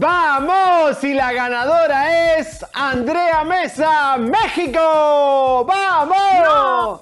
[0.00, 1.02] ¡Vamos!
[1.02, 5.64] Y la ganadora es Andrea Mesa, México.
[5.66, 7.00] ¡Vamos!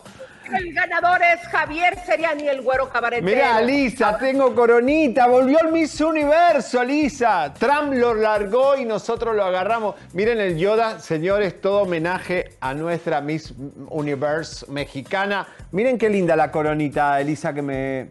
[0.59, 3.27] El ganador es Javier Seriani, el güero cabaretero.
[3.27, 5.27] Mira, Lisa, tengo coronita.
[5.27, 7.53] Volvió el Miss Universo, Lisa.
[7.53, 9.97] Trump lo largó y nosotros lo agarramos.
[10.15, 13.53] Miren el Yoda, señores, todo homenaje a nuestra Miss
[13.91, 15.47] Universe mexicana.
[15.71, 18.11] Miren qué linda la coronita, Elisa, que me...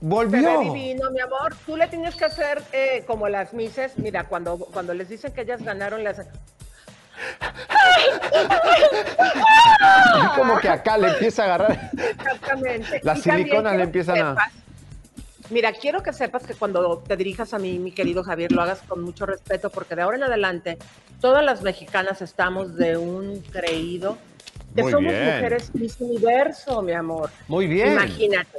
[0.00, 0.40] Volvió.
[0.40, 1.54] Se ve divino, mi amor.
[1.64, 3.96] Tú le tienes que hacer eh, como las mises.
[3.98, 6.06] Mira, cuando, cuando les dicen que ellas ganaron.
[6.06, 6.18] Es
[10.36, 11.90] como que acá le empieza a agarrar.
[11.96, 13.00] Exactamente.
[13.02, 14.36] Las Y siliconas le empiezan a-
[15.48, 18.80] Mira, quiero que sepas que cuando te dirijas a mí, mi querido Javier, lo hagas
[18.88, 20.76] con mucho respeto, porque de ahora en adelante,
[21.20, 24.18] todas las mexicanas estamos de un creído
[24.74, 25.24] que Muy somos bien.
[25.36, 27.30] mujeres Miss Universo, mi amor.
[27.46, 27.92] Muy bien.
[27.92, 28.58] Imagínate.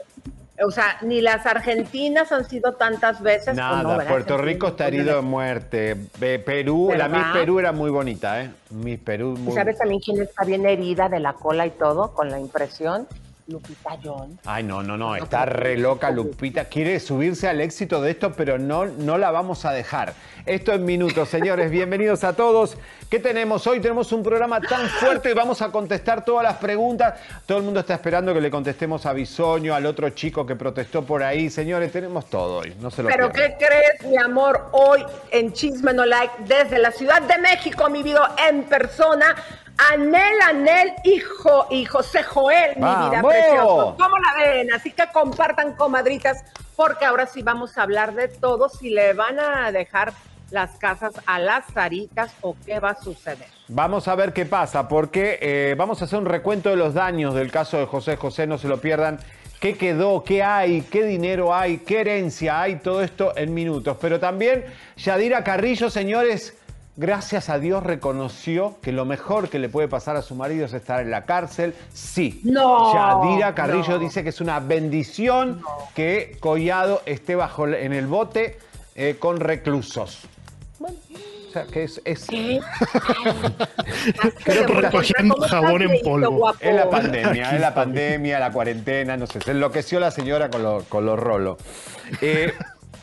[0.66, 3.50] O sea, ni las argentinas han sido tantas veces.
[3.50, 4.06] o Nada, no.
[4.06, 5.96] Puerto Rico está herido de muerte.
[6.40, 7.18] Perú, la ¿Verdad?
[7.18, 8.50] Miss Perú era muy bonita, ¿eh?
[8.72, 12.14] Miss Perú, ¿Y muy sabes también quién está bien herida de la cola y todo
[12.14, 13.08] con la impresión?
[13.48, 14.38] Lupita John.
[14.46, 16.66] Ay, no, no, no, está re loca Lupita.
[16.66, 20.14] Quiere subirse al éxito de esto, pero no, no la vamos a dejar.
[20.46, 21.72] Esto en minutos, señores.
[21.72, 22.78] Bienvenidos a todos.
[23.10, 23.80] ¿Qué tenemos hoy?
[23.80, 27.20] Tenemos un programa tan fuerte y vamos a contestar todas las preguntas.
[27.46, 31.06] Todo el mundo está esperando que le contestemos a Bisoño, al otro chico que protestó
[31.06, 31.50] por ahí.
[31.50, 32.76] Señores, tenemos todo hoy.
[32.82, 33.58] No se lo Pero pierdan.
[33.58, 34.68] ¿qué crees, mi amor?
[34.74, 39.36] Hoy en Chisme No Like, desde la Ciudad de México, mi vida en persona,
[39.92, 43.96] Anel, Anel y, Jo- y José Joel, mi vida precioso.
[44.00, 44.74] ¿Cómo la ven?
[44.74, 46.44] Así que compartan, comadritas,
[46.76, 50.14] porque ahora sí vamos a hablar de todo, si le van a dejar
[50.50, 53.48] las casas a las zaritas o qué va a suceder.
[53.68, 57.36] Vamos a ver qué pasa, porque eh, vamos a hacer un recuento de los daños
[57.36, 59.20] del caso de José José, no se lo pierdan.
[59.60, 60.24] ¿Qué quedó?
[60.24, 60.82] ¿Qué hay?
[60.84, 61.80] ¿Qué dinero hay?
[61.80, 62.76] ¿Qué herencia hay?
[62.78, 63.98] Todo esto en minutos.
[64.00, 64.64] Pero también
[64.98, 66.56] Yadira Carrillo, señores,
[66.98, 70.74] gracias a Dios reconoció que lo mejor que le puede pasar a su marido es
[70.74, 71.74] estar en la cárcel.
[71.94, 72.42] Sí.
[72.44, 74.00] No, Yadira Carrillo no.
[74.00, 75.62] dice que es una bendición
[75.96, 78.60] que Collado esté bajo en el bote
[78.96, 80.24] eh, con reclusos.
[80.80, 82.02] O sea, que es...
[82.04, 82.62] es Creo
[84.66, 86.54] que recogiendo jabón en polvo.
[86.60, 90.64] Es la pandemia, es la pandemia, la cuarentena, no sé, se enloqueció la señora con
[90.64, 91.58] los con los rolos.
[92.22, 92.54] Eh,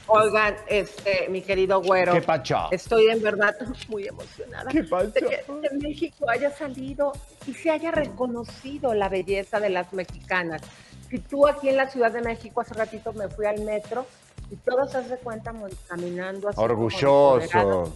[0.06, 2.12] Oigan, este, mi querido güero.
[2.12, 2.22] ¿Qué?
[2.70, 3.56] Estoy en verdad
[3.88, 5.10] muy emocionada ¿Qué pacho?
[5.10, 7.12] de que de México haya salido
[7.46, 10.62] y se haya reconocido la belleza de las mexicanas.
[11.08, 14.06] Si tú aquí en la Ciudad de México hace ratito me fui al metro
[14.50, 15.52] y todos se de cuenta
[15.88, 17.92] caminando así orgulloso.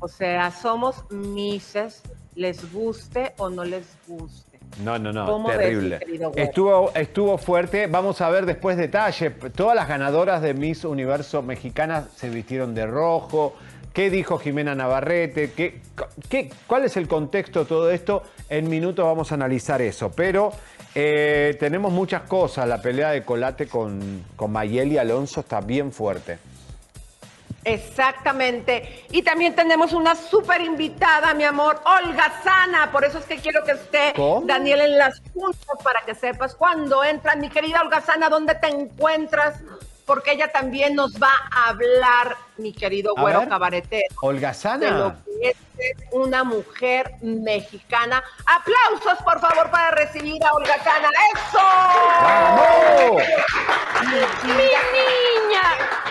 [0.00, 2.02] O sea, somos mises,
[2.36, 4.47] les guste o no les guste.
[4.82, 5.98] No, no, no, ¿Cómo ves, terrible.
[6.36, 7.86] Estuvo, estuvo fuerte.
[7.86, 9.30] Vamos a ver después detalle.
[9.30, 13.54] Todas las ganadoras de Miss Universo Mexicana se vistieron de rojo.
[13.92, 15.52] ¿Qué dijo Jimena Navarrete?
[15.52, 15.80] ¿Qué,
[16.28, 18.22] qué- cuál es el contexto de todo esto?
[18.48, 20.12] En minutos vamos a analizar eso.
[20.14, 20.52] Pero
[20.94, 22.68] eh, tenemos muchas cosas.
[22.68, 26.38] La pelea de Colate con, con Mayeli Alonso está bien fuerte.
[27.64, 29.06] Exactamente.
[29.10, 32.90] Y también tenemos una súper invitada, mi amor, Olga Sana.
[32.90, 34.46] Por eso es que quiero que esté ¿Cómo?
[34.46, 37.36] Daniel en las puntas para que sepas cuándo entras.
[37.36, 39.60] Mi querida Olga Sana, ¿dónde te encuentras?
[40.08, 43.48] Porque ella también nos va a hablar, mi querido A güero ver.
[43.48, 45.16] cabaretero, de lo Holgazana.
[45.40, 48.24] que es ser una mujer mexicana.
[48.46, 51.08] Aplausos, por favor, para recibir a Olga Cana.
[51.34, 51.58] ¡Eso!
[52.22, 53.22] ¡Vamos!
[54.44, 55.02] Mi niña, mi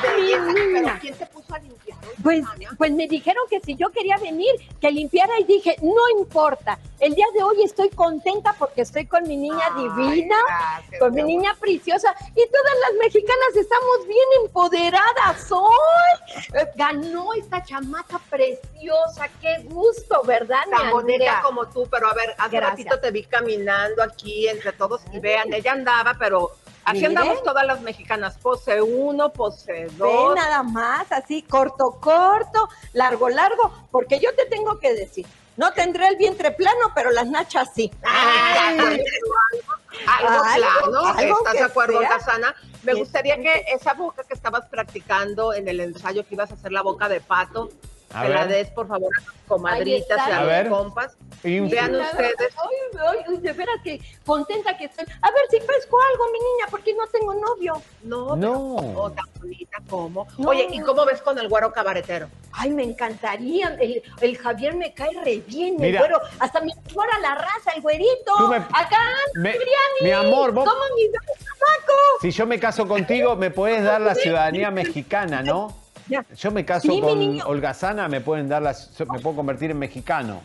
[0.02, 0.18] pero
[0.54, 0.98] niña.
[1.02, 1.87] ¿quién te puso a limpiar?
[2.24, 2.44] Pues,
[2.78, 4.52] pues me dijeron que si yo quería venir,
[4.82, 6.80] que limpiara y dije, no importa.
[7.00, 11.14] El día de hoy estoy contenta porque estoy con mi niña Ay, divina, gracias, con
[11.14, 16.66] mi niña preciosa y todas las mexicanas estamos bien empoderadas hoy.
[16.76, 22.58] Ganó esta chamaca preciosa, qué gusto, ¿verdad, tan bonita como tú, pero a ver, hace
[22.58, 22.86] Gracias.
[22.86, 26.52] ratito te vi caminando aquí entre todos y vean, ella andaba, pero
[26.88, 30.36] así andamos todas las mexicanas, pose uno, pose Ve dos.
[30.36, 35.26] nada más, así corto, corto, largo, largo, porque yo te tengo que decir,
[35.58, 37.92] no tendré el vientre plano, pero las nachas sí.
[38.04, 42.00] Ay, algo, algo Algo- plano, algo ¿estás de acuerdo.
[42.02, 42.56] Casana?
[42.84, 46.72] Me gustaría que esa boca que estabas practicando en el ensayo que ibas a hacer
[46.72, 47.70] la boca de pato,
[48.14, 48.48] A la ver.
[48.48, 49.10] des, por favor,
[49.48, 50.70] comadritas a, ver.
[50.70, 51.18] compas.
[51.44, 52.36] Un- Vean Nada, ustedes.
[52.56, 55.06] Ay, ay, ay, de veras que contenta que estoy.
[55.22, 57.82] A ver si pesco algo, mi niña, porque no tengo novio.
[58.04, 58.76] No, No.
[58.80, 60.28] pero- oh, tan bonita como.
[60.38, 60.50] No.
[60.50, 62.28] Oye, ¿y cómo ves con el güero cabaretero?
[62.54, 63.76] Ay, me encantaría.
[63.80, 66.00] El, el Javier me cae re bien, el Mira.
[66.00, 66.20] güero.
[66.40, 68.48] Hasta me mejora la raza, el güerito.
[68.50, 69.00] Me- Acá,
[69.36, 69.56] me-
[70.02, 71.94] mi amor, vos- ¿Cómo mi chamaco?
[72.22, 75.76] Si yo me caso contigo, me puedes dar la ciudadanía mexicana, ¿no?
[76.10, 76.26] Ya.
[76.36, 77.42] Yo me caso Sí, con.
[77.42, 78.76] Holgazana, me pueden dar la,
[79.12, 80.42] me puedo convertir en mexicano.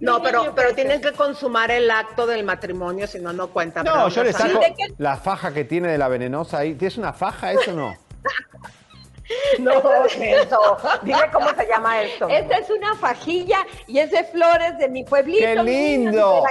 [0.00, 3.84] No, pero, pero tienen que consumar el acto del matrimonio, si no, no cuenta.
[3.84, 4.60] No, ¿verdad, yo le saco
[4.98, 6.74] la faja que tiene de la venenosa ahí.
[6.74, 7.94] ¿Tienes una faja eso o no?
[9.58, 9.72] No,
[10.06, 10.76] eso.
[11.02, 12.28] Dime cómo se llama esto.
[12.28, 15.40] Esta es una fajilla y es de flores de mi pueblito.
[15.44, 16.44] ¡Qué lindo!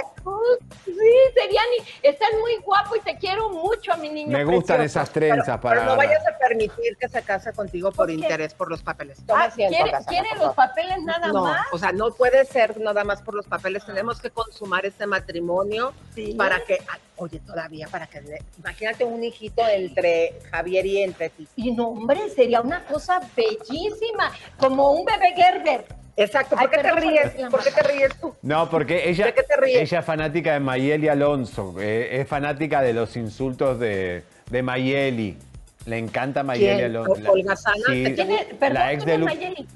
[0.84, 0.92] Sí,
[1.34, 4.30] Seriani, estás muy guapo y te quiero mucho, mi niño.
[4.36, 5.00] Me gustan precioso.
[5.00, 5.84] esas trenzas Pero para.
[5.84, 9.18] no vayas a permitir que se case contigo por interés por los papeles.
[9.26, 11.66] Toma Ah, asiento, ¿quiere, Casana, quiere por los papeles nada No, más?
[11.72, 13.84] o sea, no puede ser nada más por los papeles.
[13.84, 16.34] Tenemos que consumar este matrimonio Sí.
[16.34, 16.78] para que,
[17.22, 21.46] oye, todavía para que, le- imagínate un hijito entre Javier y entre ti.
[21.56, 25.84] Y no, hombre, sería una cosa bellísima, como un bebé Gerber.
[26.16, 26.56] Exacto.
[26.56, 27.30] ¿Por Ay, qué te ríes?
[27.50, 28.34] ¿Por qué te ríes tú?
[28.42, 29.80] No, porque ella, ¿De qué te ríes?
[29.82, 31.74] ella es fanática de Mayeli Alonso.
[31.80, 35.38] eh, es fanática de los insultos de, de Mayeli.
[35.86, 36.84] Le encanta Mayeli ¿Quién?
[36.84, 37.14] Alonso.
[37.22, 37.76] La- ¿Olga Sana?
[37.86, 38.44] sí, ¿Te ¿Quién es?
[38.44, 39.66] Perdón, la ex ¿quién de Lu- Mayeli?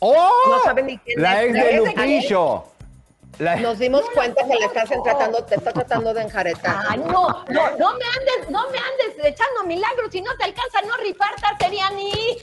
[0.00, 0.30] ¡Oh!
[0.48, 1.48] No saben ni quién La es.
[1.48, 2.64] ex ¿La ex de Lupillo.
[3.38, 6.84] La- Nos dimos cuenta que le estás tratando, te está tratando de enjaretar.
[6.88, 10.80] Ay, no, no, no me andes, no me andes echando milagros, si no te alcanza,
[10.82, 12.10] no ripartas, Seriani.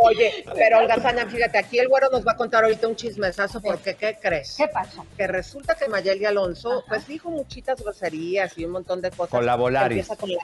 [0.00, 3.60] Oye, pero Olga Sana, fíjate, aquí el güero nos va a contar ahorita un chismesazo,
[3.60, 4.54] porque ¿qué crees?
[4.56, 5.04] ¿Qué pasó?
[5.16, 9.30] Que resulta que Mayeli Alonso, pues dijo muchitas groserías y un montón de cosas.
[9.30, 9.98] Con la Volaris.
[10.08, 10.38] Empieza con la,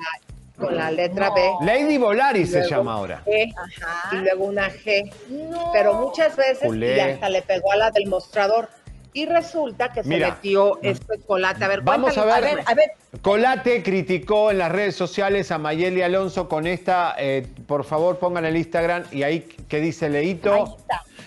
[0.58, 1.34] con la letra No.
[1.34, 1.50] B.
[1.66, 3.22] Lady Volaris se llama ahora.
[3.24, 4.08] Ajá.
[4.12, 5.12] y luego una G.
[5.28, 5.70] No.
[5.72, 8.68] Pero muchas veces, y hasta le pegó a la del mostrador.
[9.14, 10.26] Y resulta que Mira.
[10.28, 11.64] se metió este chocolate.
[11.64, 12.34] A ver, Vamos a ver.
[12.34, 12.90] A ver, a ver,
[13.22, 18.44] Colate criticó en las redes sociales a Mayeli Alonso con esta, eh, por favor pongan
[18.44, 20.78] el Instagram y ahí que dice Leito.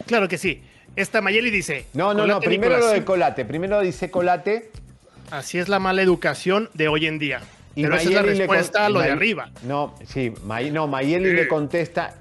[0.05, 0.61] Claro que sí.
[0.97, 1.85] Esta Mayeli dice.
[1.93, 4.69] No, no, no, "Colate, primero lo de Colate, primero dice Colate
[5.31, 7.41] Así es la mala educación de hoy en día.
[7.75, 9.49] y Pero esa es la Mayeli le respuesta con- a lo de arriba.
[9.63, 12.15] No, sí, May- no, Mayeli le contesta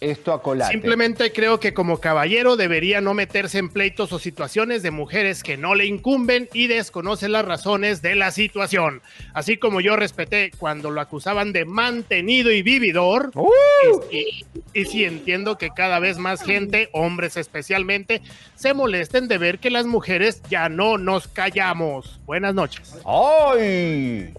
[0.00, 0.72] esto a Colate.
[0.72, 5.56] Simplemente creo que como caballero debería no meterse en pleitos o situaciones de mujeres que
[5.56, 9.02] no le incumben y desconocen las razones de la situación.
[9.34, 13.30] Así como yo respeté cuando lo acusaban de mantenido y vividor.
[13.34, 13.48] ¡Uh!
[14.10, 18.22] Y, y sí entiendo que cada vez más gente, hombres especialmente,
[18.54, 22.20] se molesten de ver que las mujeres ya no nos callamos.
[22.24, 22.96] Buenas noches.
[23.04, 24.32] ¡Ay!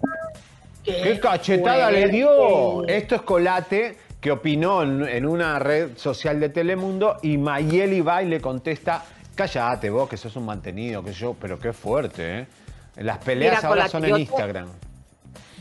[0.84, 2.86] ¡Qué cachetada le dio!
[2.88, 8.22] Esto es Colate, que opinó en, en una red social de Telemundo, y Mayeli va
[8.22, 12.46] y le contesta, cállate vos, que sos un mantenido, que yo, pero qué fuerte, ¿eh?
[12.96, 14.68] Las peleas Mira, ahora son en te- Instagram.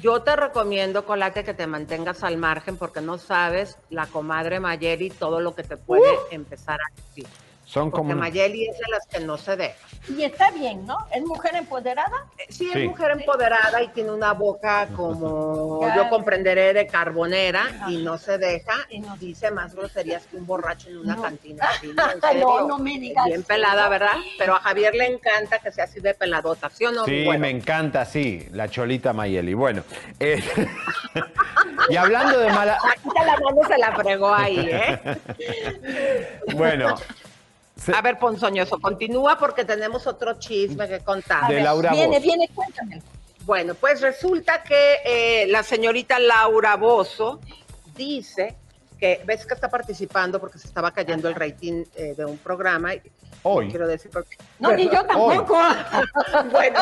[0.02, 5.10] Yo te recomiendo, Colate, que te mantengas al margen porque no sabes la comadre Mayeli
[5.10, 7.28] todo lo que te puede empezar a decir.
[7.70, 8.16] Son Porque como...
[8.20, 9.76] Mayeli es de las que no se deja.
[10.08, 10.98] Y está bien, ¿no?
[11.14, 12.26] Es mujer empoderada.
[12.40, 12.88] Eh, Sí, es Sí.
[12.88, 18.74] mujer empoderada y tiene una boca como yo comprenderé de carbonera y no se deja
[18.90, 21.22] Y no- dice más groserías que un borracho en una No.
[21.22, 21.68] cantina.
[21.80, 22.68] Sí, en No, serio.
[22.68, 24.16] no me digas Bien pelada, ¿verdad?
[24.40, 27.06] Pero a Javier le encanta que sea así de peladota, ¿sí o no?
[27.06, 29.54] Sí, Bueno, me encanta, sí, la cholita Mayeli.
[29.54, 29.84] Bueno,
[30.20, 30.42] eh,
[31.92, 32.80] y hablando de mala...
[32.82, 35.00] Paquita la mano se la fregó ahí, ¿eh?
[36.56, 36.96] Bueno,
[37.84, 41.48] se- A ver, Ponzoñoso, continúa porque tenemos otro chisme que contar.
[41.52, 42.22] De Laura Viene, Bozo.
[42.22, 43.02] viene, cuéntame.
[43.46, 47.40] Bueno, pues resulta que eh, la señorita Laura Bozo
[47.96, 48.56] dice
[49.00, 52.94] que ves que está participando porque se estaba cayendo el rating eh, de un programa.
[52.96, 53.02] y-
[53.44, 53.70] Hoy.
[53.70, 55.58] Quiero decir, porque- No, ni yo tampoco.
[56.52, 56.80] bueno,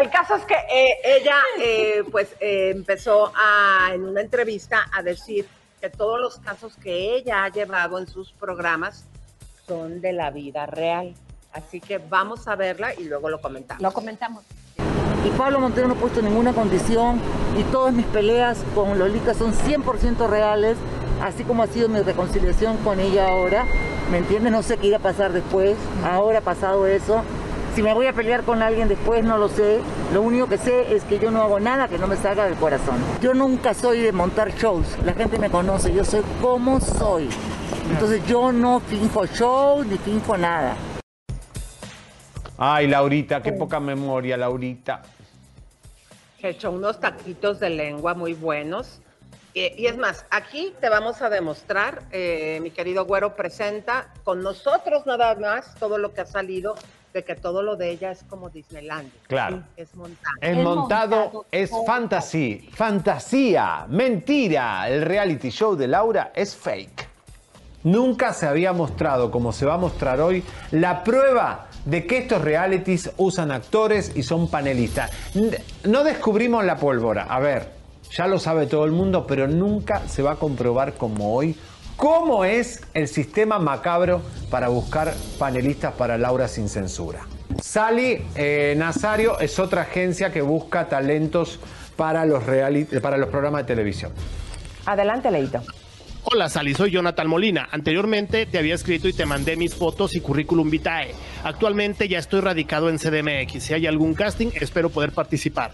[0.00, 5.02] el caso es que eh, ella, eh, pues, eh, empezó a, en una entrevista a
[5.02, 5.46] decir
[5.80, 9.06] que todos los casos que ella ha llevado en sus programas
[9.72, 11.14] son de la vida real.
[11.52, 13.82] Así que vamos a verla y luego lo comentamos.
[13.82, 14.44] Lo comentamos.
[15.24, 17.20] Y Pablo Montero no ha puesto ninguna condición
[17.58, 20.76] y todas mis peleas con Lolita son 100% reales,
[21.22, 23.66] así como ha sido mi reconciliación con ella ahora.
[24.10, 24.52] ¿Me entiendes?
[24.52, 25.76] No sé qué irá a pasar después.
[26.04, 27.22] Ahora ha pasado eso.
[27.74, 29.80] Si me voy a pelear con alguien después, no lo sé.
[30.12, 32.56] Lo único que sé es que yo no hago nada que no me salga del
[32.56, 32.96] corazón.
[33.22, 34.98] Yo nunca soy de montar shows.
[35.04, 35.94] La gente me conoce.
[35.94, 37.30] Yo soy como soy.
[37.90, 40.76] Entonces yo no finjo show ni finjo nada.
[42.56, 45.02] Ay, Laurita, qué poca memoria, Laurita.
[46.40, 49.00] Se echó unos taquitos de lengua muy buenos.
[49.54, 55.04] Y es más, aquí te vamos a demostrar, eh, mi querido Güero presenta con nosotros
[55.04, 56.74] nada más todo lo que ha salido,
[57.12, 59.12] de que todo lo de ella es como Disneyland.
[59.26, 59.62] Claro.
[59.76, 60.36] Es montado.
[60.40, 61.84] Es montado, montado es todo.
[61.84, 64.88] fantasía, fantasía, mentira.
[64.88, 67.11] El reality show de Laura es fake.
[67.84, 72.42] Nunca se había mostrado, como se va a mostrar hoy, la prueba de que estos
[72.42, 75.10] realities usan actores y son panelistas.
[75.84, 77.24] No descubrimos la pólvora.
[77.24, 77.70] A ver,
[78.10, 81.56] ya lo sabe todo el mundo, pero nunca se va a comprobar como hoy
[81.96, 87.20] cómo es el sistema macabro para buscar panelistas para Laura sin censura.
[87.60, 91.58] Sally eh, Nazario es otra agencia que busca talentos
[91.96, 92.42] para los,
[93.02, 94.12] para los programas de televisión.
[94.86, 95.62] Adelante, Leito.
[96.24, 97.68] Hola Sally, soy Jonathan Molina.
[97.72, 101.14] Anteriormente te había escrito y te mandé mis fotos y currículum vitae.
[101.42, 103.60] Actualmente ya estoy radicado en CDMX.
[103.60, 105.72] Si hay algún casting, espero poder participar.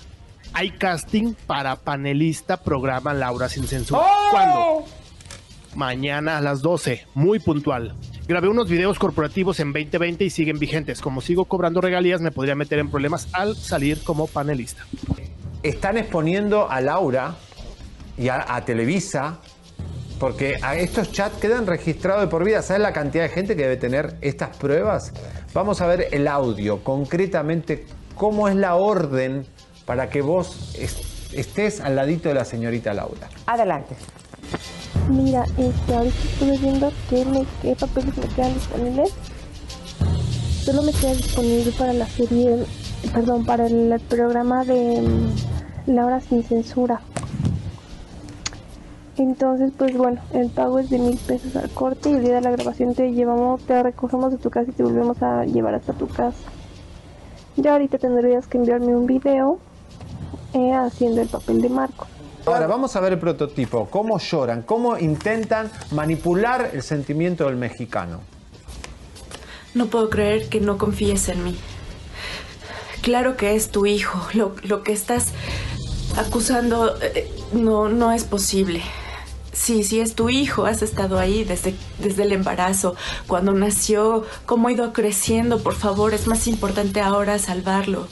[0.55, 4.01] Hay casting para panelista programa Laura sin censura.
[4.31, 4.87] ¿Cuándo?
[5.75, 7.95] Mañana a las 12, muy puntual.
[8.27, 11.03] Grabé unos videos corporativos en 2020 y siguen vigentes.
[11.03, 14.83] Como sigo cobrando regalías, me podría meter en problemas al salir como panelista.
[15.63, 17.37] están exponiendo a Laura
[18.17, 19.41] y a, a Televisa
[20.19, 22.63] porque a estos chats quedan registrados de por vida.
[22.63, 25.13] ¿Sabes la cantidad de gente que debe tener estas pruebas?
[25.55, 29.47] Vamos a ver el audio, concretamente cómo es la orden
[29.87, 33.29] para que vos es- estés al ladito de la señorita Laura.
[33.47, 33.95] Adelante.
[35.09, 39.11] Mira, este, ahorita estuve viendo qué, me, qué papeles me quedan disponibles.
[40.65, 42.65] Solo me queda disponible para la serie,
[43.15, 47.01] perdón, para el programa de mm, Laura sin censura.
[49.19, 52.41] Entonces, pues bueno, el pago es de mil pesos al corte y el día de
[52.41, 55.93] la grabación te llevamos, te recogemos de tu casa y te volvemos a llevar hasta
[55.93, 56.39] tu casa.
[57.57, 59.59] Ya ahorita tendrías que enviarme un video
[60.55, 62.07] eh, haciendo el papel de Marco.
[62.47, 68.21] Ahora vamos a ver el prototipo, cómo lloran, cómo intentan manipular el sentimiento del mexicano.
[69.75, 71.59] No puedo creer que no confíes en mí.
[73.03, 74.21] Claro que es tu hijo.
[74.35, 75.33] Lo, lo que estás
[76.17, 78.81] acusando eh, no, no es posible.
[79.59, 80.67] Sí, sí es tu hijo.
[80.67, 82.95] Has estado ahí desde, desde el embarazo,
[83.27, 85.63] cuando nació, cómo ha ido creciendo.
[85.63, 88.07] Por favor, es más importante ahora salvarlo.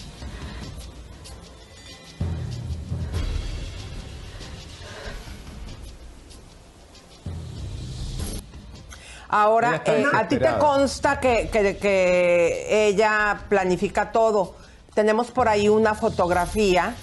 [9.28, 14.54] Ahora, eh, a ti te consta que, que- que ella planifica todo.
[14.94, 16.94] Tenemos por ahí una fotografía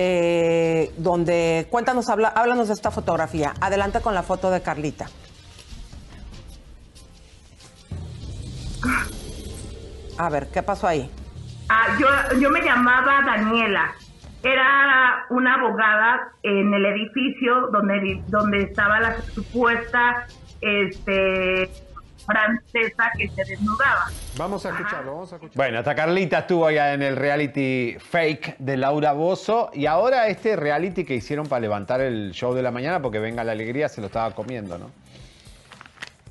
[0.00, 3.52] eh, donde, cuéntanos, habla- háblanos de esta fotografía.
[3.60, 5.06] Adelante con la foto de Carlita.
[10.18, 11.10] A ver, ¿qué pasó ahí?
[11.68, 12.06] Ah, yo,
[12.40, 13.92] yo me llamaba Daniela.
[14.42, 20.26] Era una abogada en el edificio donde, donde estaba la supuesta
[20.60, 21.70] este,
[22.28, 24.10] francesa que se desnudaba.
[24.36, 25.56] Vamos a escucharlo, vamos a escucharlo.
[25.56, 30.54] Bueno, hasta Carlita estuvo allá en el reality fake de Laura Bozo y ahora este
[30.54, 34.02] reality que hicieron para levantar el show de la mañana porque venga la alegría se
[34.02, 34.90] lo estaba comiendo, ¿no?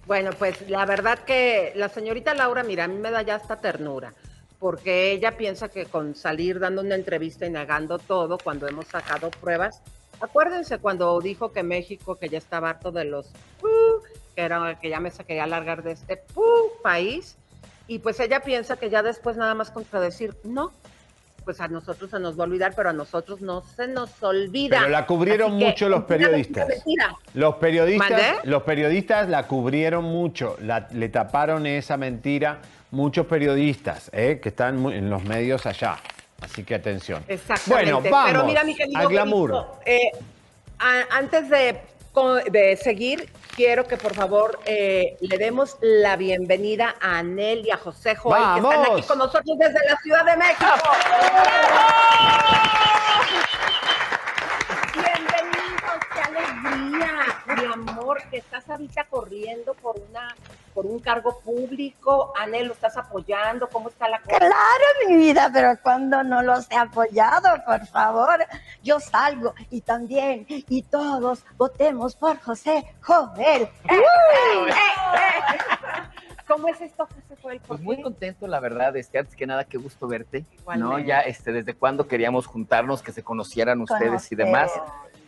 [0.05, 3.57] Bueno, pues la verdad que la señorita Laura, mira, a mí me da ya hasta
[3.57, 4.13] ternura,
[4.57, 9.29] porque ella piensa que con salir dando una entrevista y negando todo, cuando hemos sacado
[9.31, 9.81] pruebas,
[10.21, 13.33] acuérdense cuando dijo que México, que ya estaba harto de los,
[14.37, 16.21] que, era, que ya me quería largar de este
[16.83, 17.35] país,
[17.87, 20.71] y pues ella piensa que ya después nada más contradecir, no,
[21.43, 24.77] pues a nosotros se nos va a olvidar, pero a nosotros no se nos olvida.
[24.77, 26.67] Pero la cubrieron Así que, mucho los periodistas.
[26.67, 27.15] mentira.
[27.33, 28.33] Los periodistas, ¿Mandé?
[28.43, 32.59] los periodistas la cubrieron mucho, la- le taparon esa mentira
[32.91, 34.39] muchos periodistas ¿eh?
[34.39, 35.97] que están en los medios allá.
[36.41, 37.23] Así que atención.
[37.27, 37.91] Exactamente.
[37.91, 39.65] Bueno, vamos Pero mira, mi querido glamour.
[39.83, 40.11] Eh,
[40.77, 41.81] a- antes de
[42.17, 47.77] de seguir, quiero que por favor eh, le demos la bienvenida a Anel y a
[47.77, 50.65] José Joel, que están aquí con nosotros desde la Ciudad de México.
[54.93, 60.35] Bienvenidos, qué alegría, mi amor, que estás ahorita corriendo por una
[60.73, 62.33] por un cargo público.
[62.39, 63.67] Anel, ¿lo estás apoyando?
[63.67, 64.37] ¿Cómo está la cosa?
[64.37, 64.53] Claro,
[65.07, 68.45] mi vida, pero cuando no los he apoyado, por favor,
[68.83, 73.67] yo salgo y también, y todos votemos por José Jovel.
[76.47, 77.59] ¿Cómo es esto, José Joel?
[77.59, 80.45] ¿Por Pues muy contento, la verdad, este, antes que nada, qué gusto verte,
[80.77, 80.99] ¿no?
[80.99, 84.71] Ya, este, desde cuándo queríamos juntarnos, que se conocieran ustedes y demás.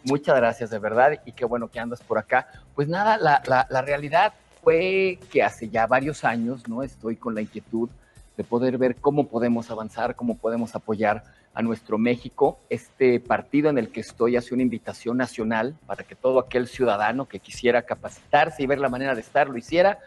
[0.03, 2.47] Muchas gracias, de verdad, y qué bueno que andas por acá.
[2.73, 6.83] Pues nada, la, realidad fue que hace ya varios años, ¿no?
[6.83, 7.89] Estoy con la inquietud
[8.37, 12.59] de poder ver cómo podemos avanzar, cómo podemos apoyar a nuestro México.
[12.69, 17.27] Este partido en el que estoy hace una invitación nacional para que todo aquel ciudadano
[17.27, 19.99] que quisiera capacitarse y ver la manera de estar lo hiciera.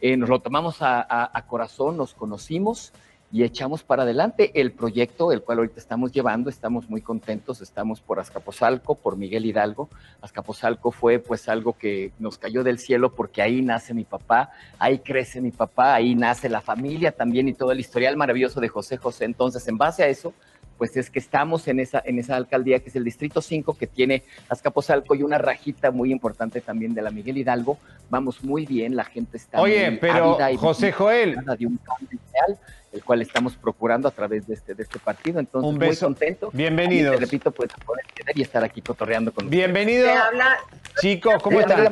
[0.00, 2.92] Eh, nos lo tomamos a corazón, nos conocimos
[3.32, 6.50] y echamos para adelante el proyecto, el cual ahorita estamos llevando.
[6.50, 9.88] Estamos muy contentos, estamos por Azcapotzalco, por Miguel Hidalgo.
[10.20, 14.98] Azcapotzalco fue pues algo que nos cayó del cielo porque ahí nace mi papá, ahí
[14.98, 18.96] crece mi papá, ahí nace la familia también y todo el historial maravilloso de José
[18.96, 19.26] José.
[19.26, 20.34] Entonces, en base a eso,
[20.80, 23.86] pues es que estamos en esa, en esa alcaldía que es el Distrito 5, que
[23.86, 27.76] tiene Azcapotzalco y una rajita muy importante también de la Miguel Hidalgo.
[28.08, 32.18] Vamos muy bien, la gente está Oye, muy pero y José Joel, de un cambio
[32.32, 32.58] real,
[32.92, 35.38] el cual estamos procurando a través de este, de este partido.
[35.40, 36.06] Entonces, Un muy beso.
[36.06, 36.50] contento.
[36.52, 37.14] Bienvenidos.
[37.14, 40.06] Y te repito, pues, poder tener y estar aquí cotorreando con bienvenido.
[40.06, 40.58] Te habla
[41.00, 41.88] Chicos, ¿cómo están?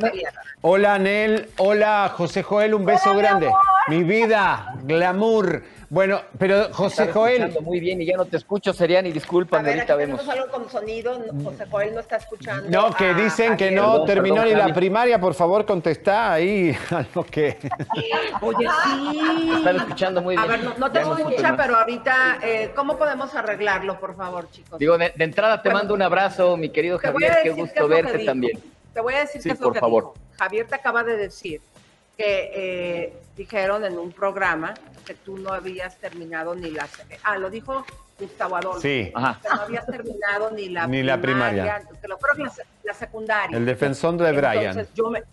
[0.61, 1.49] Hola, Anel.
[1.57, 2.73] Hola, José Joel.
[2.73, 3.49] Un beso grande.
[3.87, 5.63] Mi vida, glamour.
[5.91, 9.13] Bueno, pero José Estaba Joel, escuchando Muy bien, y ya no te escucho, Seriani, A
[9.13, 10.27] discúlpame, ahorita vemos.
[10.29, 11.17] algo con sonido.
[11.33, 12.69] no, José Joel no está escuchando.
[12.69, 13.81] no, que a dicen que Javier.
[13.81, 14.73] no Perdón, terminó perdón, ni la Javi.
[14.73, 15.19] primaria.
[15.19, 17.57] Por favor, contestá ahí a lo que.
[18.41, 19.51] Oye, sí.
[19.57, 20.51] Estaba escuchando muy A bien.
[20.51, 24.77] ver, no, no te escucha, pero ahorita, eh, ¿cómo podemos arreglarlo, por favor, chicos?
[24.77, 27.87] Digo, de, de entrada te Bueno, mando un abrazo, mi querido a Javier, qué gusto
[27.87, 28.59] que verte también.
[28.93, 30.03] Te voy a decir Sí, qué es lo por que favor.
[30.13, 30.15] dijo.
[30.37, 31.61] Javier te acaba de decir
[32.19, 34.73] que eh, dijeron en un programa
[35.05, 36.85] que tú no habías terminado ni la...
[37.23, 37.85] Ah, lo dijo
[38.19, 38.81] Gustavo Adolfo.
[38.81, 39.09] Sí.
[39.15, 39.39] Ajá.
[39.41, 41.81] Que no habías terminado ni la Ni la primaria.
[42.01, 42.53] que lo creo que la,
[42.83, 43.57] la secundaria.
[43.57, 44.57] El defensor de Brian.
[44.65, 45.23] Entonces, yo me,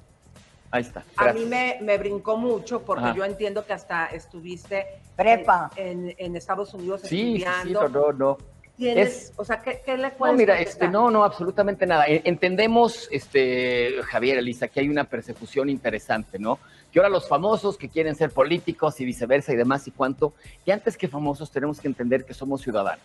[0.70, 1.02] Ahí está.
[1.16, 3.14] a mí me, me brincó mucho porque Ajá.
[3.16, 5.72] yo entiendo que hasta estuviste Prepa.
[5.74, 7.88] en, en Estados Unidos Sí, sí, sí, estudiando.
[7.88, 8.38] no, no,
[8.78, 12.06] Es- o sea, ¿qué, qué le No, mira, este, no, no, absolutamente nada.
[12.06, 16.60] E- Entendemos, este, Javier, Elisa, que hay una persecución interesante, ¿no?
[16.96, 20.32] Que ahora los famosos que quieren ser políticos y viceversa y demás y cuánto,
[20.64, 23.04] y antes que famosos tenemos que entender que somos ciudadanos.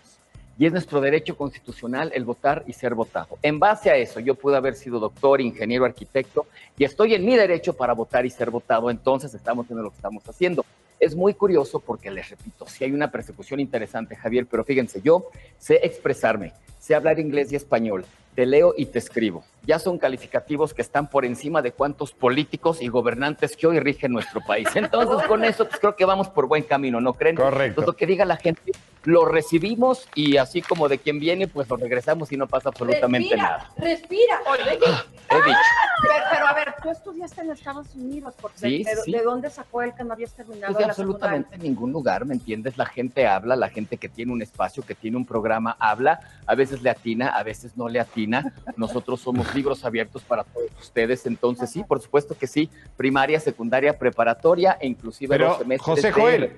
[0.57, 3.37] Y es nuestro derecho constitucional el votar y ser votado.
[3.41, 6.45] En base a eso, yo pude haber sido doctor, ingeniero, arquitecto,
[6.77, 9.97] y estoy en mi derecho para votar y ser votado, entonces estamos haciendo lo que
[9.97, 10.63] estamos haciendo.
[10.97, 15.29] Es muy curioso porque, les repito, sí hay una persecución interesante, Javier, pero fíjense, yo
[15.57, 19.43] sé expresarme, sé hablar inglés y español, te leo y te escribo.
[19.63, 24.11] Ya son calificativos que están por encima de cuántos políticos y gobernantes que hoy rigen
[24.11, 24.67] nuestro país.
[24.75, 27.35] Entonces, con eso, pues creo que vamos por buen camino, ¿no creen?
[27.35, 27.65] Correcto.
[27.81, 28.71] Entonces, lo que diga la gente,
[29.03, 33.35] lo recibimos y así como de quien viene, pues lo regresamos y no pasa absolutamente
[33.35, 33.69] nada.
[33.77, 34.39] Respira.
[34.49, 35.57] Oye, He dicho.
[36.01, 39.11] pero, pero a ver, tú estudiaste en Estados Unidos, porque Sí, de, sí.
[39.11, 42.33] ¿de dónde sacó él que no habías terminado Pues de la absolutamente ningún lugar, ¿me
[42.33, 42.77] entiendes?
[42.77, 46.55] La gente habla, la gente que tiene un espacio, que tiene un programa, habla, a
[46.55, 48.53] veces le atina, a veces no le atina.
[48.75, 53.97] Nosotros somos libros abiertos para todos ustedes, entonces sí, por supuesto que sí, primaria, secundaria,
[53.97, 56.57] preparatoria e inclusive Pero, dos semestres José Joel.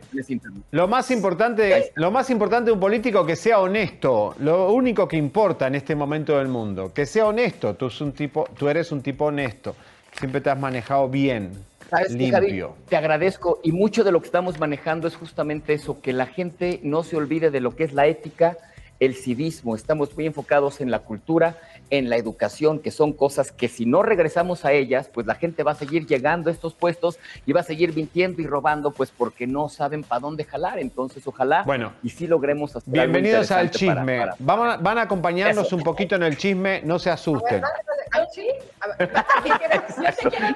[0.71, 4.33] Lo más importante, lo más importante de un político que sea honesto.
[4.39, 7.75] Lo único que importa en este momento del mundo, que sea honesto.
[7.75, 9.75] Tú, es un tipo, tú eres un tipo honesto.
[10.17, 11.51] Siempre te has manejado bien,
[11.89, 12.47] ¿Sabes qué, Javi?
[12.47, 12.75] limpio.
[12.89, 16.79] Te agradezco y mucho de lo que estamos manejando es justamente eso, que la gente
[16.81, 18.57] no se olvide de lo que es la ética,
[18.99, 19.75] el civismo.
[19.75, 21.57] Estamos muy enfocados en la cultura,
[21.97, 25.61] en la educación, que son cosas que si no regresamos a ellas, pues la gente
[25.61, 29.11] va a seguir llegando a estos puestos y va a seguir mintiendo y robando, pues
[29.15, 30.79] porque no saben para dónde jalar.
[30.79, 31.93] Entonces, ojalá Bueno.
[32.01, 34.17] y sí logremos hacer algo Bienvenidos al para- chisme.
[34.19, 35.75] para- Van, a, van a acompañarnos Eso.
[35.75, 37.61] un poquito en el chisme, no se asusten.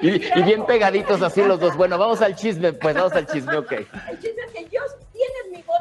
[0.02, 1.76] Y, y bien pegaditos así los dos.
[1.76, 3.72] Bueno, vamos al chisme, pues vamos al chisme, ok.
[3.72, 3.86] El
[4.20, 4.77] chiste es que yo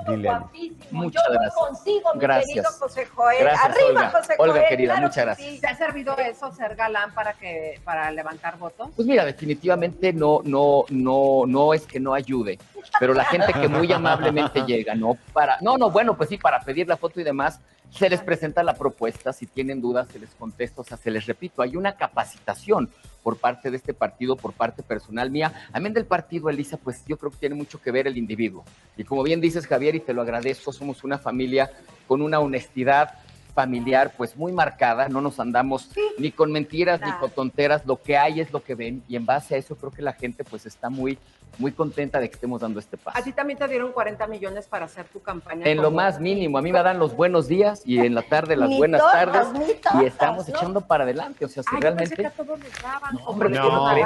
[0.05, 0.77] Dile, guapísimo.
[0.91, 1.53] Muchas yo gracias.
[1.55, 2.47] consigo, mi Gracias.
[2.47, 3.37] querido José Joel.
[3.41, 4.09] Gracias, Arriba, Olga.
[4.11, 4.67] José Olga, Joel.
[4.69, 5.49] querida, Claro muchas gracias.
[5.49, 5.59] sí.
[5.61, 8.89] ¿Te ha servido eso, ser galán, para, que, para levantar votos?
[8.95, 12.59] Pues mira, definitivamente no, no, no, no es que no ayude,
[12.99, 15.17] pero la gente que muy amablemente llega, ¿no?
[15.33, 17.59] Para, no, no, bueno, pues sí, para pedir la foto y demás,
[17.91, 21.25] se les presenta la propuesta, si tienen dudas se les contesta, o sea, se les
[21.25, 22.89] repito, hay una capacitación
[23.23, 25.51] por parte de este partido, por parte personal mía.
[25.73, 28.63] Amén del partido, Elisa, pues yo creo que tiene mucho que ver el individuo.
[28.95, 31.69] Y como bien dices, Javier, y te lo agradezco, somos una familia
[32.07, 33.15] con una honestidad
[33.57, 35.89] familiar pues muy marcada, no nos andamos
[36.19, 39.25] ni con mentiras ni con tonteras, lo que hay es lo que ven y en
[39.25, 41.17] base a eso creo que la gente pues está muy
[41.57, 43.17] muy contenta de que estemos dando este paso.
[43.17, 45.65] A ti también te dieron 40 millones para hacer tu campaña.
[45.65, 48.55] En lo más mínimo, a mí me dan los buenos días y en la tarde
[48.55, 50.55] las buenas todos, tardes ni y todos, estamos ¿no?
[50.55, 53.15] echando para adelante, o sea, si Ay, yo realmente pensé que a todos les daban.
[53.15, 53.57] No, hombre, no.
[53.57, 53.97] No, no, no, no,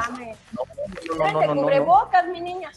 [1.18, 1.62] Vete, no, no.
[1.62, 2.72] cubrebocas, mi niña.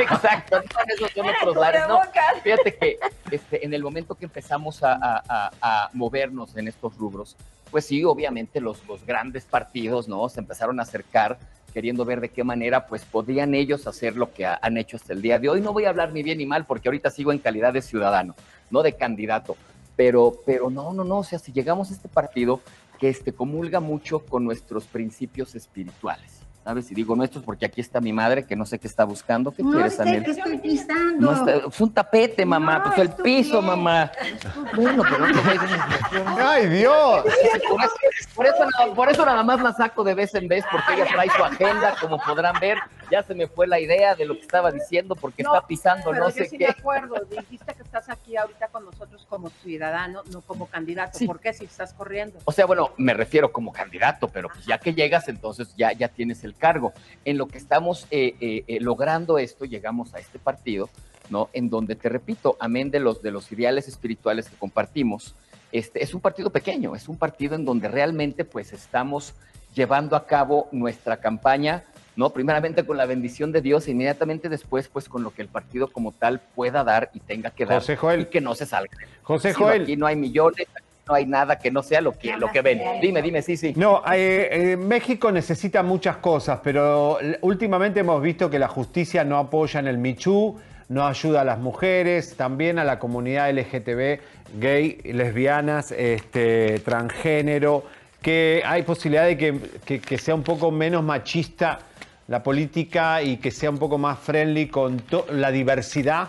[0.00, 1.82] Exacto, no, esos son Era otros lares.
[1.88, 2.00] No,
[2.42, 2.98] fíjate que
[3.30, 7.36] este, en el momento que empezamos a, a- movernos en estos rubros,
[7.70, 10.28] pues sí, obviamente los, los grandes partidos, ¿no?
[10.28, 11.38] Se empezaron a acercar
[11.74, 15.12] queriendo ver de qué manera pues podían ellos hacer lo que ha- han hecho hasta
[15.12, 15.60] el día de hoy.
[15.60, 18.34] No voy a hablar ni bien ni mal porque ahorita sigo en calidad de ciudadano,
[18.70, 19.56] no de candidato.
[19.96, 22.60] Pero, pero no, no, no, o sea, si llegamos a este partido
[22.98, 26.35] que este, comulga mucho con nuestros principios espirituales.
[26.66, 26.90] ¿Sabes?
[26.90, 29.52] Y digo nuestros porque aquí está mi madre que no sé qué está buscando.
[29.52, 30.24] ¿Qué No quieres, sé Anel?
[30.24, 31.14] qué estoy pisando.
[31.20, 34.10] No está- es un tapete, mamá, pues el piso, mamá.
[34.74, 35.40] Bueno, pero no
[36.44, 37.22] ¡Ay, Dios!
[37.22, 37.94] Por eso,
[38.34, 41.06] por, eso nada, por eso nada más la saco de vez en vez, porque ella
[41.06, 42.78] trae su agenda, como podrán ver.
[43.12, 46.10] Ya se me fue la idea de lo que estaba diciendo, porque No, está pisando
[46.10, 46.64] pero no yo sé sí qué.
[46.64, 51.16] me acuerdo, dijiste que estás aquí ahorita con nosotros como ciudadano, no como candidato.
[51.24, 52.40] ¿Por qué si estás corriendo?
[52.44, 56.08] O sea, bueno, me refiero como candidato, pero pues ya que llegas, entonces ya, ya
[56.08, 56.92] tienes el cargo.
[57.24, 60.90] En lo que estamos eh, eh, eh, logrando esto, llegamos a este partido,
[61.30, 61.48] ¿no?
[61.52, 65.34] En donde, te repito, amén de los, de los ideales espirituales que compartimos,
[65.72, 69.34] este, es un partido pequeño, es un partido en donde realmente pues estamos
[69.74, 71.84] llevando a cabo nuestra campaña,
[72.16, 72.30] ¿no?
[72.30, 75.88] Primeramente con la bendición de Dios e inmediatamente después pues con lo que el partido
[75.88, 78.20] como tal pueda dar y tenga que dar José Joel.
[78.22, 78.96] y que no se salga.
[79.22, 79.82] José Joel.
[79.82, 82.62] Aquí no hay millones, aquí no hay nada que no sea lo que, lo que
[82.62, 82.80] ven.
[83.00, 83.72] Dime, dime, sí, sí.
[83.76, 89.38] No, eh, eh, México necesita muchas cosas, pero últimamente hemos visto que la justicia no
[89.38, 94.20] apoya en el Michú, no ayuda a las mujeres, también a la comunidad LGTB,
[94.58, 97.84] gay, lesbianas, este, transgénero,
[98.20, 101.78] que hay posibilidad de que, que- que sea un poco menos machista
[102.26, 106.28] la política y que sea un poco más friendly con la diversidad.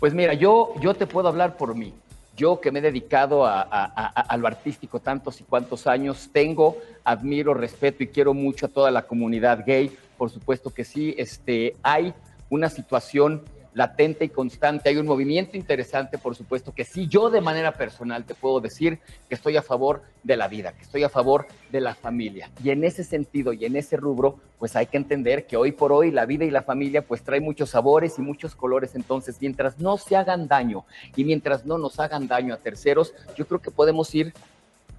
[0.00, 1.94] Pues mira, yo, yo te puedo hablar por mí.
[2.40, 8.02] Yo que me he dedicado a, lo artístico tantos y cuantos años, tengo, admiro, respeto
[8.02, 9.94] y quiero mucho a toda la comunidad gay.
[10.16, 12.14] Por supuesto que sí, este, hay
[12.48, 13.42] una situación
[13.74, 17.06] latente y constante, hay un movimiento interesante, por supuesto que sí.
[17.06, 20.82] Yo de manera personal te puedo decir que estoy a favor de la vida, que
[20.82, 22.50] estoy a favor de la familia.
[22.62, 25.92] Y en ese sentido y en ese rubro, pues hay que entender que hoy por
[25.92, 28.94] hoy la vida y la familia pues trae muchos sabores y muchos colores.
[28.94, 30.84] Entonces, mientras no se hagan daño
[31.16, 34.34] y mientras no nos hagan daño a terceros, yo creo que podemos ir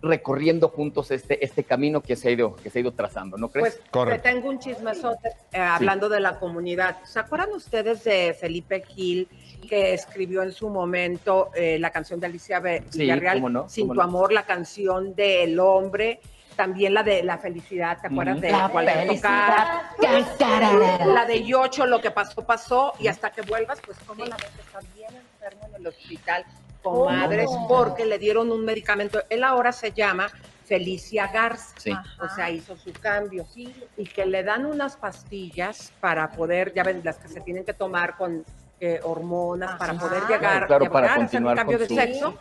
[0.02, 3.50] recorriendo juntos este, este camino que se, ha ido, que se ha ido trazando, ¿no
[3.50, 3.80] crees?
[3.92, 6.98] Pues te tengo un chismesote eh, hablando de la comunidad.
[7.04, 9.28] ¿Se acuerdan ustedes de Felipe Gil
[9.70, 13.88] que escribió en su momento eh, la canción de Alicia Sí, Villarreal, cómo no, Sin
[13.88, 14.02] tu no.
[14.02, 16.20] amor, la canción del hombre?
[16.56, 19.82] También la de la felicidad, ¿te acuerdas de La cuál felicidad.
[19.98, 21.06] tocaba?
[21.06, 24.52] La de Yocho, lo que pasó, pasó, y hasta que vuelvas, pues cómo la ves,
[24.60, 26.44] está bien enfermo en el hospital,
[26.82, 27.06] con Oh.
[27.06, 29.22] madres, porque le dieron un medicamento.
[29.30, 30.30] Él ahora se llama
[30.66, 31.92] Felicia Garza, Sí.
[32.22, 33.46] o sea, hizo su cambio.
[33.56, 37.74] Y que le dan unas pastillas para poder, ya ven, las que se tienen que
[37.74, 38.46] tomar con
[38.84, 41.94] eh, hormonas, para poder llegar, Claro, claro, para llegar a hacer un cambio de su-
[41.96, 42.34] sexo.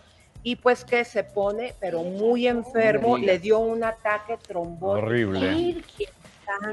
[0.42, 5.06] Y pues que se pone, pero muy enfermo, le dio un ataque trombótico.
[5.06, 5.52] Horrible.
[5.52, 5.84] Y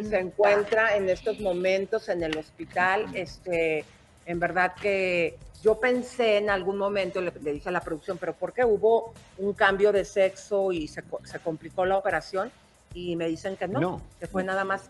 [0.04, 3.08] se encuentra en estos momentos en el hospital.
[3.14, 3.84] Este,
[4.26, 8.34] en verdad que yo pensé en algún momento, le, le dije a la producción, pero
[8.34, 12.52] ¿por qué hubo un cambio de sexo y se, se complicó la operación?
[12.94, 14.02] Y me dicen que no, No.
[14.20, 14.90] que fue nada más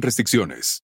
[0.01, 0.83] restricciones.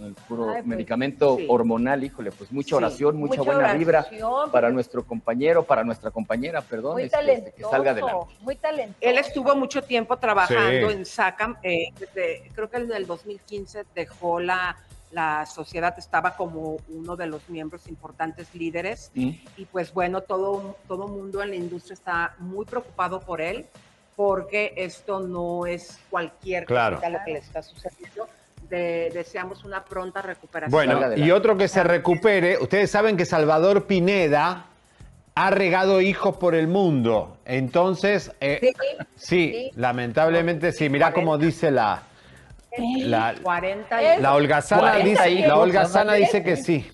[0.00, 1.46] El puro Ay, pues, medicamento sí.
[1.48, 5.84] hormonal, híjole, pues mucha Sí, oración, mucha, mucha buena vibra oración, para nuestro compañero, para
[5.84, 8.26] nuestra compañera, perdón, Muy este, talentoso, que salga adelante.
[8.40, 8.98] muy talentoso.
[9.00, 10.96] Él estuvo mucho tiempo trabajando Sí.
[10.96, 14.76] en SACAM, eh, desde- creo que en el 2015 dejó la,
[15.12, 19.30] la sociedad, estaba como uno de los miembros importantes líderes Mm.
[19.56, 23.66] y pues bueno, todo todo mundo en la industria está muy preocupado por él
[24.16, 26.96] porque esto no es cualquier Claro.
[26.96, 28.26] cosita lo que le está sucediendo.
[28.70, 30.70] De- deseamos una pronta recuperación.
[30.70, 34.66] Bueno, y otro que se recupere, ustedes saben que Salvador Pineda
[35.34, 37.38] ha regado hijos por el mundo.
[37.44, 38.72] Entonces, eh,
[39.16, 40.88] sí, lamentablemente sí.
[40.90, 42.02] Mirá cómo dice la,
[42.76, 46.90] la, 40 la holgazana, 40 dice, la holgazana dice que sí.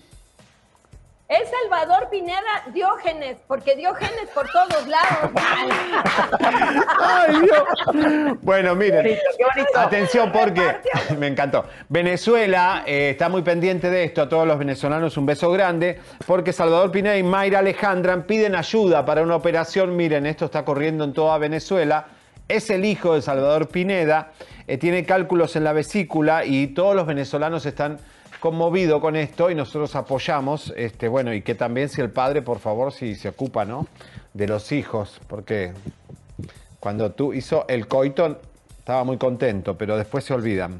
[1.27, 2.39] Es Salvador Pineda
[2.71, 5.31] Diógenes, porque Diógenes por todos lados.
[6.99, 8.37] Ay, Dios.
[8.43, 9.17] Bueno, miren,
[9.75, 10.75] atención porque
[11.17, 11.65] me encantó.
[11.89, 16.53] Venezuela eh, está muy pendiente de esto, a todos los venezolanos un beso grande, porque
[16.53, 19.95] Salvador Pineda y Mayra Alejandra piden ayuda para una operación.
[19.95, 22.05] Miren, esto está corriendo en toda Venezuela.
[22.47, 24.31] Es el hijo de Salvador Pineda,
[24.67, 27.97] eh, tiene cálculos en la vesícula y todos los venezolanos están
[28.49, 32.59] conmovidos con esto y nosotros apoyamos, este, bueno, y que también si el padre, por
[32.59, 33.87] favor, si se ocupa, ¿no?
[34.35, 35.73] De los hijos, porque
[36.79, 38.39] cuando tú hizo el coito,
[38.77, 40.79] estaba muy contento, pero después se olvidan.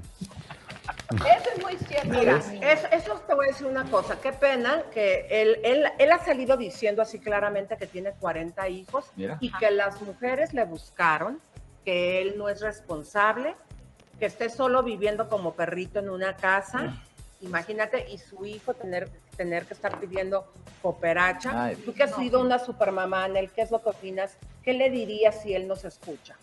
[1.09, 2.07] Eso es muy cierto.
[2.09, 2.59] Mira, Dani.
[2.63, 4.19] es- eso te voy a decir una cosa.
[4.21, 9.05] Qué pena que él, él, él ha salido diciendo así claramente que tiene 40 hijos
[9.15, 9.39] Mira.
[9.41, 11.39] y que las mujeres le buscaron,
[11.83, 13.55] que él no es responsable,
[14.19, 17.01] que esté solo viviendo como perrito en una casa.
[17.45, 20.45] Imagínate, y su hijo tener, tener que estar pidiendo
[20.81, 21.65] cooperacha.
[21.65, 24.35] Ay, Tú que has sido una supermamá, Anel, ¿qué es lo que opinas?
[24.63, 26.35] ¿Qué le dirías si él nos escucha?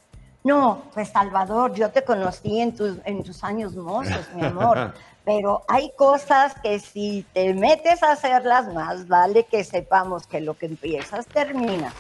[0.45, 4.95] No, pues Salvador, yo te conocí en tus, en tus años mozos, mi amor.
[5.25, 10.55] Pero hay cosas que si te metes a hacerlas, más vale que sepamos que lo
[10.55, 11.93] que empiezas termina.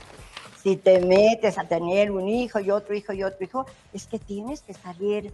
[0.60, 4.18] Si te metes a tener un hijo y otro hijo y otro hijo, es que
[4.18, 5.32] tienes que salir,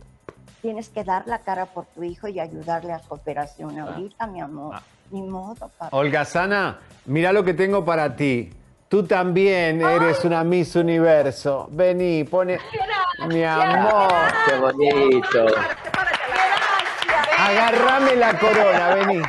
[0.60, 4.40] tienes que dar la cara por tu hijo y ayudarle a su operación ahorita, mi
[4.40, 4.76] amor.
[5.10, 5.88] Ni modo, papá.
[5.92, 8.52] Holgazana, mira lo que tengo para ti.
[8.88, 11.68] Tú también eres una Miss Universo.
[11.70, 12.58] Vení, pone.
[13.28, 14.08] Mi amor.
[14.46, 15.46] Qué bonito.
[17.38, 19.22] Agarrame la corona, vení.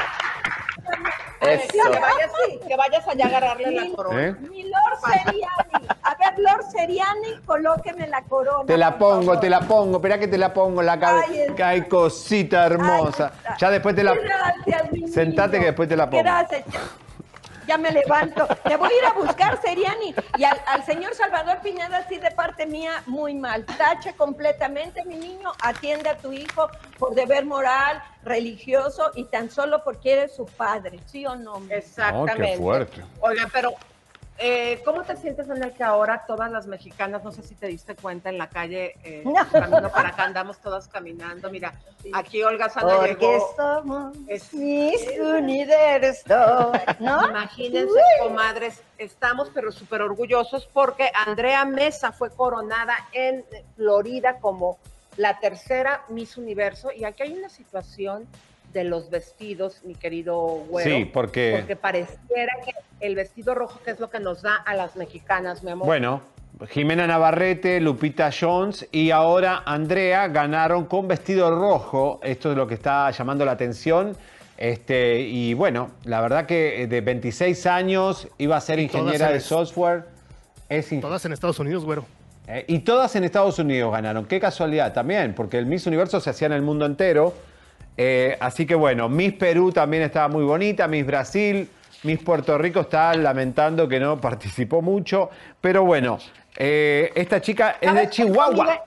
[1.41, 1.67] Eso.
[1.71, 2.31] Que vayas,
[2.67, 4.27] que vayas allá a agarrarle la corona.
[4.27, 4.35] ¿Eh?
[4.49, 5.87] Mi Lord Seriani.
[6.03, 8.65] A ver, Lord Seriani, colóqueme la corona.
[8.65, 9.97] Te la pongo, te la pongo.
[9.97, 10.99] Espera que te la pongo en la
[11.63, 13.31] hay cosita hermosa.
[13.57, 14.13] Ya después te la.
[14.13, 15.59] Gracias, mi Sentate niño.
[15.61, 16.23] que después te la pongo.
[16.23, 16.65] Gracias.
[17.69, 18.47] Ya, me levanto.
[18.67, 20.15] Te voy a ir a buscar, Seriani.
[20.39, 23.63] Y al, al señor Salvador Pineda, sí, de parte mía, muy mal.
[23.63, 25.51] Tache completamente, mi niño.
[25.61, 30.99] Atiende a tu hijo por deber moral, religioso y tan solo porque eres su padre.
[31.05, 31.61] ¿Sí o no?
[31.69, 32.43] Exactamente.
[32.43, 33.03] Oh, qué fuerte.
[33.19, 33.75] Oiga, pero
[34.39, 37.67] eh, ¿cómo te sientes en el que ahora todas las mexicanas, no sé si te
[37.67, 39.33] diste cuenta en la calle, eh, No.
[39.51, 41.49] camino para acá, andamos todas caminando?
[41.49, 41.73] Mira,
[42.13, 43.53] aquí Olga Sana Porque llegó.
[43.55, 47.29] somos Es- Miss Universo, ¿no?
[47.29, 48.27] Imagínense, Uy.
[48.27, 54.77] comadres, estamos pero súper orgullosos porque Andrea Mesa fue coronada en Florida como
[55.17, 58.25] la tercera Miss Universo y aquí hay una situación
[58.73, 60.37] de los vestidos, mi querido
[60.69, 60.89] güero.
[60.97, 62.71] Sí, porque- Porque pareciera que
[63.05, 65.87] el vestido rojo, que es lo que nos da a las mexicanas, mi amor.
[65.87, 66.21] Bueno,
[66.69, 72.19] Jimena Navarrete, Lupita Jones y ahora Andrea ganaron con vestido rojo.
[72.23, 74.15] Esto es lo que está llamando la atención.
[74.57, 79.33] Este, y bueno, la verdad que eh, de 26 años iba a ser ingeniera en
[79.35, 80.03] de software.
[80.67, 82.05] Es ing- Todas en Estados Unidos, güero.
[82.47, 84.25] eh, y todas en Estados Unidos ganaron.
[84.25, 87.33] Qué casualidad también, porque el Miss Universo se hacía en el mundo entero.
[88.01, 91.69] Eh, así que bueno, Miss Perú también estaba muy bonita, Miss Brasil,
[92.03, 95.29] Miss Puerto Rico está lamentando que no participó mucho.
[95.59, 96.17] Pero bueno,
[96.55, 98.83] eh, esta chica es de ¿Sabes cuánto Chihuahua.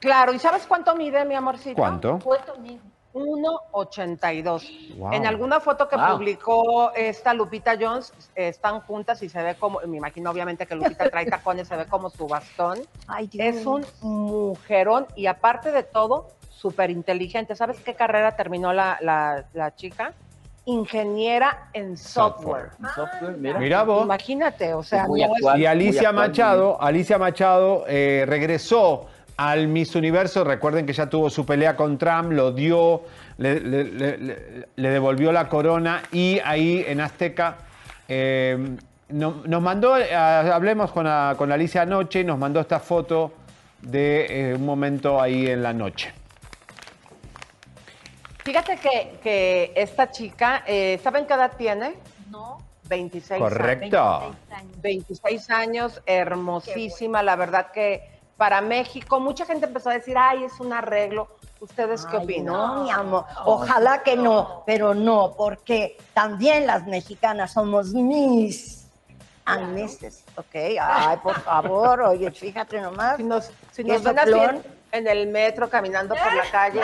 [0.00, 1.76] Claro, ¿y sabes cuánto mide, mi amorcito?
[1.76, 2.18] ¿Cuánto?
[2.18, 2.80] ¿Cuánto mide?
[3.14, 4.96] 1,82.
[4.96, 5.12] Wow.
[5.12, 6.16] En alguna foto que Wow.
[6.16, 10.74] publicó esta Lupita Jones, eh, están juntas y se ve como, me imagino obviamente que
[10.74, 12.80] Lupita trae tacones, se ve como su bastón.
[13.06, 13.56] Ay, Dios.
[13.56, 17.54] Es un mujerón y aparte de todo, súper inteligente.
[17.54, 20.12] ¿Sabes qué carrera terminó la, la- la chica?
[20.64, 22.70] Ingeniera en software.
[22.94, 23.58] Software, mira.
[23.58, 24.04] Mira vos.
[24.04, 25.58] Imagínate, o sea, no actual.
[25.60, 30.44] Y Alicia actual, Machado, Alicia Machado eh, regresó al Miss Universo.
[30.44, 33.02] Recuerden que ya tuvo su pelea con Trump, lo dio,
[33.38, 37.56] le, le- le- le- le devolvió la corona y ahí en Azteca
[38.08, 38.76] eh,
[39.10, 43.32] no- nos mandó, eh, hablemos con, a- con Alicia anoche, nos mandó esta foto
[43.80, 46.12] de eh, un momento ahí en la noche.
[48.48, 51.96] Fíjate que, que esta chica, eh, ¿saben qué edad tiene?
[52.30, 52.56] No.
[52.88, 54.02] 26 Correcto.
[54.02, 54.36] años.
[54.80, 60.60] 26 años, hermosísima, la verdad que para México, mucha gente empezó a decir, ay, es
[60.60, 61.28] un arreglo.
[61.60, 62.46] ¿Ustedes qué Ay, opinan?
[62.46, 63.26] No, mi amor.
[63.44, 68.86] Ojalá que no, pero no, porque también las mexicanas somos mis
[69.44, 70.78] Agneses, ¿ok?
[70.80, 73.18] Ay, por favor, oye, fíjate nomás.
[73.18, 74.77] Si nos, si ¿Qué nos ven así?
[74.92, 76.80] En, el metro, caminando por la calle,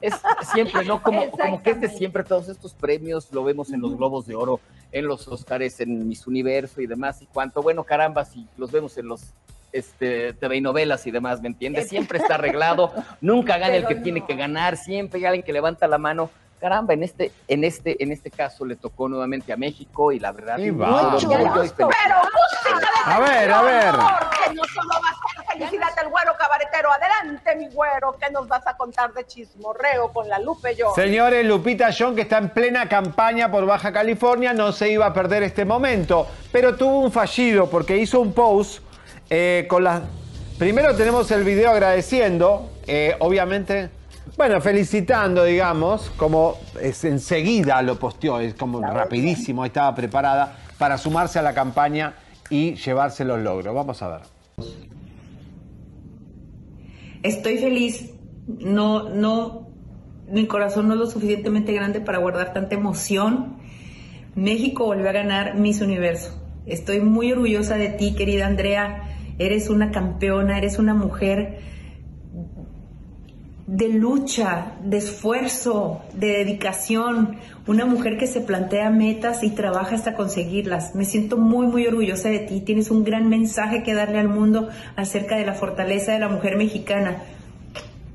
[0.00, 0.14] Es
[0.52, 1.02] siempre, ¿no?
[1.02, 4.34] Como, como que es de siempre, todos estos premios lo vemos en los Globos de
[4.34, 8.70] Oro, en los Oscars, en Miss Universo y demás, y cuánto, bueno, caramba, si los
[8.70, 9.32] vemos en los
[9.72, 11.88] este, TV y novelas y demás, ¿me entiendes?
[11.88, 15.86] Siempre está arreglado, nunca gana el que tiene que ganar, siempre hay alguien que levanta
[15.88, 16.30] la mano.
[16.62, 20.30] Caramba, en este, en este, en este caso le tocó nuevamente a México y la
[20.30, 21.16] verdad, Y todo va.
[21.18, 21.52] y felicidad.
[21.76, 23.92] Pero música de A ver, a ver.
[23.94, 26.88] Que no solo va a ser felicidad el güero cabaretero.
[26.92, 30.94] Adelante, mi güero, ¿qué nos vas a contar de chismorreo con la Lupe yo?
[30.94, 35.12] Señores, Lupita John, que está en plena campaña por Baja California, no se iba a
[35.12, 38.84] perder este momento, pero tuvo un fallido porque hizo un post
[39.30, 40.02] eh, con las...
[40.60, 43.90] Primero tenemos el video agradeciendo, eh, obviamente,
[44.36, 51.38] bueno, felicitando, digamos, como es, enseguida lo posteó, es como rapidísimo, estaba preparada para sumarse
[51.38, 52.14] a la campaña
[52.48, 53.74] y llevarse los logros.
[53.74, 54.20] Vamos a ver.
[57.22, 58.10] Estoy feliz.
[58.46, 59.68] No, no,
[60.28, 63.58] mi corazón no es lo suficientemente grande para guardar tanta emoción.
[64.34, 66.42] México volvió a ganar Miss Universo.
[66.66, 69.14] Estoy muy orgullosa de ti, querida Andrea.
[69.38, 71.71] Eres una campeona, eres una mujer
[73.66, 80.14] de lucha, de esfuerzo, de dedicación, una mujer que se plantea metas y trabaja hasta
[80.14, 80.94] conseguirlas.
[80.94, 82.60] Me siento muy, muy orgullosa de ti.
[82.60, 86.56] Tienes un gran mensaje que darle al mundo acerca de la fortaleza de la mujer
[86.56, 87.22] mexicana.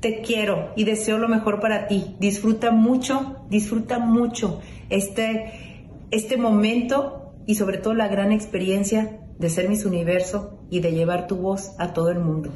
[0.00, 2.14] Te quiero y deseo lo mejor para ti.
[2.20, 9.68] Disfruta mucho, disfruta mucho este, este momento y sobre todo la gran experiencia de ser
[9.68, 12.52] Miss Universo y de llevar tu voz a todo el mundo.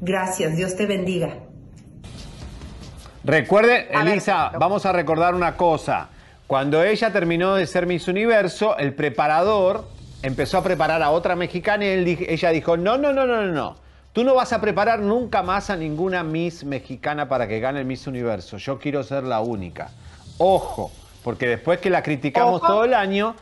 [0.00, 1.49] Gracias, Dios te bendiga.
[3.24, 6.08] Recuerde, Elisa, vamos a recordar una cosa.
[6.46, 9.84] Cuando ella terminó de ser Miss Universo, el preparador
[10.22, 13.52] empezó a preparar a otra mexicana y él ella dijo, no, no, no, no, no,
[13.52, 13.76] no.
[14.12, 17.84] Tú no vas a preparar nunca más a ninguna Miss mexicana para que gane el
[17.84, 18.56] Miss Universo.
[18.56, 19.90] Yo quiero ser la única.
[20.38, 20.90] Ojo,
[21.22, 22.66] porque después que la criticamos Ojo.
[22.66, 23.36] todo el año,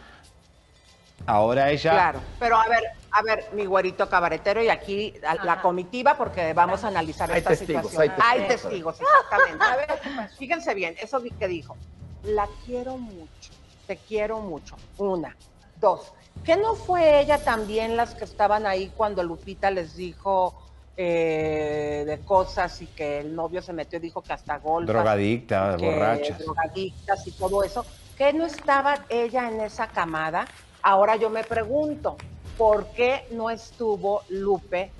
[1.24, 1.92] ahora ella...
[1.92, 2.82] Claro, pero a ver,
[3.18, 7.38] a ver, mi güerito cabaretero y aquí a- la comitiva porque vamos a analizar Hay
[7.38, 8.14] esta testigos, situación.
[8.22, 8.96] hay Hay testigos.
[8.96, 9.64] testigos, exactamente.
[9.64, 11.76] A ver, fíjense bien, eso que dijo.
[12.24, 13.52] La quiero mucho,
[13.86, 14.76] te quiero mucho.
[14.98, 15.36] Una.
[15.80, 16.12] Dos.
[16.44, 20.54] ¿Qué no fue ella también las que estaban ahí cuando Lupita les dijo
[20.96, 24.92] eh, de cosas y que el novio se metió y dijo que hasta golpes?
[24.94, 26.38] Drogadicta, borrachas.
[26.38, 27.84] drogadictas y todo eso,
[28.16, 30.46] que no estaba ella en esa camada.
[30.82, 32.16] Ahora yo me pregunto,
[32.58, 34.90] ¿por qué no estuvo Lupe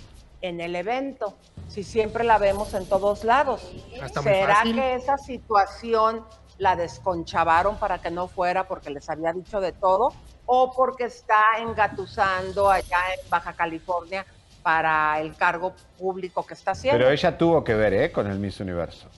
[0.40, 1.36] en el evento?
[1.66, 3.70] Si siempre la vemos en todos lados.
[3.92, 6.24] Está muy ¿Será que esa situación
[6.56, 10.14] la desconchavaron para que no fuera porque les había dicho de todo?
[10.46, 14.24] ¿O porque está engatusando allá en Baja California
[14.62, 16.98] para el cargo público que está haciendo?
[16.98, 18.12] Pero ella tuvo que ver, ¿eh?
[18.12, 19.08] Con el Miss Universo.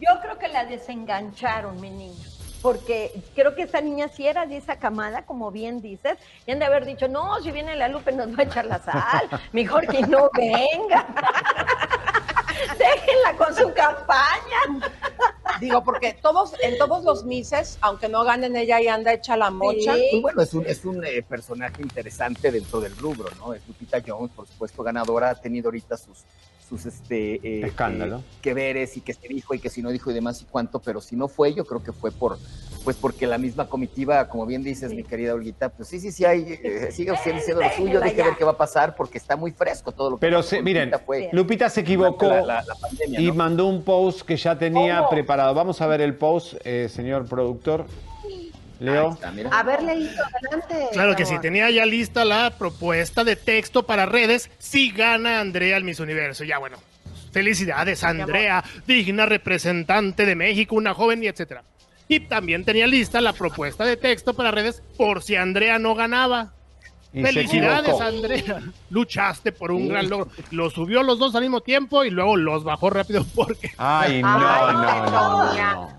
[0.00, 2.24] Yo creo que la desengancharon, mi niña.
[2.66, 6.58] Porque creo que esa niña sí era de esa camada, como bien dices, y han
[6.58, 9.86] de haber dicho, no, si viene la Lupe nos va a echar la sal, mejor
[9.86, 11.06] que no venga.
[12.76, 14.90] Déjenla con su campaña.
[15.60, 19.52] Digo, porque todos, en todos los Misses, aunque no ganen ella y anda hecha la
[19.52, 19.92] mocha.
[19.92, 23.54] Pues bueno, es un, es un eh, personaje interesante dentro del rubro, ¿no?
[23.54, 26.24] Es Lupita Jones, por supuesto, ganadora, ha tenido ahorita sus,
[26.68, 28.18] sus este, eh, Escándalo.
[28.18, 30.44] eh, que veres y que se dijo y que si no dijo y demás y
[30.46, 32.38] cuánto, pero si no fue, yo creo que fue por,
[32.84, 36.24] pues porque la misma comitiva, como bien dices, mi querida Olguita, pues sí, sí, sí,
[36.24, 39.18] hay, eh, sigue siendo siendo lo suyo, hay que ver qué va a pasar porque
[39.18, 42.42] está muy fresco todo lo que Pero se- miren, Lupita fue Lupita se equivocó la-
[42.42, 43.34] la- la pandemia, y ¿no?
[43.34, 45.10] mandó un post que ya tenía ¿Cómo?
[45.10, 45.54] preparado.
[45.54, 47.86] Vamos a ver el post, eh, señor productor.
[48.78, 49.18] Leo.
[49.50, 50.88] Haber leído adelante.
[50.92, 55.76] Claro que sí, tenía ya lista la propuesta de texto para redes si gana Andrea
[55.76, 56.44] el Miss Universo.
[56.44, 56.78] Ya bueno,
[57.36, 61.64] Felicidades, Andrea, digna representante de México, una joven y etcétera.
[62.08, 66.54] Y también tenía lista la propuesta de texto para redes por si Andrea no ganaba.
[67.12, 68.00] Y Felicidades.
[68.00, 68.60] Andrea.
[68.90, 70.28] Luchaste por un gran logro.
[70.50, 73.72] Lo subió los dos al mismo tiempo y luego los bajó rápido porque.
[73.78, 75.04] Ay, no, Ay, no, no,
[75.46, 75.72] Tetonia.
[75.74, 75.90] no.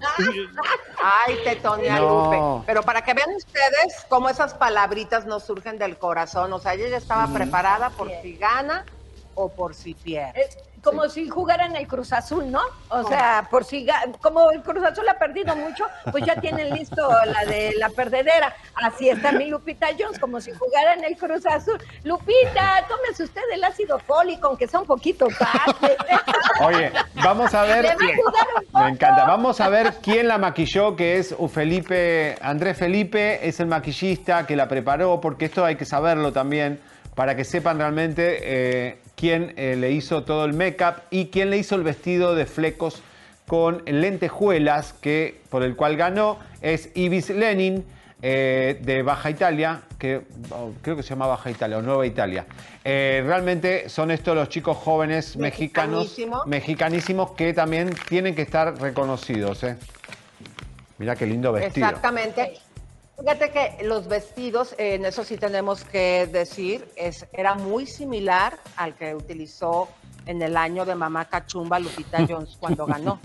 [1.03, 2.25] Ay, Tetonia No.
[2.25, 2.63] Lupe.
[2.67, 6.53] Pero para que vean ustedes cómo esas palabritas nos surgen del corazón.
[6.53, 8.85] O sea, ella ya estaba preparada por si gana
[9.33, 10.41] o por si pierde.
[10.41, 10.57] Es
[10.89, 12.61] como si jugara en el Cruz Azul, ¿no?
[12.89, 13.85] O sea, por si
[14.21, 18.55] como el Cruz Azul ha perdido mucho, pues ya tienen listo la de la perdedera.
[18.75, 21.77] Así está mi Lupita Jones, como si jugara en el Cruz Azul.
[22.03, 25.97] Lupita, tómese usted el ácido fólico, aunque sea un poquito tarde.
[26.63, 27.85] Oye, vamos a ver.
[27.93, 28.83] Poco.
[28.83, 29.25] Me encanta.
[29.25, 34.55] Vamos a ver quién la maquilló, que es Felipe, Andrés Felipe, es el maquillista que
[34.55, 36.79] la preparó, porque esto hay que saberlo también,
[37.15, 41.57] para que sepan realmente eh, quién eh, le hizo todo el make-up y quién le
[41.57, 43.01] hizo el vestido de flecos
[43.47, 47.84] con lentejuelas, que, por el cual ganó, es Ibis Lenin.
[48.22, 52.45] eh, de Baja Italia, que oh, creo que se llama Baja Italia o Nueva Italia.
[52.84, 56.43] Eh, realmente son estos los chicos jóvenes mexicanos, Mexicanísimo.
[56.47, 59.63] mexicanísimos que también tienen que estar reconocidos.
[59.63, 59.78] ¿eh?
[60.97, 61.86] Mira qué lindo vestido.
[61.88, 62.53] Exactamente.
[63.20, 68.57] Fíjate que los vestidos, eh, en eso sí tenemos que decir, es, era muy similar
[68.76, 69.89] al que utilizó
[70.28, 73.20] en el año de Mamá Cachumba Lupita Jones cuando ganó.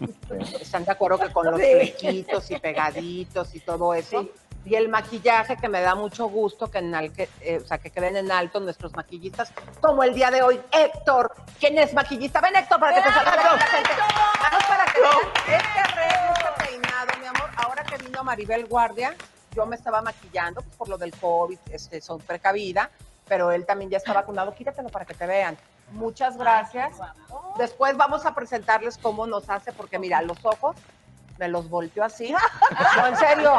[0.60, 4.28] ¿Están de acuerdo que con los flequitos y pegaditos y todo eso?
[4.64, 7.78] Y el maquillaje que me da mucho gusto que, en al- que, eh, o sea,
[7.78, 11.34] que queden en alto nuestros maquillistas, como el día de hoy, Héctor.
[11.58, 12.40] ¿Quién es maquillista?
[12.40, 13.90] Ven, Héctor, para que te la gente.
[14.40, 17.50] Vamos para que vean este arreglo, este peinado, mi amor.
[17.56, 19.16] Ahora que vino Maribel Guardia,
[19.54, 22.90] yo me estaba maquillando pues, por lo del COVID, este, son precavida,
[23.28, 24.54] pero él también ya está vacunado.
[24.54, 25.56] Quítatelo para que te vean.
[25.92, 26.96] Muchas gracias.
[27.58, 30.76] Después vamos a presentarles cómo nos hace, porque mira, los ojos
[31.38, 32.34] me los volteó así.
[32.96, 33.56] No, en serio.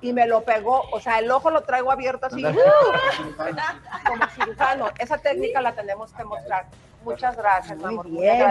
[0.00, 4.88] Y me lo pegó, o sea, el ojo lo traigo abierto así, como cirujano.
[4.98, 6.66] Esa técnica la tenemos que mostrar.
[7.06, 8.08] Muchas gracias, mi amor.
[8.08, 8.48] Muy bien.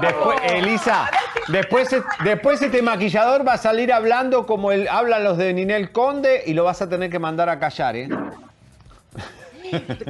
[0.00, 1.10] Después, Elisa,
[1.46, 5.92] después, e- después este maquillador va a salir hablando como el, hablan los de Ninel
[5.92, 8.08] Conde y lo vas a tener que mandar a callar, ¿eh?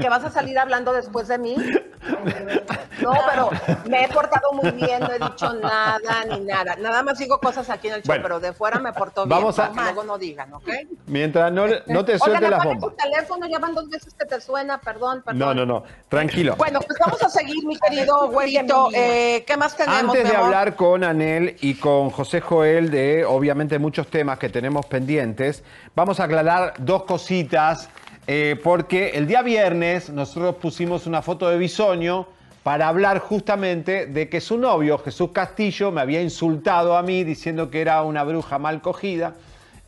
[0.01, 1.57] que vas a salir hablando después de mí.
[3.13, 3.51] No, pero
[3.89, 6.01] me he portado muy bien, no he dicho nada
[6.31, 6.77] ni nada.
[6.77, 8.23] Nada más digo cosas aquí en el show, Bueno.
[8.23, 9.31] pero de fuera me porto bien.
[9.39, 10.69] Vamos a- para que luego no digan, ¿ok?
[11.07, 12.91] Mientras no, no te suelte apaga bombas.
[12.91, 15.39] tu teléfono, ya van dos veces que te suena, perdón, perdón.
[15.39, 16.57] No, no, no, tranquilo.
[16.57, 18.89] Bueno, pues vamos a seguir, mi querido güerito.
[18.95, 20.45] Eh, ¿Qué más tenemos, Antes de amor?
[20.47, 25.63] hablar con Anel y con José Joel de, obviamente, muchos temas que tenemos pendientes,
[25.95, 27.89] vamos a aclarar dos cositas,
[28.27, 32.27] eh, porque el día viernes nosotros pusimos una foto de Bisoño
[32.65, 37.71] para hablar justamente de que su novio, Jesús Castillo, me había insultado a mí diciendo
[37.71, 39.35] que era una bruja mal cogida.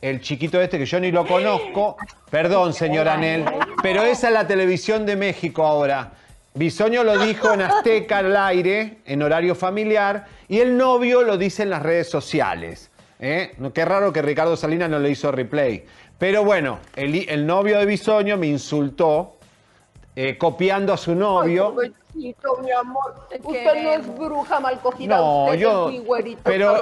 [0.02, 1.96] El chiquito este que yo ni lo conozco.
[2.30, 3.46] Perdón, señor Anel,
[3.82, 6.12] pero esa es la televisión de México ahora.
[6.52, 11.62] Bisoño lo dijo en Azteca al aire, en horario familiar, y el novio lo dice
[11.62, 12.90] en las redes sociales.
[13.20, 13.54] ¿eh?
[13.72, 15.86] Qué raro que Ricardo Salinas no le hizo replay.
[16.18, 19.35] Pero bueno, el, el novio de Bisoño me insultó,
[20.16, 21.74] eh, copiando a su novio.
[21.74, 23.14] Pobrecito, mi amor.
[23.44, 25.18] Usted no es bruja mal cogida.
[25.18, 26.80] No, usted yo- Es mi güerito pero-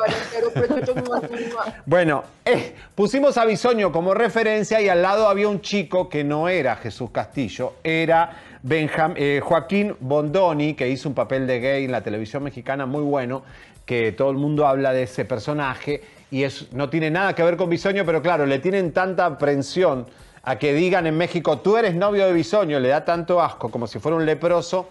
[1.06, 1.20] mua.
[1.86, 6.48] Bueno, eh, pusimos a Bisoño como referencia y al lado había un chico que no
[6.48, 8.30] era Jesús Castillo, era
[8.62, 13.02] Benjam- eh, Joaquín Bondoni, que hizo un papel de gay en la televisión mexicana muy
[13.02, 13.42] bueno,
[13.84, 17.56] que todo el mundo habla de ese personaje y es, no tiene nada que ver
[17.56, 20.06] con Bisoño, pero claro, le tienen tanta aprensión
[20.44, 23.86] a que digan en México, tú eres novio de Bisoño, le da tanto asco como
[23.86, 24.88] si fuera un leproso.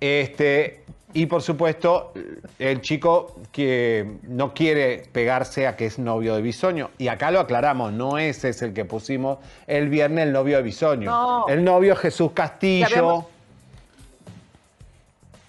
[0.00, 2.12] Este, y por supuesto,
[2.58, 6.90] el chico que no quiere pegarse a que es novio de Bisoño.
[6.98, 10.62] Y acá lo aclaramos, no ese es el que pusimos el viernes, el novio de
[10.62, 11.10] Bisoño.
[11.10, 11.48] No.
[11.48, 13.26] El novio es Jesús Castillo.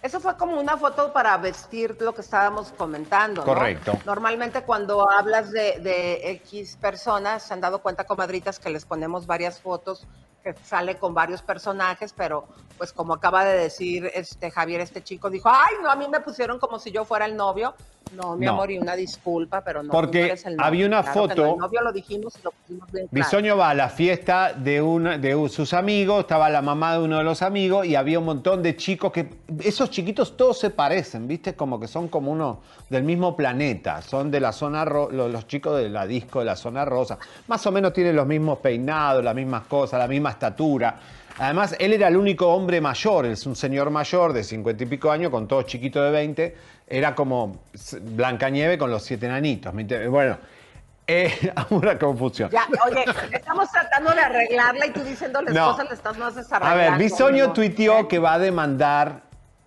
[0.08, 3.42] Eso fue como una foto para vestir lo que estábamos comentando.
[3.42, 3.46] ¿no?
[3.46, 3.92] Correcto.
[4.06, 9.28] Normalmente cuando hablas de, de X personas, se han dado cuenta, comadritas, que les ponemos
[9.28, 10.08] varias fotos
[10.46, 12.48] que sale con varios personajes, pero
[12.78, 16.20] pues como acaba de decir este Javier, este chico dijo, ay, no, a mí me
[16.20, 17.74] pusieron como si yo fuera el novio.
[18.16, 18.54] No, mi No.
[18.54, 19.92] amor, y una disculpa, pero no.
[19.92, 20.66] Porque tú no eres el novio.
[20.66, 23.26] había una Claro foto- no, El novio lo dijimos y lo pusimos bien claro.
[23.26, 27.18] Bisoño va a la fiesta de, una, de sus amigos, estaba la mamá de uno
[27.18, 29.28] de los amigos y había un montón de chicos que,
[29.62, 31.54] esos chiquitos todos se parecen, ¿viste?
[31.56, 35.46] Como que son como uno del mismo planeta, son de la zona, ro- lo- los,
[35.46, 37.18] chicos de la disco de la zona rosa,
[37.48, 40.98] más o menos tienen los mismos peinados, las mismas cosas, la misma estatura.
[41.40, 45.12] Además, él era el único hombre mayor, es un señor mayor de cincuenta y pico
[45.12, 46.56] años, con todo chiquito de 20.
[46.88, 47.60] Era como
[48.02, 49.74] Blancanieve con los siete nanitos.
[50.10, 50.38] Bueno,
[51.08, 52.50] eh, una confusión.
[52.50, 55.72] Ya, oye, estamos tratando de arreglarla y tú diciéndoles No.
[55.72, 56.78] cosas le estás más A desarrollando.
[56.78, 57.54] ver, Bisoño amigo.
[57.54, 59.22] tuiteó que va a demandar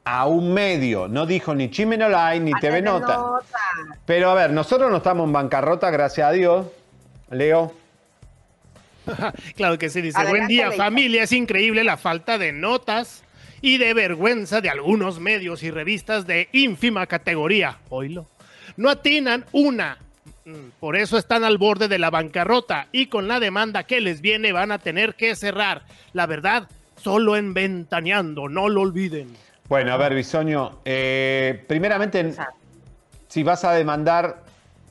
[0.04, 1.06] a un medio.
[1.08, 3.16] No dijo ni Chimen Online ni A TV TV Nota.
[3.16, 3.44] Nota.
[4.06, 6.66] Pero a ver, nosotros no estamos en bancarrota, gracias a Dios.
[7.30, 7.72] Leo.
[9.56, 10.82] Claro que sí, dice, Adelante, buen día Leito".
[10.82, 13.24] familia, es increíble la falta de notas
[13.62, 17.78] y de vergüenza de algunos medios y revistas de ínfima categoría.
[17.90, 18.26] Oílo.
[18.76, 19.98] No atinan una.
[20.46, 24.20] Mm, Por eso están al borde de la bancarrota y con la demanda que les
[24.22, 25.82] viene van a tener que cerrar.
[26.14, 29.28] La verdad, solo en Ventaneando, no lo olviden.
[29.68, 30.80] Bueno, a ver, Bisoño.
[30.84, 32.32] eh, primeramente,
[33.28, 34.42] si vas a demandar,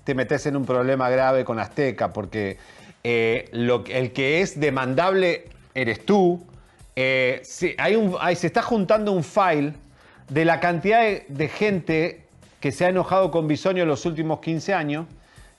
[0.04, 2.58] te metes en un problema grave con Azteca, porque
[3.04, 6.46] eh, el que es demandable eres tú.
[6.96, 7.76] Eh, se
[8.48, 9.74] está juntando un file
[10.30, 12.24] de la cantidad de, gente
[12.60, 15.06] que se ha enojado con Bisoño en los últimos 15 años,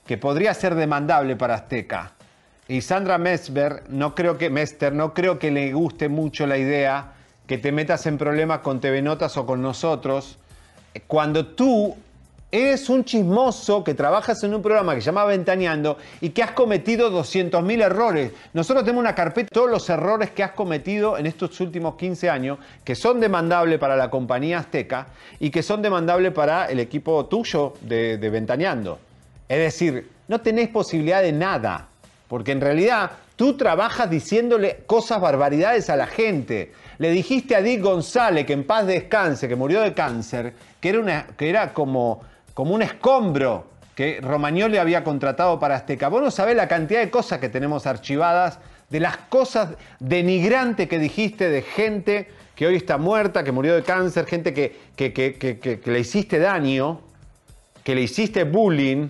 [0.05, 2.13] que podría ser demandable para Azteca.
[2.67, 7.13] Y Sandra Mesber, no creo que, Mester, no creo que le guste mucho la idea
[7.47, 10.37] que te metas en problemas con TV Notas o con nosotros,
[11.07, 11.97] cuando tú
[12.51, 16.51] eres un chismoso que trabajas en un programa que se llama Ventaneando y que has
[16.51, 18.31] cometido 200.000 errores.
[18.53, 22.29] Nosotros tenemos una carpeta de todos los errores que has cometido en estos últimos 15
[22.29, 25.07] años, que son demandables para la compañía Azteca
[25.39, 28.99] y que son demandables para el equipo tuyo de, Ventaneando.
[29.47, 31.87] Es decir, no tenés posibilidad de nada,
[32.27, 36.73] porque en realidad tú trabajas diciéndole cosas barbaridades a la gente.
[36.97, 40.99] Le dijiste a Dick González, que en paz descanse, que murió de cáncer, que era,
[40.99, 42.21] una, que era como,
[42.53, 46.07] como un escombro que Romagnoli había contratado para Azteca.
[46.09, 50.99] Vos no sabés la cantidad de cosas que tenemos archivadas, de las cosas denigrantes que
[50.99, 55.35] dijiste de gente que hoy está muerta, que murió de cáncer, gente que, que- que-
[55.37, 57.01] que- le hiciste daño,
[57.83, 59.09] que le hiciste bullying.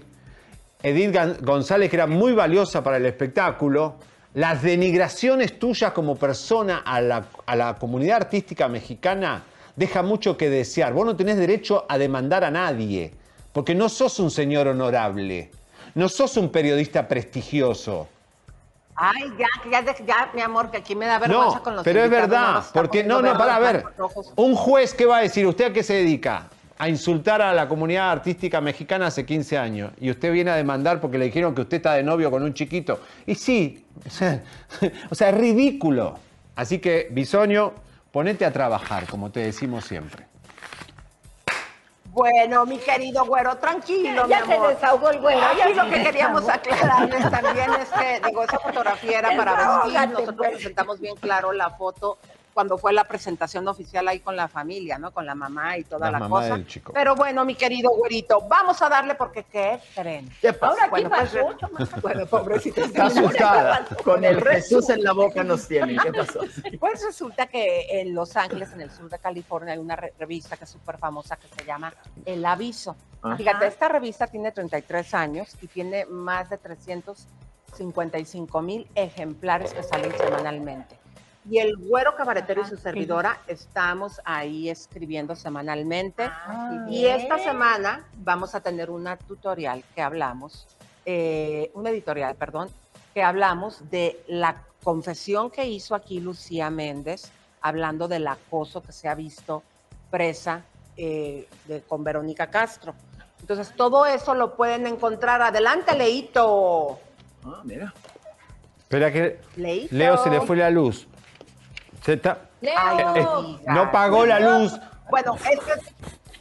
[0.84, 3.96] Edith González, que era muy valiosa para el espectáculo,
[4.34, 9.44] las denigraciones tuyas como persona a la, a la comunidad artística mexicana
[9.76, 10.94] deja mucho que desear.
[10.94, 13.12] Vos no tenés derecho a demandar a nadie,
[13.54, 15.52] porque no sos un señor honorable,
[15.96, 18.08] no sos un periodista prestigioso.
[18.96, 21.84] Ay, ya, que ya, ya, mi amor, que aquí me da vergüenza No, con los
[21.84, 23.86] pero es verdad, porque no, no, para ver,
[24.36, 26.50] un juez qué va a decir, ¿usted a qué se dedica?
[26.78, 31.00] A insultar a la comunidad artística mexicana hace 15 años y usted viene a demandar
[31.00, 33.00] porque le dijeron que usted está de novio con un chiquito.
[33.26, 34.44] Y sí, o sea,
[35.10, 36.18] o sea, es ridículo.
[36.56, 37.74] Así que, Bisoño,
[38.12, 40.31] ponete a trabajar, como te decimos siempre.
[42.14, 44.68] Bueno, mi querido güero, tranquilo, Ya mi se amor.
[44.70, 49.20] desahogó el güero, Aquí lo se que queríamos aclararles también es que, digo, esa fotografía
[49.20, 50.10] era para vestir.
[50.10, 52.18] Nosotros presentamos bien claro la foto
[52.54, 55.12] cuando fue la presentación oficial ahí con la familia, ¿no?
[55.12, 56.54] Con la mamá y toda La la, mamá cosa.
[56.56, 56.94] del chico.
[56.94, 60.30] Pero bueno, mi querido güerito, vamos a darle porque ¿qué creen?
[60.62, 62.00] Ahora, ¿qué Bueno, pues, pasó?
[62.02, 62.82] bueno, pobrecita.
[62.82, 63.86] Está asustada.
[64.04, 65.98] Con el Jesús en la boca nos tienen.
[65.98, 66.40] ¿Qué pasó?
[66.80, 70.58] Pues resulta que en Los Ángeles, en el sur de California, hay una re- revista
[70.58, 71.94] que es súper famosa que se llama
[72.26, 72.96] El Aviso.
[73.22, 73.38] Ajá.
[73.38, 80.12] Fíjate, esta revista tiene 33 años y tiene más de 355 mil ejemplares que salen
[80.18, 80.98] semanalmente.
[81.50, 86.30] Y el güero cabaretero y su servidora estamos ahí escribiendo semanalmente.
[86.90, 90.68] y esta semana vamos a tener una tutorial que hablamos,
[91.06, 92.70] eh, un editorial, perdón,
[93.14, 97.32] que hablamos de la confesión que hizo aquí Lucía Méndez,
[97.62, 99.64] hablando del acoso que se ha visto
[100.12, 100.62] presa
[100.98, 102.94] eh, de- con Verónica Castro.
[103.40, 105.42] Entonces, todo eso lo pueden encontrar.
[105.42, 107.00] Adelante, Leito.
[107.44, 107.92] Ah, mira.
[108.80, 109.96] Espera que Leito.
[109.96, 111.08] Leo se le fue la luz.
[112.04, 113.76] Se está- Eh, digas.
[113.76, 114.74] no pagó la luz.
[115.10, 115.82] Bueno, esta es,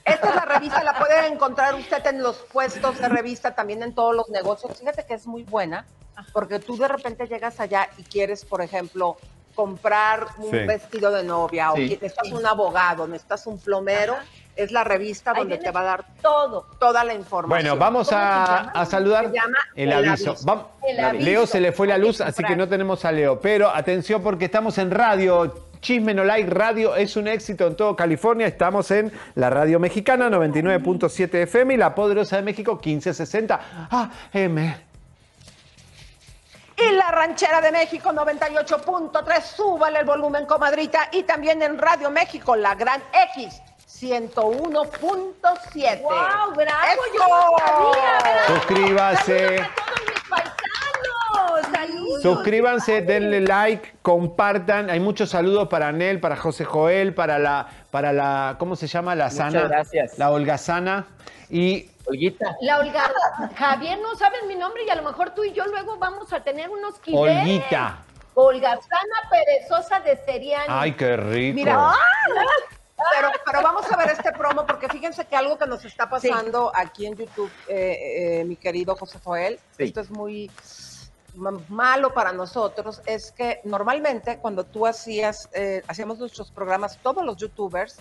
[0.04, 3.94] esta es la revista, la puede encontrar usted en los puestos de revista, también en
[3.94, 4.78] todos los negocios.
[4.78, 5.86] Fíjate que es muy buena,
[6.32, 9.16] porque tú de repente llegas allá y quieres, por ejemplo,
[9.54, 10.58] comprar un Sí.
[10.66, 11.82] vestido de novia, Sí.
[11.82, 14.16] o necesitas un abogado, necesitas un plomero,
[14.56, 16.66] es la revista donde te va a dar todo.
[16.78, 17.48] toda la información.
[17.48, 18.24] Bueno, vamos ¿Cómo se
[18.78, 20.34] a, saludar Se llama el aviso.
[20.36, 21.24] Vam- El aviso.
[21.24, 23.40] Leo se le fue la luz, así que no tenemos a Leo.
[23.40, 25.54] Pero atención porque estamos en radio.
[25.80, 28.46] Chisme No Like Radio es un éxito en todo California.
[28.46, 34.74] Estamos en la radio mexicana 99.7 FM y la poderosa de México 1560 AM.
[36.76, 41.08] Y la ranchera de México 98.3, súbale el volumen, comadrita.
[41.12, 43.02] Y también en Radio México, la gran
[43.36, 43.60] X
[43.90, 46.00] 101.7.
[46.00, 47.02] ¡Guau, bravo!
[47.12, 48.46] Yo no sabía, bravo.
[48.46, 49.58] Suscríbase.
[49.58, 51.66] Saludos a todos mis paisanos.
[51.72, 52.22] Saludos.
[52.22, 54.90] Suscríbanse, denle like, compartan.
[54.90, 59.14] Hay muchos saludos para Anel, para José Joel, para la, para la, ¿cómo se llama?
[59.14, 59.62] La Muchas Sana.
[59.68, 60.18] gracias.
[60.18, 61.06] La Holgazana.
[61.50, 62.56] Y Olguita.
[62.60, 63.10] La Olga,
[63.56, 66.42] Javier, no sabes mi nombre y a lo mejor tú y yo luego vamos a
[66.42, 67.42] tener unos quileres.
[67.42, 67.98] Olguita.
[68.34, 70.66] Holgazana Perezosa de Seriani.
[70.68, 71.56] Ay, qué rico.
[71.56, 71.92] Mira,
[73.14, 76.70] pero, pero vamos a ver este promo porque fíjense que algo que nos está pasando
[76.74, 79.84] aquí en YouTube, eh, eh, mi querido José Joel, Sí.
[79.84, 80.50] esto es muy
[81.34, 87.24] ma- malo para nosotros, es que normalmente cuando tú hacías, eh, hacíamos nuestros programas, todos
[87.24, 87.96] los youtubers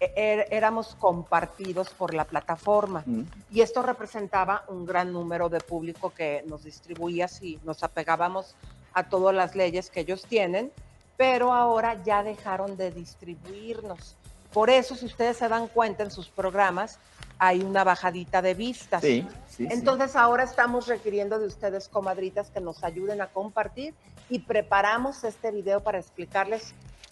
[0.00, 3.22] eh, er- éramos compartidos por la plataforma Mm.
[3.50, 8.54] y esto representaba un gran número de público que nos distribuía si nos apegábamos
[8.92, 10.72] a todas las leyes que ellos tienen,
[11.16, 14.16] pero ahora ya dejaron de distribuirnos.
[14.54, 17.00] Por eso, si ustedes se dan cuenta en sus programas,
[17.38, 19.02] hay una bajadita de vistas.
[19.02, 19.68] Sí, sí, sí.
[19.68, 23.94] Entonces ahora estamos requiriendo de ustedes, comadritas, que nos ayuden a compartir
[24.30, 26.72] y preparamos este video para explicarles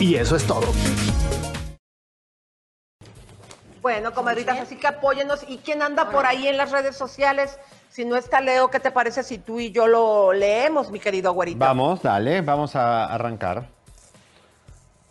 [0.00, 0.66] Y eso es todo.
[3.80, 5.44] Bueno, comadritas, así que apóyennos.
[5.46, 7.58] ¿Y quién anda por ahí en las redes sociales?
[7.90, 11.32] Si no está Leo, ¿qué te parece si tú y yo lo leemos, mi querido
[11.32, 11.58] güerito?
[11.58, 13.68] Vamos, dale, vamos a arrancar.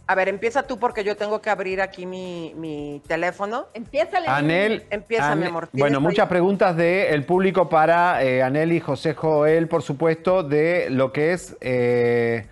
[0.05, 3.67] A ver, empieza tú porque yo tengo que abrir aquí mi, mi teléfono.
[3.73, 4.85] Empieza Anel.
[4.89, 5.69] Empieza, mi amor.
[5.71, 10.89] Bueno, muchas ahí- preguntas del público para eh, Anel y José Joel, por supuesto, de
[10.89, 12.47] lo que es eh,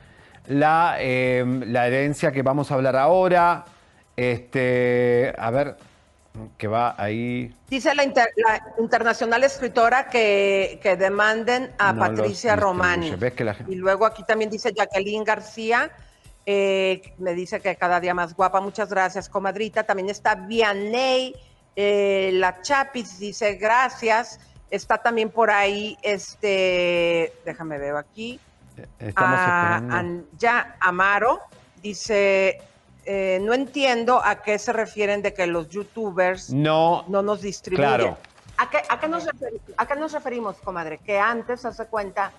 [0.52, 3.66] la, eh, la herencia que vamos a hablar ahora.
[4.16, 5.76] Este, a ver,
[6.58, 7.54] que va ahí.
[7.70, 12.56] Dice la, inter- la internacional escritora que, que demanden a No Patricia.
[12.56, 13.12] Romani.
[13.16, 15.92] ¿Ves que la gente- Y luego aquí también dice Jacqueline García,
[16.46, 18.62] eh, me dice que cada día más guapa.
[18.62, 19.84] Muchas gracias, comadrita.
[19.84, 21.36] También está Vianey,
[21.76, 24.40] eh, la Chapis dice gracias.
[24.70, 28.40] Está también por ahí, este, déjame ver aquí.
[29.00, 29.44] Estamos a-
[29.76, 29.96] esperando.
[29.96, 31.40] An- ya Amaro
[31.82, 32.62] dice,
[33.06, 37.88] eh, no entiendo a qué se refieren de que los youtubers No, no nos distribuyen.
[37.90, 38.18] claro.
[38.58, 41.00] ¿A qué, a qué nos referi- a qué nos referimos, comadre?
[41.00, 42.32] Que antes, hace cuenta,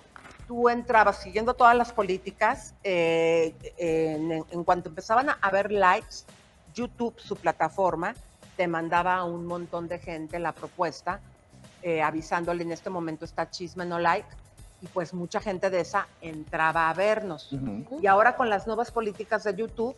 [0.47, 6.23] tú entrabas siguiendo todas las políticas, eh, en, en cuanto empezaban a haber likes,
[6.73, 8.15] YouTube, su plataforma,
[8.55, 11.19] te mandaba a un montón de gente la propuesta,
[11.81, 14.27] eh, avisándole en este momento está chisme no like,
[14.83, 17.49] y pues mucha gente de esa entraba a vernos.
[18.01, 19.95] Y ahora con las nuevas políticas de YouTube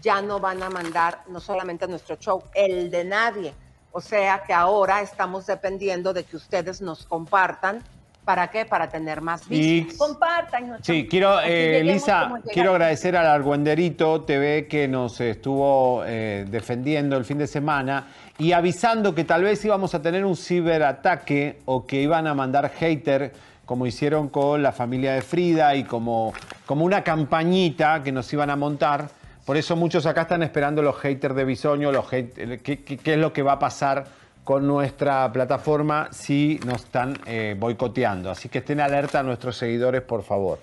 [0.00, 3.52] ya no van a mandar no solamente nuestro show, el de nadie.
[3.90, 7.82] O sea que ahora estamos dependiendo de que ustedes nos compartan.
[8.24, 8.66] ¿Para qué?
[8.66, 9.96] Para tener más Y- vistas.
[9.98, 10.76] Compartan.
[10.84, 17.24] Sí, quiero, eh, Lisa, quiero agradecer al Argüenderito TV que nos estuvo eh, defendiendo el
[17.24, 22.02] fin de semana y avisando que tal vez íbamos a tener un ciberataque o que
[22.02, 23.32] iban a mandar hater
[23.68, 26.32] como hicieron con la familia de Frida y como,
[26.64, 29.10] como una campañita que nos iban a montar.
[29.44, 33.12] Por eso muchos acá están esperando los haters de Bisoño, los hate- qué, qué- qué
[33.12, 34.06] es lo que va a pasar
[34.42, 38.30] con nuestra plataforma si nos están eh, boicoteando.
[38.30, 40.58] Así que estén alerta a nuestros seguidores, por favor.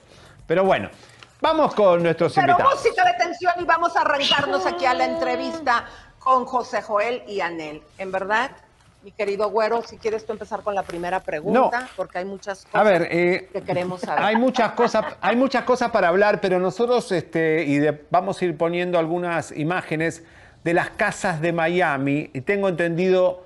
[0.47, 0.89] Pero bueno,
[1.41, 2.83] vamos con nuestros Pero invitados.
[2.83, 5.85] música de tensión y vamos a arrancarnos aquí a la entrevista
[6.17, 7.83] con José Joel y Anel.
[7.99, 8.49] En verdad,
[9.05, 11.87] mi querido Güero, si quieres tú empezar con la primera pregunta, No.
[11.95, 14.23] porque hay muchas cosas A ver, eh, que queremos saber.
[14.23, 18.45] Hay muchas cosas, hay muchas cosas para hablar, pero nosotros este, y de- vamos a
[18.45, 20.23] ir poniendo algunas imágenes
[20.63, 22.31] de las casas de Miami.
[22.33, 23.45] Y tengo entendido,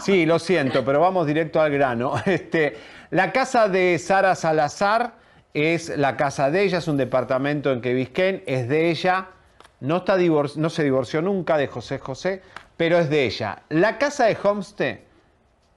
[0.00, 2.14] sí, lo siento, pero vamos directo al grano.
[2.26, 2.76] Este,
[3.10, 5.14] la casa de Sara Salazar
[5.54, 9.26] es la casa de ella, es un departamento en que Biscayne es de ella.
[9.80, 12.42] No, está divor- no se divorció nunca de José José,
[12.78, 13.64] pero es de ella.
[13.68, 15.00] La casa de Homestead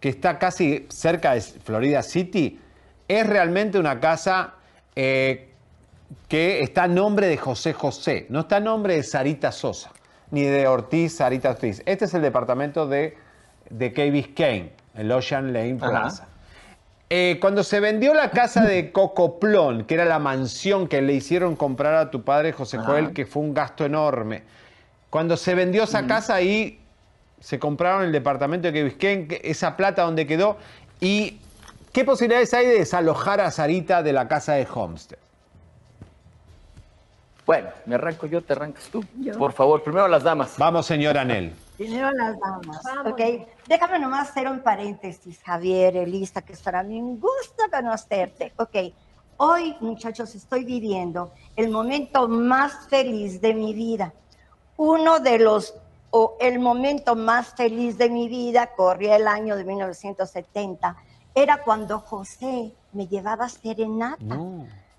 [0.01, 2.59] que está casi cerca de Florida City,
[3.07, 4.55] es realmente una casa
[4.95, 5.49] eh,
[6.27, 9.91] que está a nombre de José José, no está a nombre de Sarita Sosa,
[10.31, 11.83] ni de Ortiz, Sarita Ortiz.
[11.85, 13.15] Este es el departamento de,
[13.69, 15.75] de Kay Biscayne, el Ocean Lane.
[15.75, 16.27] Plaza.
[17.07, 21.55] Eh, cuando se vendió la casa de Cocoplón, que era la mansión que le hicieron
[21.55, 22.87] comprar a tu padre José Ajá.
[22.87, 24.43] Joel, que fue un gasto enorme,
[25.11, 26.80] cuando se vendió esa casa ahí
[27.41, 30.55] se compraron el departamento de Key Biscayne, que- esa plata donde quedó.
[31.01, 31.39] ¿Y
[31.91, 35.17] qué posibilidades hay de desalojar a Sarita de la casa de Homestead?
[37.45, 39.03] Bueno, me arranco yo, te arrancas tú.
[39.19, 39.37] Yo.
[39.37, 40.53] Por favor, primero las damas.
[40.57, 41.53] Vamos, señora Anel.
[41.75, 42.79] Primero las damas.
[43.05, 43.19] Ok,
[43.67, 48.53] déjame nomás hacer un paréntesis, Javier, Elisa, que es para mí un gusto conocerte.
[48.57, 48.93] Ok,
[49.37, 54.13] hoy, muchachos, estoy viviendo el momento más feliz de mi vida.
[54.77, 55.73] Uno de los,
[56.11, 60.95] o el momento más feliz de mi vida, corría el año de 1970,
[61.33, 64.37] era cuando José me llevaba serenata.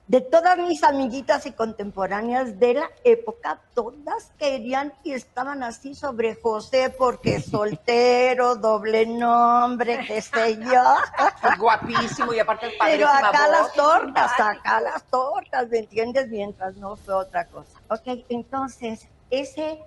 [0.09, 6.35] De todas mis amiguitas y contemporáneas de la época, todas querían y estaban así sobre
[6.35, 10.83] José porque soltero, doble nombre, qué sé yo.
[11.59, 13.51] Guapísimo y aparte Pero padrísima acá voz.
[13.51, 16.29] las tortas, acá las tortas, ¿me entiendes?
[16.29, 17.81] Mientras no fue otra cosa.
[17.89, 19.83] Ok, entonces, ese,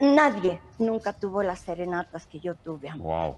[0.00, 3.06] nadie nunca tuvo las serenatas que yo tuve, amor.
[3.32, 3.36] Wow.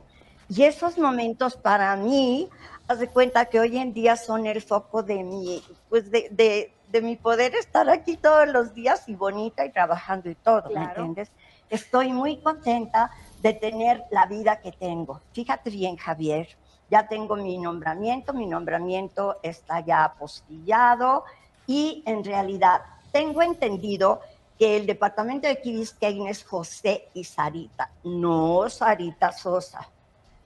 [0.48, 2.48] Y esos momentos para mí,
[2.88, 6.74] haz de cuenta que hoy en día son el foco de mi, pues de, de,
[6.88, 10.72] de mi poder estar aquí todos los días y bonita y trabajando y todo, ¿me
[10.74, 10.88] Claro.
[10.88, 11.32] entiendes?
[11.70, 13.10] Estoy muy contenta
[13.40, 15.22] de tener la vida que tengo.
[15.32, 16.48] Fíjate bien, Javier,
[16.90, 21.24] ya tengo mi nombramiento, mi nombramiento está ya apostillado
[21.66, 24.20] y en realidad tengo entendido
[24.62, 29.90] que el departamento de Key Biscayne es José y Sarita, no Sarita Sosa.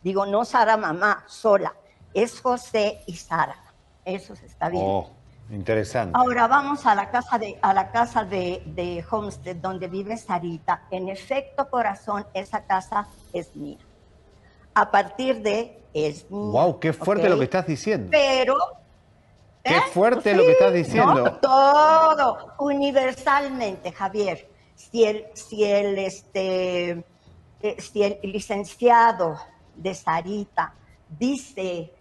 [0.02, 1.74] Digo, no Sara mamá, sola.
[2.14, 3.58] Es José y Sara.
[4.06, 4.82] Eso se está bien.
[4.86, 5.10] Oh,
[5.50, 6.18] interesante.
[6.18, 10.84] Ahora vamos a la casa de, a la casa de, de Homestead, donde vive Sarita.
[10.90, 13.80] En efecto, corazón, esa casa es mía.
[14.72, 16.52] A partir de es mía.
[16.52, 18.08] Wow, qué fuerte lo que estás diciendo.
[18.10, 18.56] Pero
[19.66, 19.82] Qué ¿Eh?
[19.92, 21.14] fuerte Sí, lo que estás diciendo.
[21.14, 21.32] ¿no?
[21.38, 24.48] Todo, universalmente, Javier.
[24.74, 27.04] Si el, si el, este,
[27.60, 29.38] eh, si el licenciado
[29.74, 30.74] de Sarita
[31.08, 31.92] dice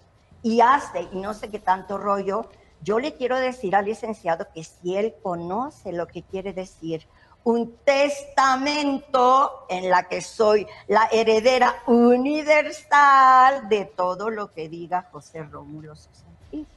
[0.43, 2.49] y hace, y no sé qué tanto rollo,
[2.81, 7.07] yo le quiero decir al licenciado que si él conoce lo que quiere decir,
[7.43, 15.43] un testamento en la que soy la heredera universal de todo lo que diga José
[15.43, 16.25] Rómulo Sosa.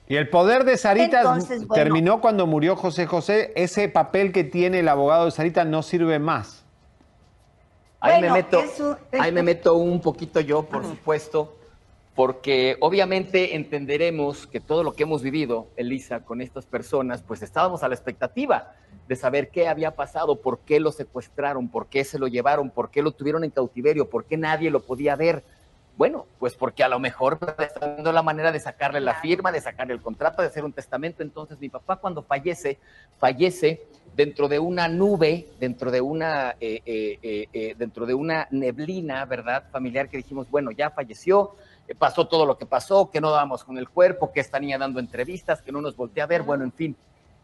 [0.08, 1.82] Y el poder de Sarita Entonces, bueno.
[1.84, 3.52] terminó cuando murió José José.
[3.56, 6.64] Ese papel que tiene el abogado de Sarita no sirve más.
[8.00, 11.56] Ahí Bueno, me meto, eso- ahí me meto un poquito yo, por supuesto,
[12.14, 17.82] porque obviamente entenderemos que todo lo que hemos vivido, Elisa, con estas personas, pues estábamos
[17.82, 18.72] a la expectativa
[19.08, 22.90] de saber qué había pasado, por qué lo secuestraron, por qué se lo llevaron, por
[22.90, 25.42] qué lo tuvieron en cautiverio, por qué nadie lo podía ver.
[25.98, 29.60] Bueno, pues porque a lo mejor está viendo la manera de sacarle la firma, de
[29.60, 31.24] sacarle el contrato, de hacer un testamento.
[31.24, 32.78] Entonces, mi papá cuando fallece,
[33.18, 33.84] fallece
[34.14, 39.24] dentro de una nube, dentro de una, eh, eh, eh, eh, dentro de una neblina,
[39.24, 39.64] ¿verdad?
[39.72, 41.56] Familiar que dijimos, bueno, ya falleció,
[41.88, 44.78] eh, pasó todo lo que pasó, que no dábamos con el cuerpo, que esta niña
[44.78, 46.96] dando entrevistas, que no nos voltea a ver, bueno, en fin.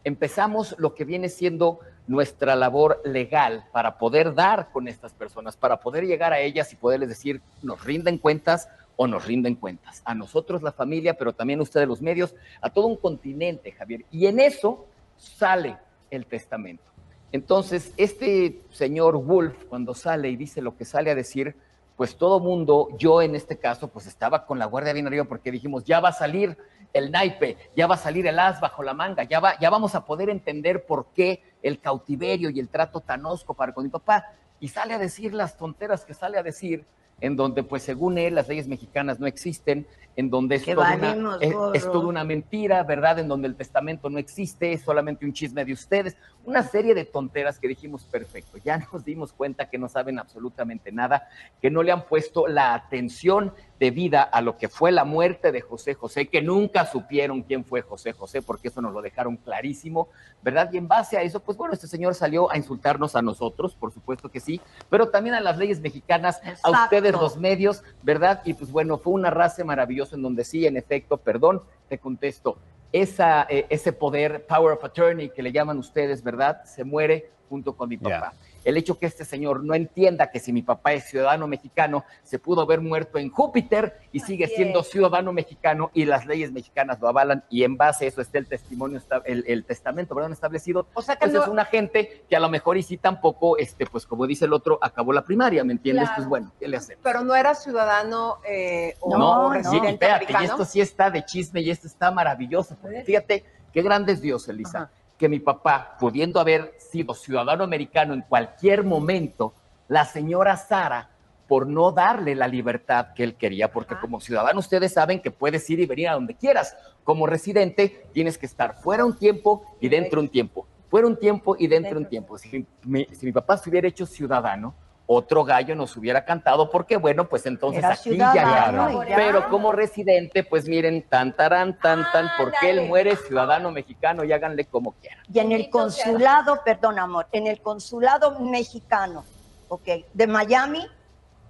[0.05, 5.79] Empezamos lo que viene siendo nuestra labor legal para poder dar con estas personas, para
[5.79, 10.01] poder llegar a ellas y poderles decir, nos rinden cuentas o nos rinden cuentas.
[10.05, 14.05] A nosotros, la familia, pero también a ustedes los medios, a todo un continente, Javier.
[14.11, 14.85] Y en eso
[15.17, 15.77] sale
[16.11, 16.83] el testamento.
[17.31, 21.55] Entonces, este señor Wolf, cuando sale y dice lo que sale a decir,
[21.97, 25.51] pues todo mundo, yo en este caso, pues estaba con la guardia bien arriba porque
[25.51, 26.57] dijimos, ya va a salir
[26.95, 29.95] el naipe, ya va a salir el as bajo la manga, ya, va, ya vamos
[29.95, 33.89] a poder entender por qué el cautiverio y el trato tan hosco para con mi
[33.89, 34.31] papá.
[34.61, 36.85] Y sale a decir las tonteras que sale a decir,
[37.19, 39.85] en donde pues según él las leyes mexicanas no existen,
[40.15, 41.73] en donde es, toda una, valemos es- gorro.
[41.73, 43.19] es toda una mentira, ¿verdad?
[43.19, 47.05] En donde el testamento no existe, es solamente un chisme de ustedes, una serie de
[47.05, 51.27] tonteras que dijimos, perfecto, ya nos dimos cuenta que no saben absolutamente nada,
[51.61, 55.59] que no le han puesto la atención debida a lo que fue la muerte de
[55.59, 60.07] José José, que nunca supieron quién fue José José, porque eso nos lo dejaron clarísimo,
[60.41, 60.69] ¿verdad?
[60.71, 63.91] Y en base a eso, pues bueno, este señor salió a insultarnos a nosotros, por
[63.91, 68.41] supuesto que sí, pero también a las leyes mexicanas, a ustedes los medios, ¿verdad?
[68.45, 69.65] Y pues bueno, fue un arrase
[70.13, 72.57] en donde sí, en efecto, perdón, te contesto,
[72.91, 76.63] esa, eh, ese poder, power of attorney que le llaman ustedes, ¿verdad?
[76.63, 78.33] Se muere junto con mi papá.
[78.63, 82.39] El hecho que este señor no entienda que si mi papá es ciudadano mexicano, se
[82.39, 87.07] pudo haber muerto en Júpiter y sigue siendo ciudadano mexicano y las leyes mexicanas lo
[87.07, 90.87] avalan y en base a eso está el testimonio, el, el testamento, perdón, establecido.
[90.95, 93.55] O sea que pues no- es una gente que a lo mejor y sí tampoco,
[93.59, 96.05] este, pues como dice el otro, acabó la primaria, ¿me entiendes?
[96.05, 96.15] Claro.
[96.15, 97.03] Pues bueno, ¿qué le hacemos?
[97.03, 101.61] Pero no era ciudadano eh, o No, residente espérate, y esto sí está de chisme
[101.61, 102.75] y esto está maravilloso.
[102.81, 108.13] Porque fíjate qué grande es Dios, Elisa, que mi papá, pudiendo haber sido ciudadano americano
[108.13, 109.53] en cualquier momento,
[109.87, 111.09] la señora Sara,
[111.47, 115.69] por no darle la libertad que él quería, porque como ciudadano ustedes saben que puedes
[115.69, 116.75] ir y venir a donde quieras.
[117.03, 120.67] Como residente tienes que estar fuera un tiempo y dentro un tiempo.
[120.89, 122.37] fuera un tiempo y dentro de un tiempo.
[122.37, 124.73] Si mi, si mi papá se hubiera hecho ciudadano,
[125.07, 128.93] otro gallo nos hubiera cantado, porque bueno, pues entonces Era aquí ya.
[129.15, 134.31] Pero como residente, pues miren, tan, tarán, tan, tan, porque él muere ciudadano mexicano y
[134.31, 135.23] háganle como quieran.
[135.31, 139.23] Y en el consulado, perdón amor, en el consulado mexicano,
[139.67, 140.85] ok, de Miami,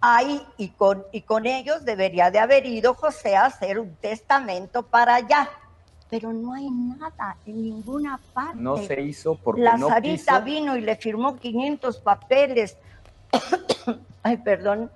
[0.02, 4.84] ahí y con, y con ellos debería de haber ido José a hacer un testamento
[4.84, 5.50] para allá.
[6.08, 8.60] Pero no hay nada en ninguna parte.
[8.60, 10.42] No se hizo porque La no Sarita quiso.
[10.44, 12.78] vino y le firmó 500 papeles.
[14.24, 14.92] Ay, perdón.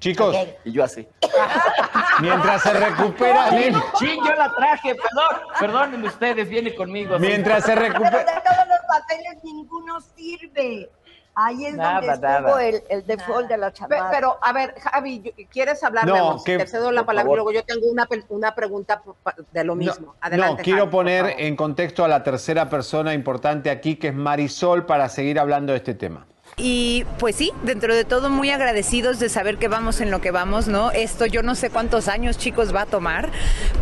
[0.00, 0.36] Chicos.
[0.64, 1.06] Y yo así.
[2.20, 3.50] mientras se recupera,
[3.98, 5.42] Sí, yo la traje, perdón.
[5.60, 7.18] Perdónenme ustedes, viene conmigo.
[7.18, 8.18] mientras se Pero recupera.
[8.18, 10.90] de todos los papeles ninguno sirve.
[11.36, 14.08] Ahí es Nada, donde estuvo el, el default de la chamada.
[14.12, 15.20] Pero, a ver, Javi,
[15.50, 16.06] ¿quieres hablar?
[16.06, 19.02] No, que- Te cedo la palabra y luego yo tengo una, una pregunta
[19.50, 20.06] de lo mismo.
[20.06, 20.58] No, Adelante.
[20.58, 24.86] no, quiero Javi, poner en contexto a la tercera persona importante aquí, que es Marisol,
[24.86, 26.24] para seguir hablando de este tema.
[26.56, 30.30] Y pues sí, dentro de todo muy agradecidos de saber que vamos en lo que
[30.30, 30.92] vamos, ¿no?
[30.92, 33.30] Esto yo no sé cuántos años chicos va a tomar,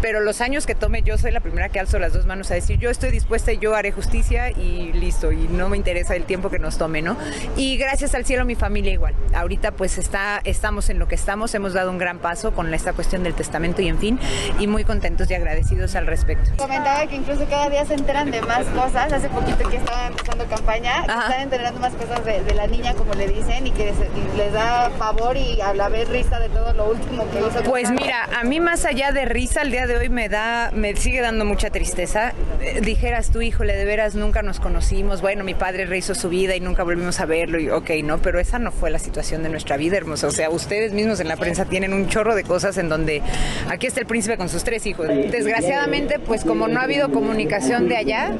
[0.00, 2.54] pero los años que tome yo soy la primera que alzo las dos manos a
[2.54, 6.24] decir yo estoy dispuesta y yo haré justicia y listo, y no me interesa el
[6.24, 7.18] tiempo que nos tome, ¿no?
[7.56, 9.14] Y gracias al cielo mi familia igual.
[9.34, 12.94] Ahorita pues está, estamos en lo que estamos, hemos dado un gran paso con esta
[12.94, 14.18] cuestión del testamento y en fin,
[14.58, 16.50] y muy contentos y agradecidos al respecto.
[16.56, 19.12] Comentaba que incluso cada día se enteran de más cosas.
[19.12, 22.94] Hace poquito que estaba empezando campaña, que están enterando más cosas de, de la niña,
[22.94, 23.92] como le dicen, y que
[24.36, 27.62] les da favor y a la vez risa de todo lo último que hizo.
[27.64, 30.94] Pues mira, a mí más allá de risa, el día de hoy me da, me
[30.96, 32.32] sigue dando mucha tristeza.
[32.60, 35.20] Eh, dijeras tú, híjole, de veras nunca nos conocimos.
[35.20, 37.58] Bueno, mi padre rehizo su vida y nunca volvimos a verlo.
[37.58, 40.26] Y ok, no, pero esa no fue la situación de nuestra vida, hermosa.
[40.26, 43.22] O sea, ustedes mismos en la prensa tienen un chorro de cosas en donde
[43.68, 45.08] aquí está el príncipe con sus tres hijos.
[45.08, 48.34] Desgraciadamente, pues como no ha habido comunicación de allá,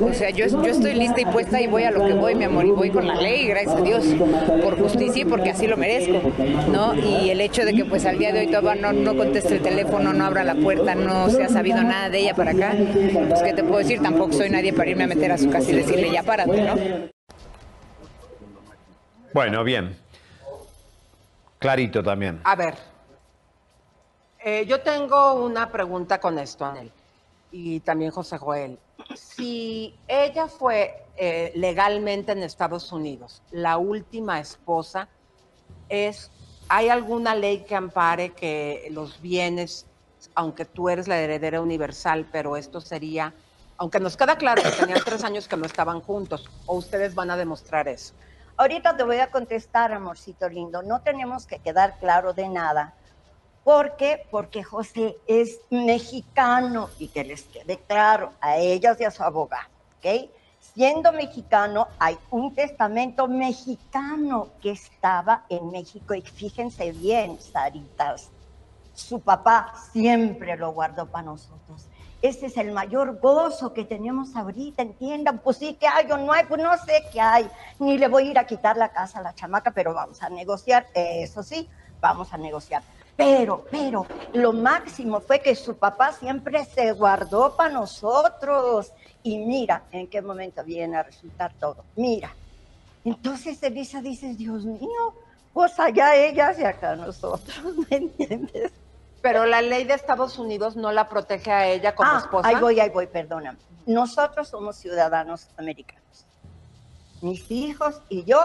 [0.00, 2.44] o sea, yo, yo estoy lista y puesta y voy a lo que voy, mi
[2.44, 4.04] amor, y voy con la ley, gracias a Dios,
[4.62, 6.20] por justicia y porque así lo merezco,
[6.70, 6.94] ¿no?
[6.94, 9.62] Y el hecho de que pues al día de hoy todavía no, no conteste el
[9.62, 12.74] teléfono, no abra la puerta, no se ha sabido nada de ella para acá,
[13.28, 14.00] pues ¿qué te puedo decir?
[14.00, 17.10] Tampoco soy nadie para irme a meter a su casa y decirle ya párate, ¿no?
[19.32, 19.96] Bueno, bien.
[21.58, 22.40] Clarito también.
[22.44, 22.74] A ver,
[24.44, 26.90] eh, yo tengo una pregunta con esto, Anel,
[27.52, 28.78] y también José Joel.
[29.14, 35.08] Si ella fue eh, legalmente en Estados Unidos, la última esposa,
[35.88, 36.30] es,
[36.68, 39.86] ¿hay alguna ley que ampare que los bienes,
[40.34, 43.34] aunque tú eres la heredera universal, pero esto sería,
[43.76, 47.30] aunque nos queda claro que tenían tres años que no estaban juntos, o ustedes van
[47.30, 48.14] a demostrar eso?
[48.56, 50.82] Ahorita te voy a contestar, amorcito lindo.
[50.82, 52.94] No tenemos que quedar claro de nada.
[53.64, 54.26] ¿Por qué?
[54.30, 59.68] Porque José es mexicano y que les quede claro a ellas y a su abogado,
[59.98, 60.30] ¿ok?
[60.58, 68.30] Siendo mexicano, hay un testamento mexicano que estaba en México y fíjense bien, Saritas,
[68.94, 71.86] su papá siempre lo guardó para nosotros.
[72.20, 76.32] Ese es el mayor gozo que tenemos ahorita, entiendan, pues sí que hay o no
[76.32, 77.48] hay, pues no sé qué hay,
[77.78, 80.30] ni le voy a ir a quitar la casa a la chamaca, pero vamos a
[80.30, 81.68] negociar, eso sí,
[82.00, 82.82] vamos a negociar.
[83.22, 88.92] Pero, pero, lo máximo fue que su papá siempre se guardó para nosotros.
[89.22, 91.84] Y mira en qué momento viene a resultar todo.
[91.94, 92.34] Mira.
[93.04, 95.14] Entonces Elisa dice, Dios mío,
[95.52, 97.56] pues allá ellas y acá nosotros,
[97.90, 98.72] ¿me entiendes?
[99.20, 102.48] Pero la ley de Estados Unidos no la protege a ella como Ah, esposa.
[102.48, 103.58] Ahí voy, ahí voy, perdóname.
[103.86, 106.26] Nosotros somos ciudadanos americanos.
[107.20, 108.40] Mis hijos y yo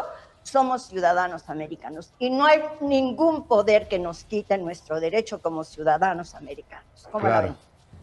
[0.48, 2.14] somos ciudadanos americanos.
[2.20, 7.08] Y no hay ningún poder que nos quite nuestro derecho como ciudadanos americanos.
[7.12, 7.56] ¿Cómo la ven?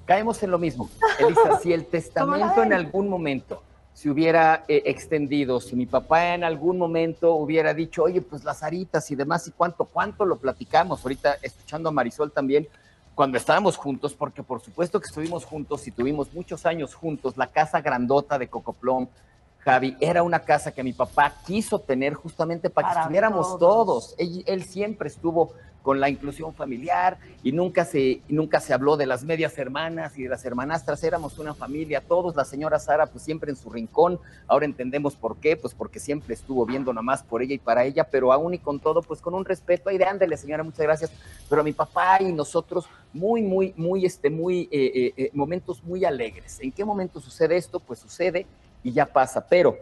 [0.05, 0.91] Caemos en lo mismo.
[1.19, 3.63] Elisa, si el testamento en algún momento
[3.95, 8.63] se hubiera eh, extendido, si mi papá en algún momento hubiera dicho, oye, pues las
[8.63, 12.69] aritas y demás, y cuánto, cuánto lo platicamos, ahorita escuchando a Marisol también,
[13.15, 17.47] cuando estábamos juntos, porque por supuesto que estuvimos juntos y tuvimos muchos años juntos, la
[17.47, 19.09] casa grandota de Cocoplón,
[19.65, 23.61] Javi, era una casa que mi papá quiso tener justamente para, que Para estuviéramos todos.
[24.09, 24.15] todos.
[24.19, 25.55] Él, él siempre estuvo
[25.85, 30.23] con la inclusión familiar y nunca se, nunca se habló de las medias hermanas y
[30.23, 34.19] de las hermanastras, éramos una familia, todos, la señora Sara pues siempre en su rincón,
[34.47, 37.85] ahora entendemos por qué, pues porque siempre estuvo viendo nada más por ella y para
[37.85, 40.87] ella, pero aún y con todo, pues con un respeto, ahí de ándele señora, muchas
[40.87, 41.13] gracias,
[41.51, 45.85] pero a mi papá y nosotros muy, muy, muy, este, muy, eh, eh, eh, momentos
[45.85, 46.61] muy alegres.
[46.61, 47.79] ¿En qué momento sucede esto?
[47.79, 48.47] Pues sucede
[48.85, 49.77] y ya pasa, pero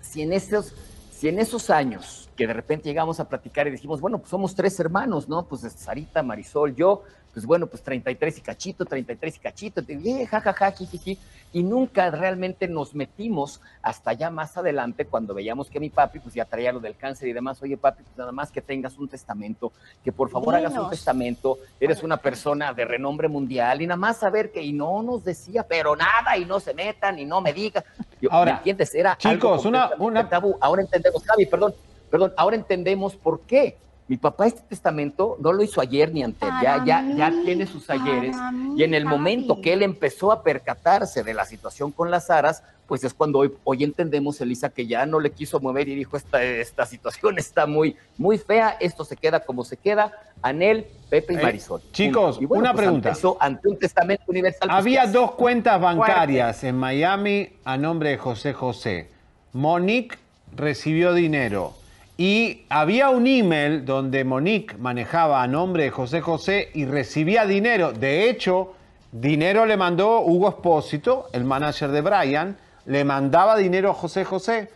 [0.00, 0.74] si en esos
[1.12, 4.56] si en esos años que de repente llegamos a platicar y dijimos, bueno, pues somos
[4.56, 5.46] tres hermanos, ¿no?
[5.46, 7.04] Pues Sarita, Marisol, yo,
[7.34, 11.18] pues bueno, pues 33 y cachito, 33 y cachito, y jajaja, jijiji,
[11.52, 16.34] y nunca realmente nos metimos hasta ya más adelante cuando veíamos que mi papi pues
[16.34, 19.08] ya traía lo del cáncer y demás, oye papi, pues nada más que tengas un
[19.08, 19.72] testamento,
[20.04, 24.18] que por favor hagas un testamento, eres una persona de renombre mundial y nada más
[24.18, 27.52] saber que y no nos decía, pero nada, y no se metan y no me
[27.52, 27.82] digan.
[28.30, 28.94] Ahora, ¿me entiendes?
[28.94, 30.28] Era chicos, algo una, una...
[30.28, 30.56] tabú.
[30.60, 31.74] Ahora entendemos, Javi, perdón,
[32.10, 33.76] perdón, ahora entendemos por qué
[34.06, 37.88] mi papá este testamento no lo hizo ayer ni antes, ya, ya, ya tiene sus
[37.88, 38.36] ayeres.
[38.76, 42.62] y en el momento que él empezó a percatarse de la situación con las aras,
[42.86, 46.16] pues es cuando hoy, hoy entendemos, Elisa, que ya no le quiso mover y dijo,
[46.16, 50.12] esta, esta situación está muy, muy fea, esto se queda como se queda.
[50.42, 51.80] Anel, Pepe y Marisol.
[51.92, 53.08] chicos, Y bueno, una pues pregunta.
[53.08, 54.68] Ante, eso, ante un testamento universal.
[54.68, 59.10] pues, Había ¿qué dos cuentas bancarias en Miami a nombre de José José.
[59.54, 60.18] Monique
[60.54, 61.72] recibió dinero.
[62.16, 67.92] Y había un email donde Monique manejaba a nombre de José José y recibía dinero.
[67.92, 68.74] De hecho,
[69.10, 72.56] dinero le mandó Hugo Espósito, el manager de Brian,
[72.86, 74.70] le mandaba dinero a José José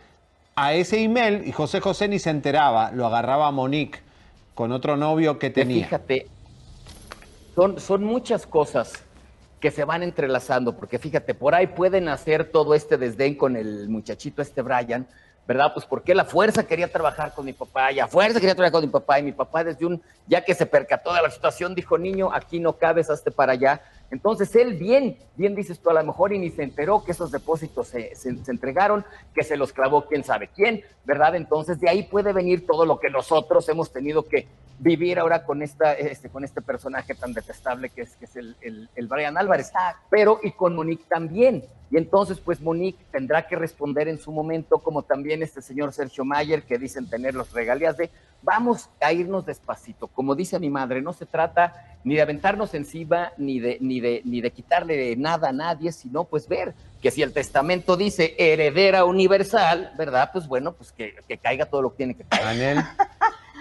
[0.55, 3.99] a ese email y José José ni se enteraba, lo agarraba Monique
[4.53, 5.85] con otro novio que tenía.
[5.85, 6.27] Fíjate,
[7.55, 9.05] son, son muchas cosas
[9.61, 13.87] que se van entrelazando, porque fíjate, por ahí pueden hacer todo este desdén con el
[13.87, 15.07] muchachito este Brian,
[15.49, 15.73] ¿verdad?
[15.73, 18.81] Pues porque la fuerza quería trabajar con mi papá, y a fuerza quería trabajar con
[18.85, 21.97] mi papá, y mi papá desde un, ya que se percató de la situación, dijo,
[21.97, 23.81] niño, aquí no cabes, hazte para allá.
[24.11, 27.31] Entonces él bien, bien dices tú, a lo mejor y ni se enteró que esos
[27.31, 31.33] depósitos se, se- se entregaron, que se los clavó quién sabe quién, ¿verdad?
[31.35, 34.47] Entonces de ahí puede venir todo lo que nosotros hemos tenido que
[34.79, 38.55] vivir ahora con, esta, este, con este personaje tan detestable que es, que es el,
[38.61, 39.71] el- el Brian Álvarez.
[40.09, 41.65] Pero y con Monique también.
[41.91, 46.23] Y entonces pues Monique tendrá que responder en su momento, como también este señor Sergio
[46.23, 48.09] Mayer, que dicen tener los regalías de
[48.41, 50.07] vamos a irnos despacito.
[50.07, 54.21] Como dice mi madre, no se trata ni de aventarnos encima, ni de, ni de,
[54.23, 59.03] ni de quitarle nada a nadie, sino pues ver que si el testamento dice heredera
[59.03, 60.29] universal, ¿verdad?
[60.31, 62.77] Pues bueno, pues que, que caiga todo lo que tiene que caer.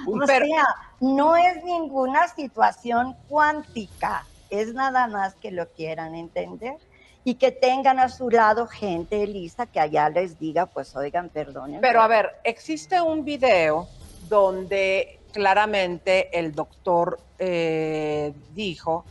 [0.07, 0.64] O sea,
[1.01, 6.76] no es ninguna situación cuántica, es nada más que lo quieran entender
[7.24, 11.80] y que tengan a su lado gente, Elisa, que allá les diga, pues oigan, perdonen.
[11.80, 13.88] Pero a ver, existe un video
[14.28, 19.05] donde claramente el doctor eh, dijo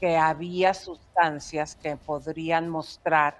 [0.00, 3.38] que había sustancias que podrían mostrar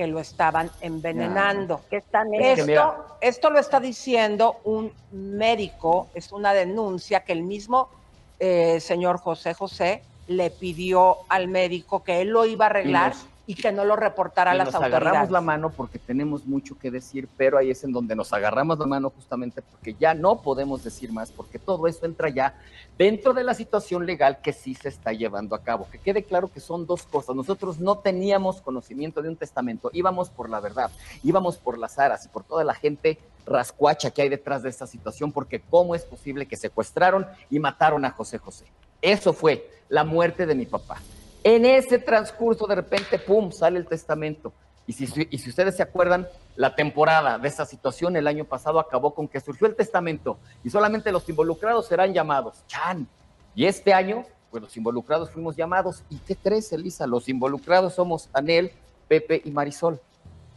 [0.00, 1.82] que lo estaban envenenando.
[1.90, 2.54] Están mira.
[2.54, 7.90] Esto, esto lo está diciendo un médico, es una denuncia que el mismo
[8.38, 13.14] eh, señor José José le pidió al médico que él lo iba a arreglar Y
[13.14, 15.02] nos- y que no lo reportara a las nos autoridades.
[15.06, 18.78] agarramos la mano porque tenemos mucho que decir, pero ahí es en donde nos agarramos
[18.78, 22.54] la mano justamente porque ya no podemos decir más, porque todo eso entra ya
[22.96, 25.88] dentro de la situación legal que sí se está llevando a cabo.
[25.90, 27.34] Que quede claro que son dos cosas.
[27.34, 30.90] Nosotros no teníamos conocimiento de un testamento, íbamos por la verdad,
[31.22, 34.86] íbamos por las aras y por toda la gente rascuacha que hay detrás de esta
[34.86, 38.66] situación, porque cómo es posible que secuestraron y mataron a José José.
[39.02, 40.98] Eso fue la muerte de mi papá.
[41.42, 44.52] En ese transcurso, de repente, ¡pum!, sale el testamento.
[44.86, 48.80] Y si, y si ustedes se acuerdan, la temporada de esa situación el año pasado
[48.80, 52.64] acabó con que surgió el testamento y solamente los involucrados serán llamados.
[52.66, 53.06] ¡Chan!
[53.54, 56.02] Y este año, pues los involucrados fuimos llamados.
[56.10, 57.06] ¿Y qué crees, Elisa?
[57.06, 58.72] Los involucrados somos Anel,
[59.08, 60.00] Pepe y Marisol.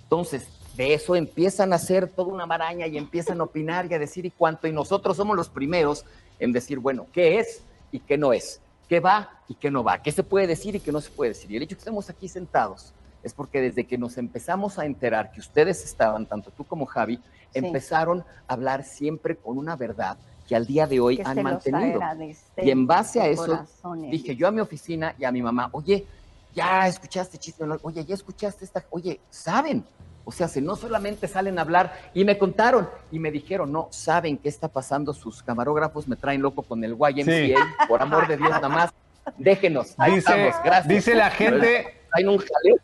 [0.04, 4.00] Entonces, de eso empiezan a hacer toda una maraña y empiezan a opinar y a
[4.00, 4.68] decir y cuánto.
[4.68, 6.06] Y nosotros somos los primeros
[6.40, 7.62] en decir, bueno, ¿qué es
[7.92, 8.60] y qué no es?
[8.88, 10.02] ¿Qué va y qué no va?
[10.02, 11.52] ¿Qué se puede decir y qué no se puede decir?
[11.52, 15.32] Y el hecho que estemos aquí sentados es porque desde que nos empezamos a enterar
[15.32, 17.20] que ustedes estaban, tanto tú como Javi,
[17.54, 20.18] empezaron a hablar siempre con una verdad
[20.48, 22.02] que al día de hoy Que han mantenido.
[22.02, 23.66] agradecemos Y en base a eso,
[24.12, 26.06] dije yo a mi oficina y a mi mamá, oye,
[26.54, 27.78] ya escuchaste chiste, ¿no?
[27.82, 29.86] oye, ya escuchaste esta, oye, ¿saben?
[30.26, 33.88] O sea, si no solamente salen a hablar y me contaron y me dijeron, no,
[33.92, 37.54] saben qué está pasando, sus camarógrafos me traen loco con el YMCA, Sí.
[37.88, 38.92] por amor de Dios, nada más,
[39.38, 40.88] déjenos, ahí Dice, estamos, gracias.
[40.88, 42.76] dice la gente, Traen un jaleo.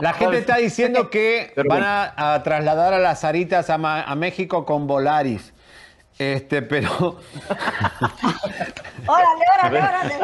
[0.00, 4.64] la gente está diciendo que van a, a trasladar a las aritas a, a México
[4.64, 5.52] con Volaris.
[6.18, 6.88] Este, pero
[9.06, 10.14] Órale, órale, órale.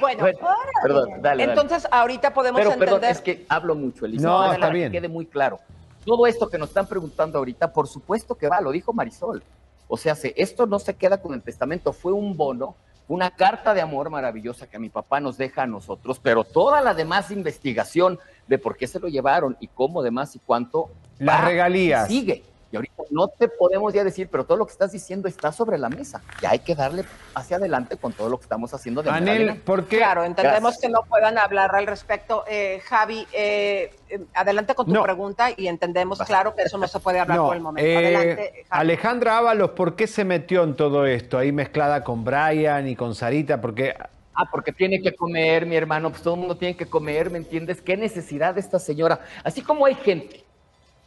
[0.00, 0.38] Bueno, Bueno,
[0.82, 1.44] perdón, dale, dale.
[1.44, 2.88] entonces ahorita podemos Pero entender.
[3.00, 4.26] perdón, es que hablo mucho, Elisa.
[4.26, 4.92] No, está que bien.
[4.92, 5.58] quede muy claro.
[6.04, 9.42] Todo esto que nos están preguntando ahorita, por supuesto que va, lo dijo Marisol.
[9.86, 12.74] O sea, se- esto no se queda con el testamento, fue un bono,
[13.08, 16.94] una carta de amor maravillosa que mi papá nos deja a nosotros, pero toda la
[16.94, 20.90] demás investigación de por qué se lo llevaron y cómo, demás y cuánto.
[21.18, 22.08] Las va, regalías.
[22.08, 22.44] Sigue.
[22.72, 25.76] Y ahorita no te podemos ya decir, pero todo lo que estás diciendo está sobre
[25.76, 26.22] la mesa.
[26.40, 27.04] Y hay que darle
[27.34, 29.60] hacia adelante con todo lo que estamos haciendo de Anel.
[29.62, 29.96] ¿por qué?
[29.96, 32.44] Claro, entendemos que no puedan hablar al respecto.
[32.46, 35.02] Eh, Javi, eh, eh, adelante con tu No.
[35.02, 37.88] pregunta y entendemos, claro, que eso no se puede hablar No, por el momento.
[37.90, 38.80] eh, adelante, Javi.
[38.82, 41.38] Alejandra Ábalos, ¿por qué se metió en todo esto?
[41.38, 43.94] Ahí mezclada con Brian y con Sarita, porque
[44.32, 47.38] Ah, porque tiene que comer, mi hermano, pues todo el mundo tiene que comer, ¿me
[47.38, 47.82] entiendes?
[47.82, 49.20] ¿Qué necesidad de esta señora?
[49.42, 50.44] Así como hay gente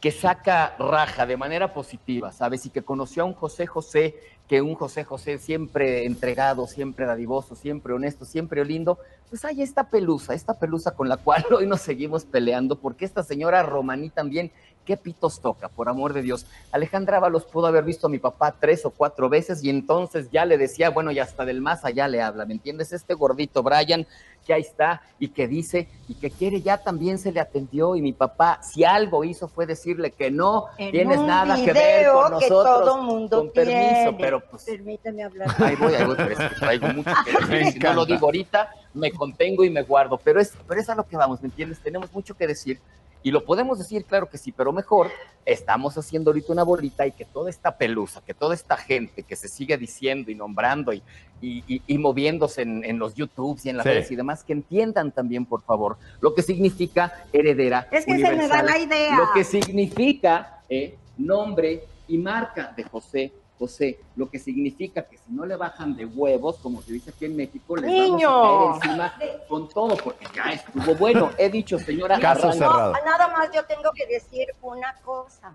[0.04, 2.66] que saca raja de manera positiva, ¿sabes?
[2.66, 4.14] Y que conoció a un José José,
[4.46, 8.98] que un José José siempre entregado, siempre dadivoso, siempre honesto, siempre lindo,
[9.30, 13.22] pues hay esta pelusa, esta pelusa con la cual hoy nos seguimos peleando, porque esta
[13.22, 14.52] señora Romaní también,
[14.84, 16.46] ¿qué pitos toca, por amor de Dios?
[16.72, 20.44] Alejandra Ábalos pudo haber visto a mi papá tres o cuatro veces y entonces ya
[20.44, 22.92] le decía, bueno, y hasta del más allá le habla, ¿me entiendes?
[22.92, 24.06] Este gordito Brian
[24.44, 28.02] que ahí está y que dice y que quiere ya también se le atendió y
[28.02, 32.24] mi papá si algo hizo fue decirle que no En tienes nada que ver con
[32.38, 34.16] que nosotros todo mundo con permiso tiene.
[34.20, 35.48] pero pues Permíteme hablar.
[35.58, 38.26] ahí voy ahí voy pero es que traigo mucho que decir si no lo digo
[38.26, 41.48] ahorita me contengo y me guardo pero es pero es a lo que vamos me
[41.48, 42.78] entiendes tenemos mucho que decir
[43.24, 45.10] y lo podemos decir, claro que sí, pero mejor
[45.44, 49.34] estamos haciendo ahorita una bolita y que toda esta pelusa, que toda esta gente que
[49.34, 51.02] se sigue diciendo y nombrando y,
[51.40, 53.88] y, y- y moviéndose en, en los YouTubes y en las Sí.
[53.90, 57.88] redes y demás, que entiendan también, por favor, lo que significa heredera.
[57.90, 59.16] Es que se me universal, la idea.
[59.16, 65.32] Lo que significa eh, nombre y marca de José José, lo que significa que si
[65.32, 68.28] no le bajan de huevos, como se dice aquí en México, les Niño.
[68.28, 71.30] vamos a caer encima con todo, porque ya estuvo bueno.
[71.38, 72.92] He dicho, señora, Caso cerrado.
[72.92, 75.54] No, nada más yo tengo que decir una cosa.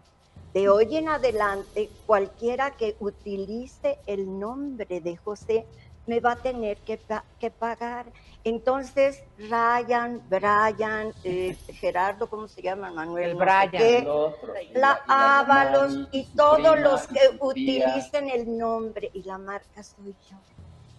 [0.53, 5.65] De hoy en adelante, cualquiera que utilice el nombre de José
[6.05, 8.11] me va a tener que, pa- que pagar.
[8.43, 12.91] Entonces, Ryan, Brian, eh, Gerardo, ¿cómo se llama?
[12.91, 13.31] Manuel.
[13.31, 13.69] El no Brian.
[13.71, 19.09] qué, El otro, y la y Ábalos y todos prima, los que utilicen el nombre
[19.13, 20.37] y la marca soy yo.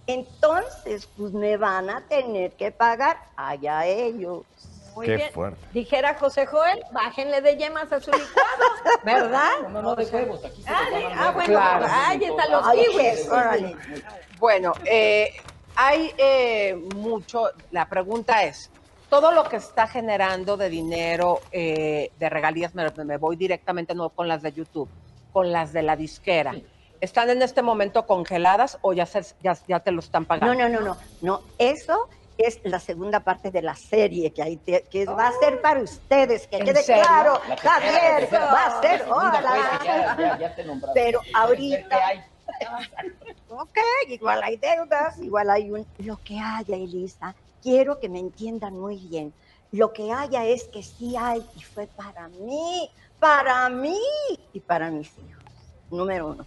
[0.07, 4.45] Entonces, pues me van a tener que pagar allá ellos.
[5.01, 5.33] Muy Qué bien.
[5.33, 5.67] fuerte.
[5.73, 8.65] Dijera José Joel, bájenle de yemas a su licuado,
[9.03, 9.49] ¿verdad?
[9.71, 10.79] No, no, de huevos, aquí se Ah,
[11.17, 11.87] ah, bueno, Claro.
[11.89, 13.29] ahí están los kiwis.
[13.31, 13.77] órale.
[14.39, 15.31] Bueno, eh,
[15.75, 18.71] hay eh, mucho, la pregunta es,
[19.09, 24.11] todo lo que está generando de dinero, eh, de regalías, me, me voy directamente no
[24.11, 24.91] con las de YouTube,
[25.33, 26.55] con las de la disquera.
[27.01, 30.53] ¿Están en este momento congeladas o ya, se- ya, ya te lo están pagando?
[30.53, 31.41] No, no, no, no, no.
[31.57, 32.07] Eso
[32.41, 35.81] es la segunda parte de la serie que, hay te- que va a ser para
[35.81, 37.03] ustedes, que ¿En quede serio?
[37.05, 38.45] claro, Javier, tercera.
[38.47, 40.17] va a ser, La segunda, pues, ya- hola.
[40.19, 40.65] ya- ya te.
[40.95, 41.99] Pero ¿Qué ahorita,
[43.49, 43.79] ok,
[44.09, 45.87] igual hay deudas, igual hay un...
[45.99, 49.35] Lo que haya, Elisa, quiero que me entiendan muy bien.
[49.73, 53.99] Lo que haya es que sí hay y fue para mí, para mí
[54.53, 55.45] y para mis hijos.
[55.91, 56.47] Número uno.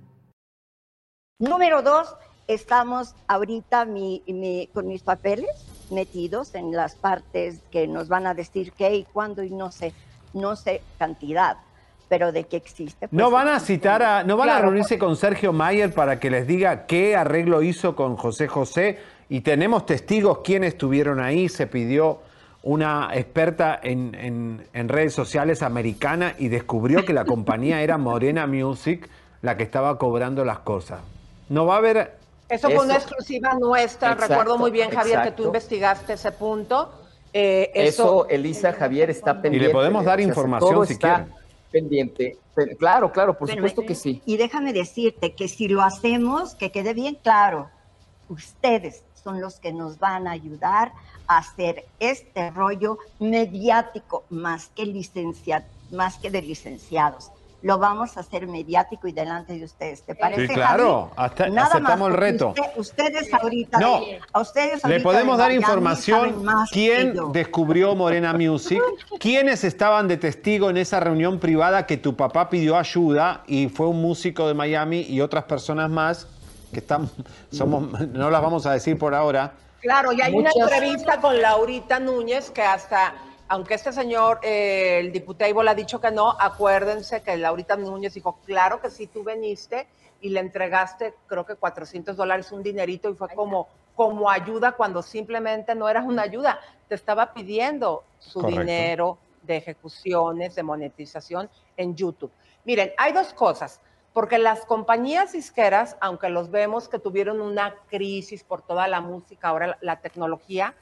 [1.41, 2.15] Número dos,
[2.47, 5.49] estamos ahorita mi- mi- con mis papeles
[5.89, 9.91] metidos en las partes que nos van a decir qué y cuándo y no sé,
[10.35, 11.57] no sé cantidad,
[12.09, 13.07] pero de que existe.
[13.07, 16.29] pues, No van a citar a, no van a reunirse con Sergio Mayer para que
[16.29, 21.65] les diga qué arreglo hizo con José José y tenemos testigos quienes estuvieron ahí, se
[21.65, 22.19] pidió
[22.61, 28.45] una experta en, en- en redes sociales americana y descubrió que la compañía era Morena
[28.45, 29.09] Music
[29.41, 30.99] la que estaba cobrando las cosas.
[31.51, 32.17] No va a haber...
[32.47, 34.11] Eso fue una exclusiva nuestra.
[34.13, 36.89] Exacto, Recuerdo muy bien, Javier, que tú investigaste ese punto.
[37.33, 39.69] Eh, Eso, eso, Elisa Javier está pendiente.
[39.69, 41.33] podemos dar O sea, información todo si está quieren.
[41.71, 42.37] pendiente.
[42.55, 44.21] Pero- claro, claro, por Pero- supuesto que sí.
[44.25, 47.69] Y déjame decirte que si lo hacemos, que quede bien claro,
[48.29, 50.91] ustedes son los que nos van a ayudar
[51.27, 57.31] a hacer este rollo mediático más que licencia, más que de licenciados.
[57.61, 60.01] Lo vamos a hacer mediático y delante de ustedes.
[60.03, 60.47] ¿Te parece?
[60.47, 61.11] Sí, claro.
[61.15, 62.49] Hasta- Nada aceptamos más, el reto.
[62.49, 64.01] usted- ustedes ahorita, No.
[64.33, 68.81] a ustedes Le ahorita podemos de dar Miami información quién descubrió Morena Music,
[69.19, 73.87] quiénes estaban de testigo en esa reunión privada que tu papá pidió ayuda y fue
[73.87, 76.27] un músico de Miami y otras personas más
[76.73, 77.09] que están,
[77.51, 79.53] somos, no las vamos a decir por ahora.
[79.81, 83.13] Claro, y hay Muchas- una entrevista con Laurita Núñez que hasta,
[83.51, 88.39] aunque este señor, eh, el diputado, ha dicho que no, acuérdense que Laurita Núñez dijo,
[88.45, 89.87] claro que sí, tú veniste
[90.21, 95.01] y le entregaste, creo que 400 dólares, un dinerito, y fue como, como ayuda cuando
[95.01, 98.61] simplemente no era una ayuda, te estaba pidiendo su Correcto.
[98.61, 102.31] dinero de ejecuciones, de monetización en YouTube.
[102.63, 103.81] Miren, hay dos cosas.
[104.13, 109.49] Porque las compañías disqueras, aunque los vemos que tuvieron una crisis por toda la música,
[109.49, 110.73] ahora la, la tecnología,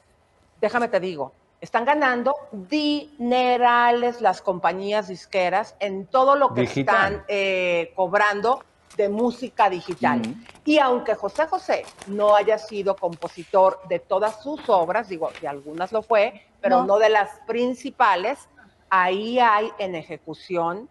[0.59, 6.95] déjame te digo, están ganando dinerales las compañías disqueras en todo lo que Digital.
[7.13, 8.63] están eh, cobrando
[8.95, 10.21] de música digital.
[10.65, 15.91] Y aunque José José no haya sido compositor de todas sus obras, digo, de algunas
[15.91, 16.85] lo fue, pero No.
[16.85, 18.39] no de las principales,
[18.89, 20.89] ahí hay en ejecución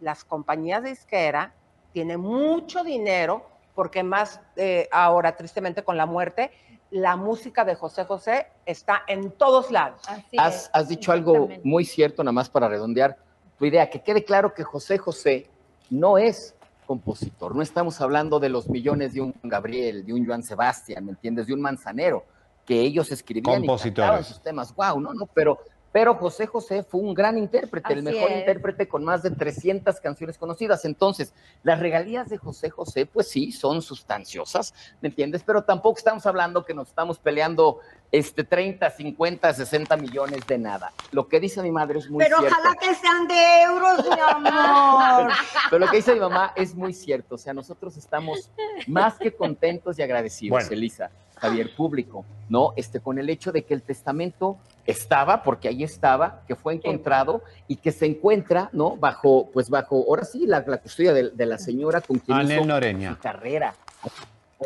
[0.00, 1.52] las compañías disquera
[1.92, 6.50] tienen mucho dinero porque más eh, ahora tristemente con la muerte
[6.96, 10.00] la música de José José está en todos lados.
[10.38, 13.18] Has, has dicho algo muy cierto, nada más para redondear
[13.58, 15.46] tu idea, que quede claro que José José
[15.90, 16.54] no es
[16.86, 21.10] compositor, no estamos hablando de los millones de un Gabriel, de un Joan Sebastián, ¿me
[21.12, 21.46] entiendes?
[21.46, 22.24] De un Manzanero,
[22.64, 23.94] que ellos escribían y Compositores.
[23.96, 25.58] cantaban sus temas, wow, no, no, pero,
[25.96, 28.40] pero José José fue un gran intérprete, el mejor es.
[28.40, 31.32] intérprete con más de 300 canciones conocidas, entonces,
[31.62, 35.42] las regalías de José José, pues sí, son sustanciosas, ¿me entiendes?
[35.42, 37.80] Pero tampoco estamos hablando que nos estamos peleando
[38.12, 40.92] este 30, 50, 60 millones de nada.
[41.12, 42.58] Lo que dice mi madre es muy Pero cierto.
[42.60, 45.32] ojalá que sean de euros, mi amor.
[45.70, 47.36] Pero lo que dice mi mamá es muy cierto.
[47.36, 48.50] O sea, nosotros estamos
[48.86, 50.68] más que contentos y agradecidos, Bueno.
[50.72, 52.72] Elisa, Javier, público, ¿no?
[52.76, 54.56] Este, con el hecho de que el testamento
[54.86, 58.96] estaba, porque ahí estaba, que fue encontrado y que se encuentra, ¿no?
[58.96, 62.58] Bajo, pues bajo, ahora sí, la, la custodia de, de la señora con quien Anel
[62.58, 63.10] hizo Noreña.
[63.10, 63.74] su carrera.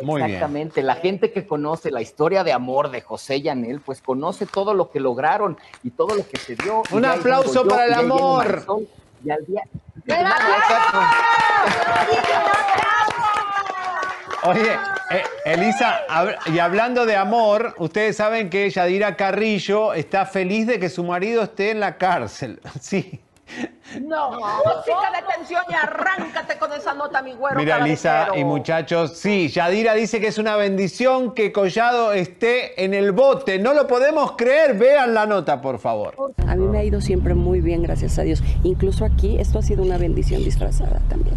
[0.01, 0.35] Muy bien.
[0.35, 4.45] Exactamente, la gente que conoce la historia de amor de José y Anel, pues conoce
[4.45, 6.83] todo lo que lograron y todo lo que se dio.
[6.93, 8.65] Un aplauso yo, para el amor.
[9.23, 9.63] Y al día.
[14.43, 14.71] Oye,
[15.11, 20.79] eh, Elisa, hab- y hablando de amor, ustedes saben que Yadira Carrillo está feliz de
[20.79, 22.59] que su marido esté en la cárcel.
[22.81, 23.19] Sí.
[24.01, 27.57] No, música de tensión y arráncate con esa nota, mi güero.
[27.57, 32.93] Mira, Elisa y muchachos, sí, Yadira dice que es una bendición que Collado esté en
[32.93, 33.59] el bote.
[33.59, 34.75] No lo podemos creer.
[34.77, 36.15] Vean la nota, por favor.
[36.47, 38.41] A mí me ha ido siempre muy bien, gracias a Dios.
[38.63, 41.35] Incluso aquí, esto ha sido una bendición disfrazada también.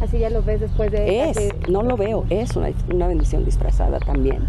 [0.00, 1.30] Así ya lo ves después de...
[1.30, 1.36] Es,
[1.68, 4.48] no lo veo, es una, una bendición disfrazada también.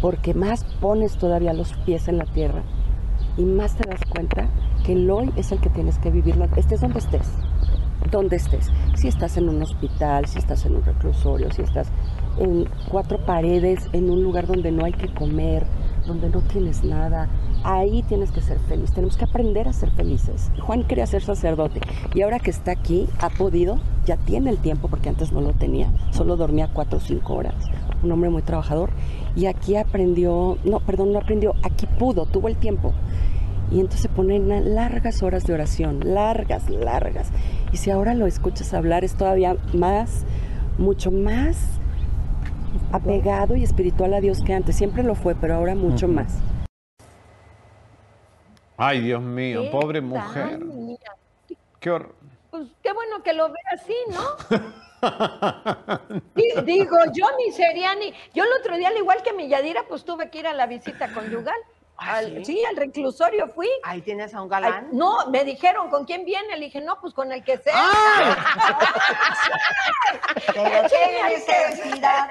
[0.00, 2.62] Porque más pones todavía los pies en la tierra
[3.36, 4.48] y más te das cuenta
[4.84, 7.30] que el hoy es el que tienes que vivirlo, estés donde estés,
[8.10, 8.70] donde estés.
[8.94, 11.88] Si estás en un hospital, si estás en un reclusorio, si estás
[12.38, 15.66] en cuatro paredes, en un lugar donde no hay que comer,
[16.06, 17.28] donde no tienes nada,
[17.64, 18.92] ahí tienes que ser feliz.
[18.92, 20.50] Tenemos que aprender a ser felices.
[20.60, 21.80] Juan quería ser sacerdote
[22.14, 25.52] y ahora que está aquí ha podido, ya tiene el tiempo porque antes no lo
[25.52, 27.54] tenía, solo dormía cuatro o cinco horas.
[28.02, 28.90] Un hombre muy trabajador
[29.36, 32.92] y aquí aprendió, no, perdón, no aprendió, aquí pudo, tuvo el tiempo.
[33.70, 37.30] Y entonces se ponen largas horas de oración, largas, largas.
[37.72, 40.24] Y si ahora lo escuchas hablar es todavía más,
[40.76, 41.80] mucho más
[42.92, 44.76] apegado y espiritual a Dios que antes.
[44.76, 46.38] Siempre lo fue, pero ahora mucho más.
[48.76, 50.60] Ay, Dios mío, ¿Qué pobre mujer.
[51.80, 52.14] Qué horror.
[52.50, 54.22] Pues qué bueno que lo ve así, ¿no?
[56.34, 58.12] Di- Digo, yo ni sería ni.
[58.34, 60.66] Yo el otro día, al igual que mi Yadira, pues tuve que ir a la
[60.66, 61.56] visita conyugal.
[62.08, 62.62] Al- sí?
[62.64, 63.68] al reclusorio fui.
[63.82, 64.88] Ahí tienes a un galán.
[64.90, 66.56] Ay, no, me dijeron, ¿con quién viene?
[66.56, 67.74] Le dije, no, pues con el que sea.
[70.54, 72.28] Pero qué necesidad.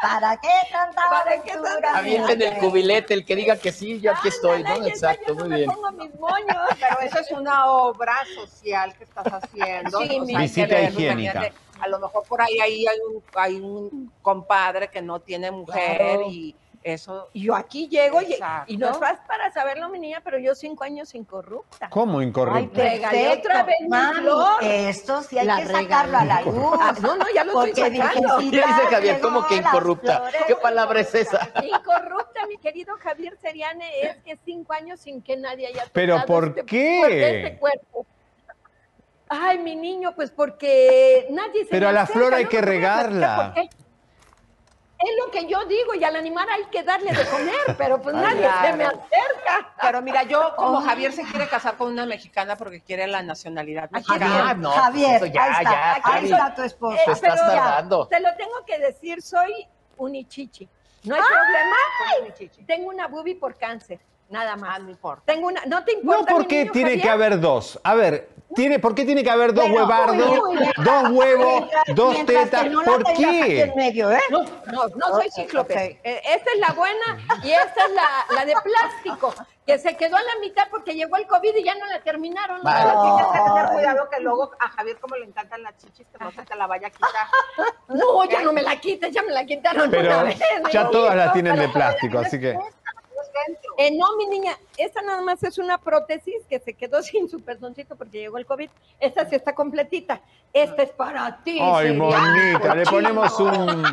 [0.00, 1.96] ¿Para qué tanta aventura?
[1.96, 4.74] Avienten el cubilete, el que diga que sí, yo aquí estoy, ¿no?
[4.86, 5.70] Exacto, muy bien.
[5.98, 6.56] mis moños.
[6.80, 9.98] Pero eso es una obra social que estás haciendo.
[10.00, 11.52] Sí, o sea, Visita higiénica.
[11.80, 15.96] A lo mejor por ahí, ahí hay, un, hay un compadre que no tiene mujer
[15.98, 16.30] Claro.
[16.30, 17.28] y eso.
[17.32, 18.36] Y yo aquí llego y,
[18.66, 21.88] y no es para saberlo, mi niña, pero yo cinco años incorrupta.
[21.88, 22.80] ¿Cómo Ay, incorrupto?
[22.80, 23.88] regalé otra vez mi
[24.20, 24.62] flor.
[24.62, 26.54] esto sí hay La que sacarlo a la luz.
[26.78, 28.38] Ah, no, no, ya lo estoy Porque sacando.
[28.38, 29.20] Virgencita ¿Qué dice Javier?
[29.20, 30.16] ¿Cómo que incorrupta?
[30.20, 30.42] flores.
[30.46, 31.50] ¿Qué palabra es esa?
[31.62, 36.48] Incorrupta, mi querido Javier Seriane, es que cinco años sin que nadie haya ¿Pero por
[36.48, 37.36] este, qué?
[37.46, 38.06] este cuerpo.
[39.28, 42.60] Ay, mi niño, pues porque nadie se Pero a la acerca, flor hay no que
[42.60, 43.52] regarla.
[43.54, 43.83] por qué.
[45.04, 48.14] Es lo que yo digo, y al animal hay que darle de comer, pero pues
[48.14, 48.66] nadie claro.
[48.68, 49.74] se me acerca.
[49.82, 50.80] Pero mira, yo como.
[50.80, 54.52] Javier se quiere casar con una mexicana porque quiere la nacionalidad Aquí mexicana.
[54.52, 54.70] está.
[54.70, 55.62] Javier, eso ya, ahí está,
[55.96, 56.32] ya, Javi.
[56.32, 56.98] está tu esposo.
[57.04, 58.06] Te estás ya, tardando.
[58.08, 59.66] Te lo tengo que decir, soy
[59.96, 60.68] unichichi.
[61.04, 62.32] No hay ¡Ay!
[62.32, 62.64] problema.
[62.66, 64.00] Tengo una boobie por cáncer,
[64.30, 64.80] nada más.
[64.82, 65.22] no importa.
[65.26, 66.20] Tengo una, no te importa.
[66.20, 67.12] No, ¿por mi qué niño, tiene que Javier?
[67.12, 67.78] haber dos?
[67.84, 71.64] A ver, tiene, ¿por qué tiene que haber dos Bueno, huevardos, uy, uy, dos huevos,
[71.94, 72.66] dos tetas?
[72.70, 73.62] no ¿Por qué?
[73.62, 74.20] en medio, ¿eh?
[74.30, 75.72] No, no, no soy cíclope.
[75.74, 75.80] ok.
[76.04, 79.34] Eh, esta es la buena y esta es la, la de plástico,
[79.66, 82.62] que se quedó a la mitad porque llegó el COVID y ya no la terminaron.
[82.62, 82.92] Vale.
[82.92, 86.22] No, Tienes que tener cuidado que luego a Javier como le encantan las chichis, que
[86.24, 87.10] no se te la vaya a quitar.
[87.88, 90.38] No, ya no me la quites, ya me la quitaron Pero una vez.
[90.72, 92.58] ya todas las tienen de plástico, así que...
[93.76, 97.40] Eh, no, mi niña, esta nada más es una prótesis que se quedó sin su
[97.40, 98.70] pezoncito porque llegó el COVID.
[99.00, 100.20] Esta sí está completita.
[100.52, 101.58] Esta es para ti.
[101.60, 102.90] Ay, bonita, le cochino.
[102.90, 103.84] ponemos un,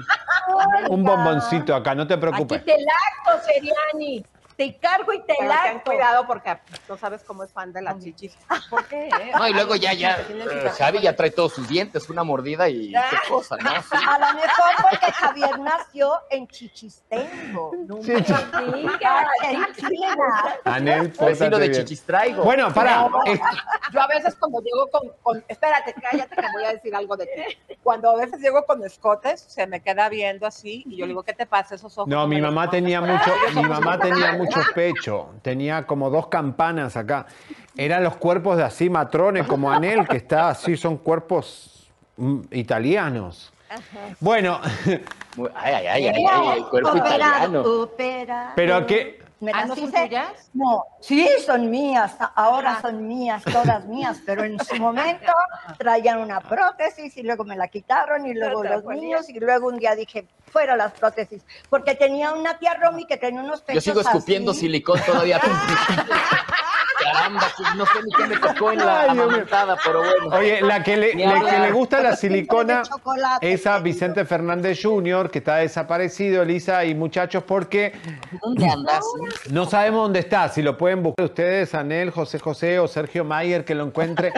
[0.90, 2.64] un bomboncito acá, no te Aquí preocupes.
[2.66, 4.24] te lacto, Seriani.
[4.62, 6.56] Te cargo y te Pero ten cuidado porque
[6.86, 8.38] tú sabes cómo es fan de las chichis.
[8.70, 9.08] ¿Por qué?
[9.08, 9.32] eh?
[9.36, 12.92] No, y luego ya, ya, eh, Javi ya trae todos sus dientes, una mordida y
[12.92, 13.72] qué cosa, ¿no?
[13.82, 13.98] Sí.
[14.08, 17.72] A lo mejor porque Javier nació en Chichistengo.
[17.88, 18.14] No Sí.
[20.66, 21.72] Anel, Vecino pórtate de.
[21.72, 22.44] Chichistraigo.
[22.44, 23.10] Bueno, para.
[23.10, 23.24] No,
[23.92, 27.26] Yo a veces cuando llego con, con- Espérate, cállate que voy a decir algo de
[27.26, 27.76] ti.
[27.82, 31.24] Cuando a veces llego con escotes, se me queda viendo así y yo le digo,
[31.24, 32.08] ¿qué te pasa esos ojos?
[32.08, 33.56] No, mi mamá tenía mucho, ahí".
[33.56, 37.26] mi mamá tenía mucho pecho, tenía como dos campanas acá.
[37.78, 41.90] Eran los cuerpos de así matrones como Anel, que está así, son cuerpos
[42.52, 43.54] italianos.
[44.20, 44.60] Bueno,
[45.38, 47.62] Muy- Ay, ay, ay, ay, ay, el cuerpo italiano.
[47.62, 48.52] Opera.
[48.56, 50.04] pero que ¿Me Ah, las ¿no son hice?
[50.04, 50.50] tuyas?
[50.54, 55.34] No, sí son mías, ahora son mías, todas mías, pero en su momento
[55.80, 59.02] traían una prótesis y luego me la quitaron y luego los ponía.
[59.02, 63.18] niños y luego un día dije, fuera las prótesis, porque tenía una tía Romy que
[63.18, 64.60] tenía unos Yo pechos sigo escupiendo así.
[64.62, 65.40] silicón todavía.
[67.02, 70.36] Caramba, no sé ni qué me tocó en la amamantada, pero bueno.
[70.38, 72.84] Oye, la que le, la que le gusta la silicona
[73.42, 77.94] es a Vicente Fernández Jr., que está desaparecido, Elisa y muchachos, porque
[78.42, 79.04] ¿Dónde andas?
[79.50, 80.50] no sabemos dónde está.
[80.50, 84.34] Si lo pueden buscar ustedes, Anel, José José o Sergio Mayer, que lo encuentre.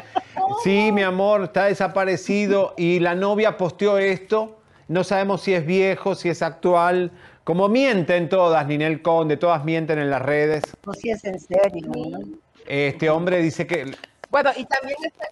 [0.63, 4.59] Sí, mi amor, está desaparecido y la novia posteó esto.
[4.87, 7.11] No sabemos si es viejo, si es actual.
[7.43, 10.63] Como mienten todas, Ninel Conde, todas mienten en las redes.
[10.85, 11.87] No, si es en serio.
[11.87, 12.19] ¿no?
[12.67, 13.95] Este hombre dice que
[14.29, 15.27] Bueno, y también está-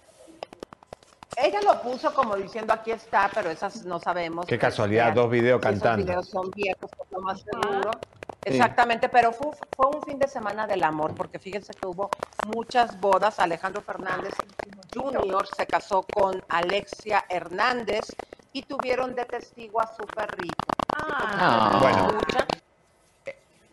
[1.36, 4.46] ella lo puso como diciendo aquí está, pero esas no sabemos.
[4.46, 6.04] Qué casualidad, Este, dos videos esos cantando.
[6.06, 7.90] videos son viejos, por lo más seguro.
[8.44, 12.10] Exactamente, pero fue, fue un fin de semana del amor, porque fíjense que hubo
[12.54, 13.38] muchas bodas.
[13.38, 14.34] Alejandro Fernández
[14.94, 15.46] Jr.
[15.56, 18.00] se casó con Alexia Hernández
[18.52, 20.54] y tuvieron de testigo a su perrito.
[20.94, 21.78] Ah.
[21.80, 22.08] Bueno.
[22.08, 22.46] Escucha.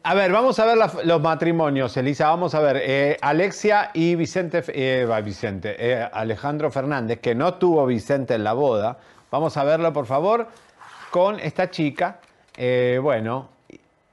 [0.03, 2.29] A ver, vamos a ver la- los matrimonios, Elisa.
[2.29, 7.85] Vamos a ver, eh, Alexia y Vicente, eh, Vicente, eh, Alejandro Fernández, que no tuvo
[7.85, 8.97] Vicente en la boda.
[9.29, 10.47] Vamos a verlo, por favor,
[11.11, 12.19] con esta chica.
[12.55, 13.49] Eh, bueno,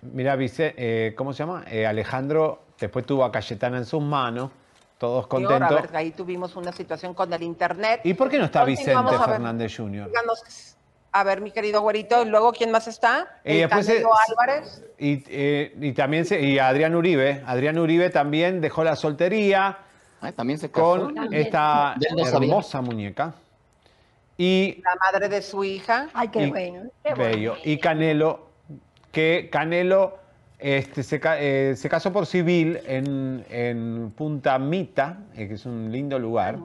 [0.02, 1.64] mira, Vicente, eh, ¿cómo se llama?
[1.70, 4.50] Eh, Alejandro después tuvo a Cayetana en sus manos,
[4.98, 5.78] todos Y ahora, contentos.
[5.78, 8.00] a ver, ahí tuvimos una situación con el internet.
[8.02, 9.16] ¿Y por qué no está Vicente.
[9.24, 10.08] Fernández Jr.?
[10.08, 10.76] Díganos,
[11.20, 13.26] a ver, mi querido güerito, y luego, ¿quién más está?
[13.44, 14.82] Y El Álvarez.
[14.98, 17.43] Y, eh, y también se- y Adrián Uribe.
[17.47, 19.78] Adrián Uribe también dejó la soltería
[20.20, 21.01] Ay, también se casó.
[21.12, 21.94] con esta
[22.34, 23.34] hermosa muñeca.
[24.38, 26.09] Y La madre de su hija.
[26.12, 26.82] Ay, qué Y- bueno.
[27.16, 27.56] Bello.
[27.64, 28.48] Y Canelo,
[29.12, 30.18] que Canelo
[30.59, 35.90] este, se, eh, se casó por civil en, en Punta Mita, eh, que es un
[35.93, 36.59] lindo lugar.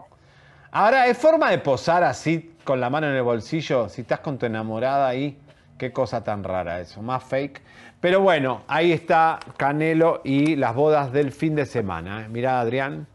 [0.72, 3.90] Ahora, ¿es forma de posar así, con la mano en el bolsillo?
[3.90, 5.40] Si estás con tu enamorada ahí,
[5.78, 7.62] qué cosa tan rara eso, más fake.
[8.00, 12.22] Pero bueno, ahí está Canelo y las bodas del fin de semana.
[12.22, 12.28] ¿eh?
[12.30, 13.08] Mira, Adrián,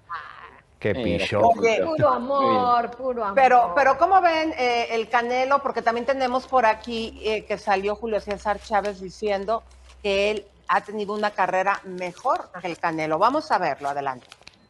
[0.78, 1.48] qué pillo.
[1.48, 3.34] Oye, Puro amor, puro amor.
[3.34, 5.60] Pero, pero ¿cómo ven eh, el Canelo?
[5.60, 9.62] Porque también tenemos por aquí eh, que salió Julio César Chávez diciendo
[10.02, 13.18] que él ha tenido una carrera mejor que el Canelo.
[13.18, 14.26] Vamos a verlo, adelante.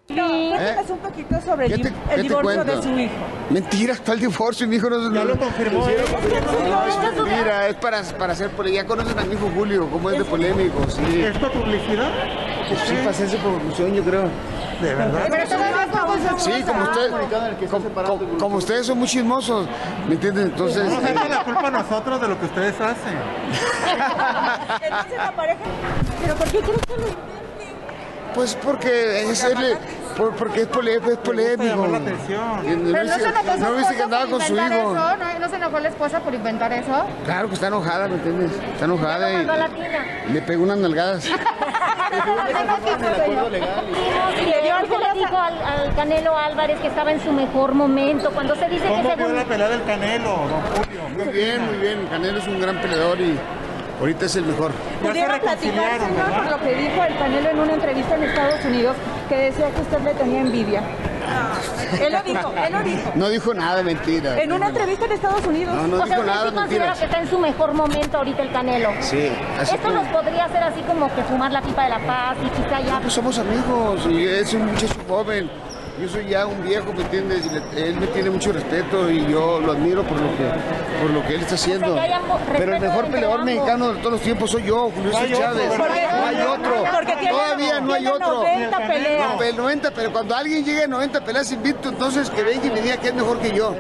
[0.09, 3.13] Cuéntanos un poquito sobre el, ¿Qué te- el divorcio de su hijo.
[3.51, 4.69] Mentira, ¿cuál divorcio?
[4.69, 5.81] Mi hijo no Ya lo confirmó.
[5.81, 5.89] No,
[6.87, 10.19] es mentira, es para, para hacer por Ya conocen a mi hijo Julio, cómo es
[10.19, 11.23] de polémico, sí.
[11.23, 12.09] ¿Es por publicidad?
[12.87, 14.29] Sí, para hacerse por producción, yo creo.
[14.81, 15.27] ¿De verdad?
[15.31, 15.47] Pero
[16.39, 17.11] Sí, como ustedes,
[17.71, 19.67] como, como- como ustedes son muy chismosos,
[20.07, 20.49] ¿me entienden?
[20.49, 23.15] Entonces, No nos echen la culpa a nosotros de lo que ustedes hacen.
[24.83, 25.61] Entonces la pareja...
[26.23, 27.37] ¿Pero por qué crees que lo
[28.35, 29.57] pues porque es el,
[30.17, 31.87] Por- porque es, pole- es polémico.
[31.87, 32.65] la atención.
[32.65, 34.65] Y No, Pero no se enojó su no esposa que andaba por con su hijo.
[34.65, 35.39] eso, ¿no?
[35.39, 37.07] ¿No se enojó la esposa por inventar eso?
[37.25, 38.51] Claro que está enojada, ¿me entiendes?
[38.73, 39.69] Está enojada a la
[40.29, 41.29] y le pegó unas nalgadas.
[44.41, 47.75] Y le dio algo le dijo al, al Canelo Álvarez que estaba en su mejor
[47.75, 48.31] momento.
[48.31, 49.25] Cuando se dice que ¿Cómo según...
[49.25, 51.01] fue la pelea del Canelo, don Julio?
[51.15, 52.07] Muy bien, muy bien.
[52.11, 53.37] Canelo es un gran peleador y
[54.01, 54.73] ahorita es el mejor.
[55.03, 58.97] ¿Pudiera platicar, señor, por lo que dijo el Canelo en una entrevista en Estados Unidos,
[59.29, 60.83] que decía que usted le tenía envidia?
[62.01, 63.13] Él lo dijo, él lo dijo.
[63.15, 64.41] No dijo nada, mentira.
[64.41, 65.75] En una entrevista en Estados Unidos.
[65.75, 66.99] No, no o sea, dijo usted nada, sí considera mentiras.
[66.99, 68.91] que está en su mejor momento ahorita el Canelo.
[69.01, 72.37] Sí, así Esto nos podría hacer así como que fumar la pipa de la paz
[72.45, 73.01] y quizá ya...
[73.01, 75.51] Pues somos amigos y es un muchacho joven.
[76.01, 77.49] Yo soy ya un viejo, ¿me entiendes?
[77.75, 80.45] Él me tiene mucho respeto y yo lo admiro por lo que,
[81.01, 81.99] por lo que él está haciendo.
[82.53, 83.55] Pero el mejor peleador ambos.
[83.55, 85.79] mexicano de todos los tiempos soy yo, Julio Chávez.
[85.79, 85.85] No
[86.27, 86.85] hay otro.
[87.31, 88.43] Todavía no hay otro.
[88.43, 89.35] 90 peleas.
[89.37, 92.71] No, el 90, pero cuando alguien llegue a 90 peleas invicto, entonces que venga y
[92.71, 93.77] me diga que es mejor que yo.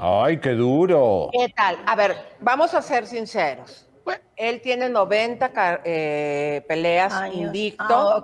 [0.00, 1.28] Ay, qué duro.
[1.32, 1.78] ¿Qué tal?
[1.86, 3.87] A ver, vamos a ser sinceros.
[4.36, 7.36] Él tiene 90 ca- eh, peleas Años.
[7.36, 7.84] invicto.
[7.88, 8.22] Ah.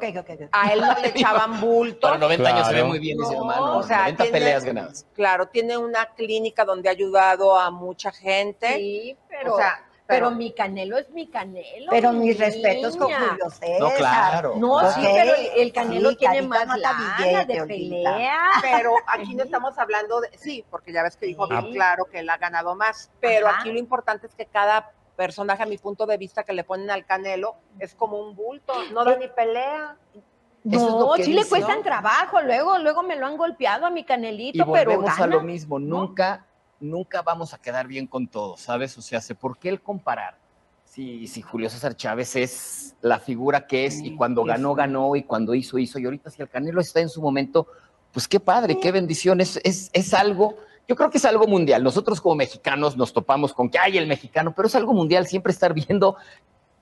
[0.52, 2.06] A él no le echaban bulto.
[2.08, 2.88] Para 90 años se ve Claro.
[2.88, 3.78] muy bien ese No, hermano.
[3.78, 5.06] o sea, 90 tiene- peleas ganadas.
[5.14, 8.74] Claro, tiene una clínica donde ha ayudado a mucha gente.
[8.76, 11.90] Sí, pero, O sea, pero, pero- mi Canelo es mi Canelo.
[11.90, 13.10] Pero mi mis respetos con.
[13.12, 13.80] Julio César.
[13.80, 14.54] No, claro.
[14.56, 18.38] No, sí, pero el, el Canelo sí, tiene más lana billete, de pelea.
[18.62, 20.30] Pero aquí no estamos hablando de.
[20.38, 21.72] Sí, porque ya ves que dijo bien Sí.
[21.72, 23.10] claro que él ha ganado más.
[23.20, 23.60] Pero Ajá.
[23.60, 26.90] aquí lo importante es que cada personaje, a mi punto de vista, que le ponen
[26.90, 28.72] al Canelo, es como un bulto.
[28.92, 29.96] No da ni pelea.
[30.64, 32.40] No, sí le cuestan trabajo.
[32.40, 35.36] Luego, luego me lo han golpeado a mi Y Canelito, pero volvemos a gana.
[35.36, 35.78] lo mismo.
[35.78, 36.46] Nunca,
[36.80, 38.96] nunca vamos a quedar bien con todos, ¿sabes?
[38.96, 40.38] O sea, ¿por qué el comparar?
[40.84, 45.24] Si, si Julio César Chávez es la figura que es y cuando ganó, ganó y
[45.24, 45.98] cuando hizo, hizo.
[45.98, 47.66] Y ahorita si el Canelo está en su momento,
[48.12, 49.40] pues qué padre, qué bendición.
[49.40, 51.82] Es, es, es algo, yo creo que es algo mundial.
[51.82, 55.52] Nosotros como mexicanos nos topamos con que hay el mexicano, pero es algo mundial siempre
[55.52, 56.16] estar viendo,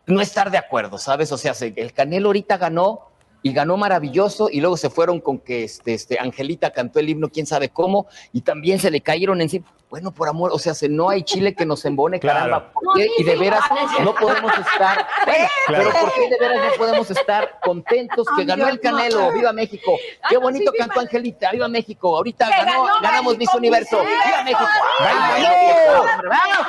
[0.07, 1.31] no estar de acuerdo, ¿sabes?
[1.33, 3.12] O sea, se- el Canelo ahorita ganó
[3.43, 7.29] y ganó maravilloso y luego se fueron con que este, este, Angelita cantó el himno
[7.29, 9.67] quién sabe cómo y también se le cayeron encima.
[9.91, 12.39] Bueno, por amor, o sea, se- no hay chile que nos embone, Claro.
[12.39, 12.73] caramba.
[12.73, 13.09] ¿por qué?
[13.19, 13.61] Y de veras
[14.03, 15.85] no podemos estar, bueno, Claro.
[15.93, 18.81] pero ¿por qué de veras no podemos estar contentos que ganó el no.
[18.81, 19.33] Canelo?
[19.33, 19.99] ¡Viva México!
[20.31, 21.51] ¡Qué no, bonito cantó viva- Angelita!
[21.51, 22.17] ¡Viva México!
[22.17, 24.01] Ahorita ganó, ganamos Miss México, Universo.
[24.01, 24.65] ¡Viva México!
[25.01, 26.67] ¡Vamos!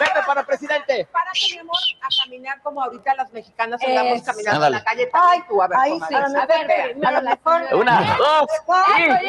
[0.00, 0.12] A ver, Bravo.
[0.12, 1.08] a ver, ¡Pepe para presidente!
[1.12, 5.08] Párate, mi amor, a caminar como ahorita las mexicanas andamos caminando en la calle.
[5.12, 7.08] Ay, tú, a ver, Ay, sí, A a ver, ver, espera.
[7.08, 7.62] a lo mejor.
[7.74, 8.46] Una, dos,
[8.86, 9.20] Ay, tres.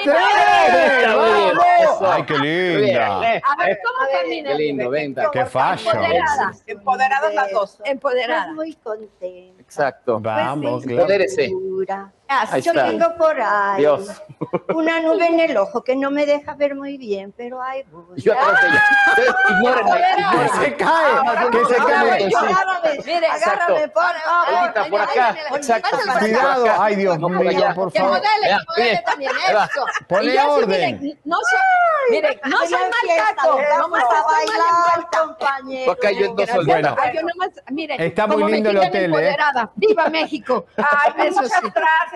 [2.27, 3.07] qué linda.
[3.18, 3.19] A
[3.57, 4.49] ver, ¿cómo camina?
[4.49, 5.30] Qué lindo, venta.
[5.31, 5.95] Qué fashion.
[5.95, 6.64] Empoderadas.
[6.68, 7.77] Empoderadas las dos.
[7.85, 8.48] Empoderadas.
[8.53, 9.61] Muy contenta.
[9.61, 10.19] Exacto.
[10.19, 11.02] Vamos, Pues, claro.
[11.02, 11.52] Empodérese.
[12.32, 12.86] Ahí Yo está.
[12.88, 14.10] tengo por ahí Dios.
[14.74, 18.20] una nube en el ojo que no me deja ver muy bien, pero ahí voy.
[18.22, 18.84] Yo atrás de ella.
[19.10, 20.49] Ustedes ignórenme, Que ignórenme.
[20.66, 22.26] se cae, que se cae.
[22.26, 25.36] Agárrame, Mire, agárrame, por Olguita, por acá.
[25.56, 25.98] Exacto.
[26.20, 28.18] Cuidado, ay Dios No, por mío, por Que favor.
[28.18, 29.03] modele, Vea, que modele mire.
[29.06, 29.86] también eso.
[30.08, 31.20] Ponle orden.
[31.26, 33.36] no soy, miren, no soy mal.
[33.44, 35.91] No Vamos a bailar, compañero.
[35.91, 37.64] Acá yo en dos Gracias.
[37.72, 39.38] miren, Está muy lindo el hotel, ¿eh?
[39.76, 40.66] ¡Viva México!
[40.78, 41.72] Ay, Eso muchas sí.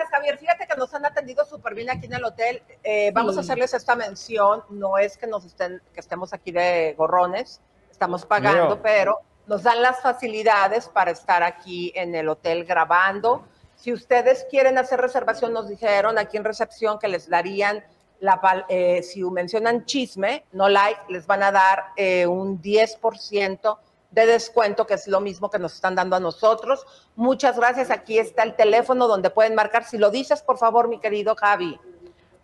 [0.06, 0.38] Gracias, Javier.
[0.38, 2.62] Fíjate que nos han atendido súper bien aquí en el hotel.
[2.82, 4.62] Eh, vamos a hacerles esta mención.
[4.70, 7.60] No es que nos estén, que estemos aquí de gorrones,
[7.90, 13.46] estamos pagando, pero nos dan las facilidades para estar aquí en el hotel grabando.
[13.76, 17.84] Si ustedes quieren hacer reservación, nos dijeron aquí en recepción que les darían
[18.20, 23.78] la, eh, si mencionan chisme, no like, les van a dar eh, un 10%
[24.10, 26.86] de descuento, que es lo mismo que nos están dando a nosotros.
[27.14, 27.90] Muchas gracias.
[27.90, 29.84] Aquí está el teléfono donde pueden marcar.
[29.84, 31.78] Si lo dices, por favor, mi querido Javi.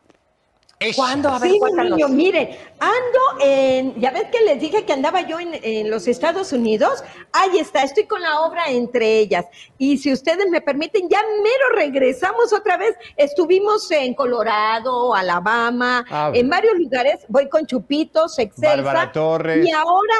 [0.82, 0.94] Ella.
[0.96, 1.28] ¿Cuándo?
[1.28, 1.58] A ver, Sí,
[1.90, 2.50] niño, miren,
[2.80, 7.02] ando en, ya ves que les dije que andaba yo en, en los Estados Unidos,
[7.32, 9.46] ahí está, estoy con la obra entre ellas.
[9.78, 12.94] Y si ustedes me permiten, ya mero regresamos otra vez.
[13.16, 18.76] Estuvimos en Colorado, Alabama, Ah, en varios lugares, voy con Chupitos, Excelsa.
[18.76, 19.66] Bárbara Torres.
[19.66, 20.14] Y ahora,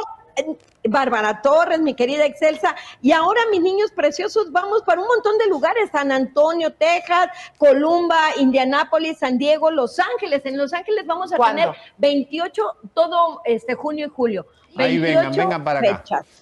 [0.89, 5.47] Bárbara Torres, mi querida Excelsa, y ahora mis niños preciosos, vamos para un montón de
[5.47, 7.29] lugares, San Antonio, Texas,
[7.59, 10.43] Columba, Indianápolis, San Diego, Los Ángeles.
[10.45, 11.63] En Los Ángeles vamos a ¿Cuándo?
[11.63, 12.63] tener 28,
[12.95, 14.47] todo este junio y julio.
[14.77, 15.99] Ahí vengan, 28 vengan para acá.
[15.99, 16.42] fechas.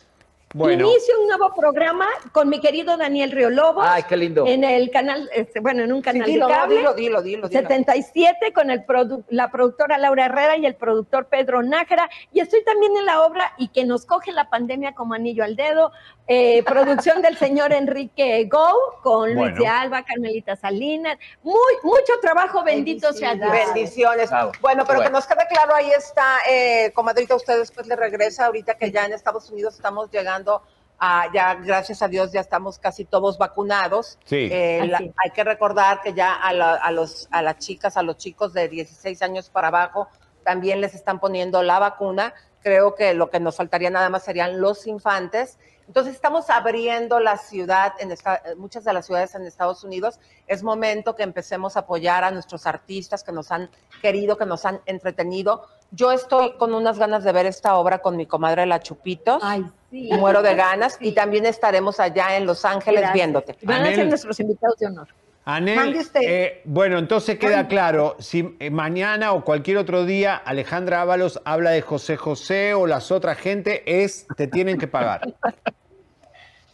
[0.53, 0.91] Bueno.
[0.91, 3.85] Inicio un nuevo programa con mi querido Daniel Riolobos.
[3.89, 4.45] Ay, qué lindo.
[4.49, 6.77] En el canal, este, bueno, en un canal dilo, de cable.
[6.79, 7.61] dilo, dilo, dilo, dilo.
[7.61, 12.11] 77 con el produ- la productora Laura Herrera y el productor Pedro Nájera.
[12.33, 15.55] Y estoy también en la obra y que nos coge la pandemia como anillo al
[15.55, 15.93] dedo.
[16.33, 19.57] Eh, producción del señor Enrique Go con Luis Bueno.
[19.59, 21.19] de Alba, Carmelita Salinas.
[21.43, 23.51] Muy, mucho trabajo, bendito sea Dios.
[23.51, 24.31] Bendiciones.
[24.31, 24.53] Bravo.
[24.61, 25.11] Bueno, pero Bueno.
[25.11, 29.07] que nos quede claro, ahí está, eh, comadrita, usted después le regresa, ahorita que ya
[29.07, 30.63] en Estados Unidos estamos llegando
[31.01, 34.17] a, ya gracias a Dios ya estamos casi todos vacunados.
[34.25, 34.49] Sí.
[34.53, 38.05] Eh, la- hay que recordar que ya a, la- a los, a las chicas, a
[38.05, 40.07] los chicos de 16 años para abajo,
[40.45, 42.35] también les están poniendo la vacuna.
[42.63, 45.59] Creo que lo que nos faltaría nada más serían los infantes.
[45.91, 50.21] Entonces estamos abriendo la ciudad, en esta- muchas de las ciudades en Estados Unidos.
[50.47, 53.69] Es momento que empecemos a apoyar a nuestros artistas que nos han
[54.01, 55.67] querido, que nos han entretenido.
[55.91, 59.43] Yo estoy con unas ganas de ver esta obra con mi comadre La Chupitos.
[59.45, 60.11] Ay, sí.
[60.13, 60.97] Muero de ganas.
[61.01, 63.15] Y también estaremos allá en Los Ángeles Gracias.
[63.15, 63.57] viéndote.
[63.63, 64.09] Van a ser Anel.
[64.11, 65.09] nuestros invitados de honor.
[65.45, 71.41] Anel, eh, bueno, entonces queda claro, si eh, mañana o cualquier otro día Alejandra Ábalos
[71.45, 75.23] habla de José José o las otras gente, es te tienen que pagar.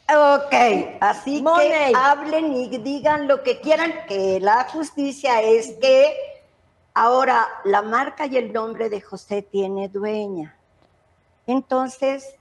[0.09, 0.55] Ok,
[1.01, 1.69] así Money.
[1.69, 6.15] que hablen y digan lo que quieran, que la justicia es que
[6.95, 10.57] ahora la marca y el nombre de José tiene dueña.
[11.47, 12.37] Entonces,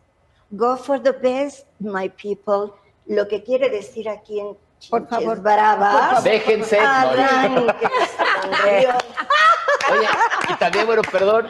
[0.52, 2.72] go for the best, my people.
[3.08, 4.56] Lo que quiere decir aquí en
[4.90, 6.22] Por favor, favor.
[6.22, 6.80] Déjense.
[8.64, 8.96] Señor.
[9.92, 10.08] Oye,
[10.50, 11.48] y también, bueno, perdón,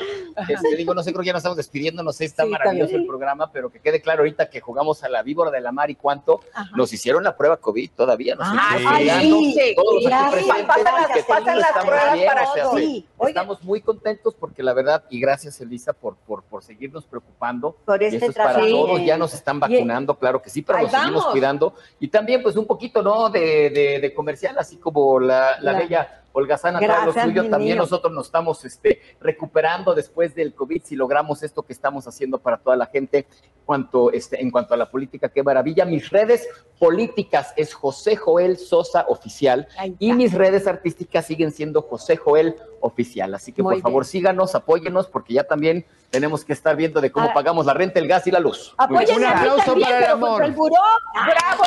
[0.50, 2.88] este, digo, no sé, creo que ya nos estamos despidiendo, no sé, está Sí, maravilloso
[2.88, 3.02] también.
[3.02, 5.90] el programa, pero que quede claro ahorita que jugamos a la víbora de la mar
[5.90, 6.42] y cuánto
[6.76, 10.76] nos hicieron la prueba COVID todavía, nos Ah, seguimos sí, sí, todos los aquí presentes,
[11.14, 12.80] que pasan las estamos pruebas bien, para o sea, todos.
[12.80, 17.78] sí, estamos muy contentos porque la verdad, y gracias Elisa por, por, por seguirnos preocupando,
[17.86, 20.80] Por y este esto es para todos, ya nos están vacunando, claro que sí, pero
[20.80, 21.32] Ahí nos seguimos vamos.
[21.32, 25.72] cuidando, y también pues un poquito, ¿no?, de, de, de comercial, así como la, la
[25.72, 30.54] La- bella Holgazana trae lo Gracias, suyo, también nosotros nos estamos este, recuperando después del
[30.54, 33.26] COVID, si logramos esto que estamos haciendo para toda la gente
[33.66, 35.86] cuanto, este, en cuanto a la política, qué maravilla.
[35.86, 36.48] Mis redes
[36.78, 39.68] políticas es José Joel Sosa Oficial
[39.98, 43.34] y mis redes artísticas siguen siendo José Joel Oficial.
[43.34, 44.12] Así que Muy por favor bien.
[44.12, 47.34] síganos, apóyenos, porque ya también tenemos que estar viendo de cómo Ah.
[47.34, 48.76] pagamos la renta, el gas y la luz.
[48.78, 50.44] Apoyen Un aplauso también, para el amor.
[50.44, 50.76] el buró.
[51.14, 51.64] ¡Bravo!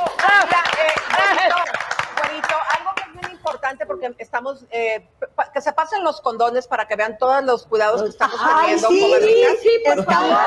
[0.79, 2.78] Eh, es bien
[3.49, 5.09] importante porque estamos, eh,
[5.53, 8.89] que se pasen los condones para que vean todos los cuidados que estamos Ay, teniendo.
[8.89, 10.39] sí, sí, por Estamos- mismo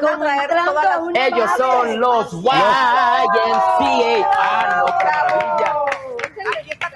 [0.00, 0.98] nos van a traer todas las...
[1.00, 4.30] Una Ellos son los YMCA.
[4.38, 5.74] Ah, no, maravilla.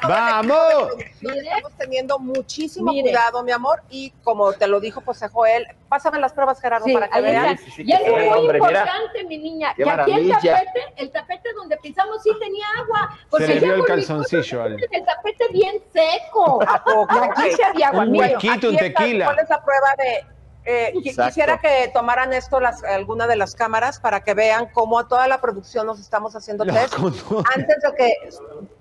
[0.09, 0.89] ¡Vamos!
[1.21, 3.11] Estamos teniendo muchísimo Mire.
[3.11, 6.93] cuidado, mi amor, y como te lo dijo José Joel, pásame las pruebas, Gerardo, Sí,
[6.93, 7.59] para que vean.
[7.59, 8.81] Sí, sí, sí, y ve, muy hombre, mira.
[8.81, 13.19] importante, mi niña, Qué que aquí el tapete, el tapete donde pisamos sí tenía agua.
[13.31, 14.77] Porque Se le vio el por mi calzoncillo, Ale.
[14.91, 16.61] El tapete bien seco.
[16.67, 17.15] ¿A poco?
[17.15, 18.05] Y aquí se había agua.
[18.05, 19.27] Un huequito, un tequila.
[19.27, 20.27] ¿Cuál es la prueba de...?
[20.65, 25.07] Eh, quisiera que tomaran esto las, alguna de las cámaras para que vean cómo a
[25.09, 26.95] toda la producción nos estamos haciendo test.
[26.95, 28.15] Antes de que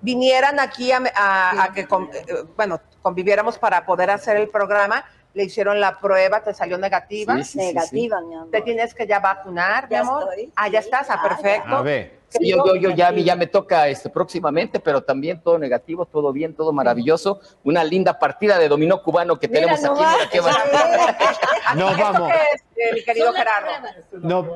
[0.00, 2.24] vinieran aquí a, a- a que con- eh,
[2.56, 5.04] bueno conviviéramos para poder hacer el programa,
[5.34, 7.34] le hicieron la prueba, te salió negativa.
[7.36, 7.74] Sí, sí, sí, sí.
[7.74, 8.50] Negativa, mi amor.
[8.50, 10.28] Te tienes que ya vacunar, mi amor.
[10.30, 10.86] estoy, Ah, ya sí.
[10.86, 11.76] estás, ah, Ah, perfecto.
[11.76, 12.23] A ver.
[12.38, 16.32] Sí, yo, yo, yo ya, ya me toca este, próximamente, pero también todo negativo, todo
[16.32, 17.40] bien, todo maravilloso.
[17.62, 20.00] Una linda partida de dominó cubano que Mira tenemos aquí.
[20.00, 20.38] Mira qué.
[21.78, 22.32] Nos ¿Esto vamos.
[22.32, 23.70] qué es, eh, mi querido Gerardo?
[24.12, 24.46] No.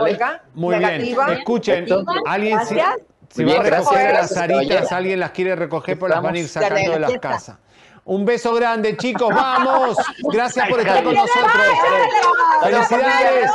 [0.00, 1.26] Olga, muy negativa.
[1.26, 1.38] bien.
[1.38, 2.76] Escuchen, Entonces, alguien si,
[3.28, 6.48] si va a recoger las aritas, alguien las quiere recoger, pues las van a ir
[6.48, 7.58] sacando de las casas.
[8.06, 9.96] Un beso grande, chicos, vamos.
[10.30, 11.52] Gracias por estar con nosotros.
[12.62, 13.50] Felicidades.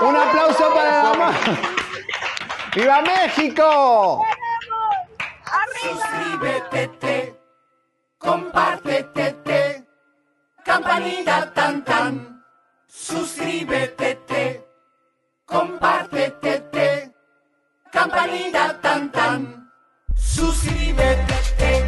[0.00, 1.32] Un aplauso para la mamá.
[2.74, 4.24] ¡Viva México!
[5.80, 7.38] Suscríbete,
[8.18, 9.86] compártete,
[10.64, 12.44] campanita tan tan.
[12.86, 14.66] Suscríbete,
[15.46, 17.12] compártete,
[17.92, 19.57] campanita tan tan.
[20.38, 21.87] Suscríbete,